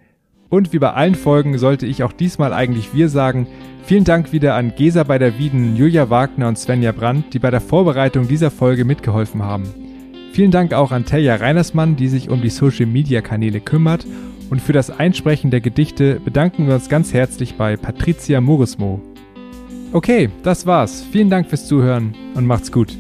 Und 0.49 0.73
wie 0.73 0.79
bei 0.79 0.93
allen 0.93 1.15
Folgen 1.15 1.57
sollte 1.59 1.87
ich 1.87 2.03
auch 2.03 2.13
diesmal 2.13 2.53
eigentlich 2.53 2.95
wir 2.95 3.09
sagen, 3.09 3.47
vielen 3.85 4.05
Dank 4.05 4.33
wieder 4.33 4.55
an 4.55 4.75
Gesa 4.77 5.03
bei 5.03 5.19
der 5.19 5.39
Wieden, 5.39 5.77
Julia 5.77 6.11
Wagner 6.11 6.49
und 6.49 6.59
Svenja 6.59 6.93
Brandt, 6.93 7.33
die 7.33 7.39
bei 7.39 7.51
der 7.51 7.61
Vorbereitung 7.61 8.29
dieser 8.29 8.51
Folge 8.51 8.85
mitgeholfen 8.85 9.43
haben. 9.43 9.65
Vielen 10.33 10.51
Dank 10.51 10.73
auch 10.73 10.93
an 10.93 11.05
Telja 11.05 11.37
Reinersmann, 11.37 11.97
die 11.97 12.09
sich 12.09 12.31
um 12.31 12.41
die 12.41 12.49
Social 12.49 12.87
Media 12.87 13.21
Kanäle 13.21 13.61
kümmert. 13.61 14.07
Und 14.49 14.63
für 14.63 14.73
das 14.73 14.91
Einsprechen 14.91 15.51
der 15.51 15.61
Gedichte 15.61 16.21
bedanken 16.21 16.67
wir 16.67 16.75
uns 16.75 16.89
ganz 16.89 17.13
herzlich 17.13 17.55
bei 17.57 17.77
Patricia 17.77 18.41
Morismo. 18.41 19.01
Okay, 19.93 20.31
das 20.43 20.67
war's. 20.67 21.05
Vielen 21.13 21.29
Dank 21.29 21.49
fürs 21.49 21.67
Zuhören 21.67 22.15
und 22.35 22.47
macht's 22.47 22.73
gut. 22.73 22.97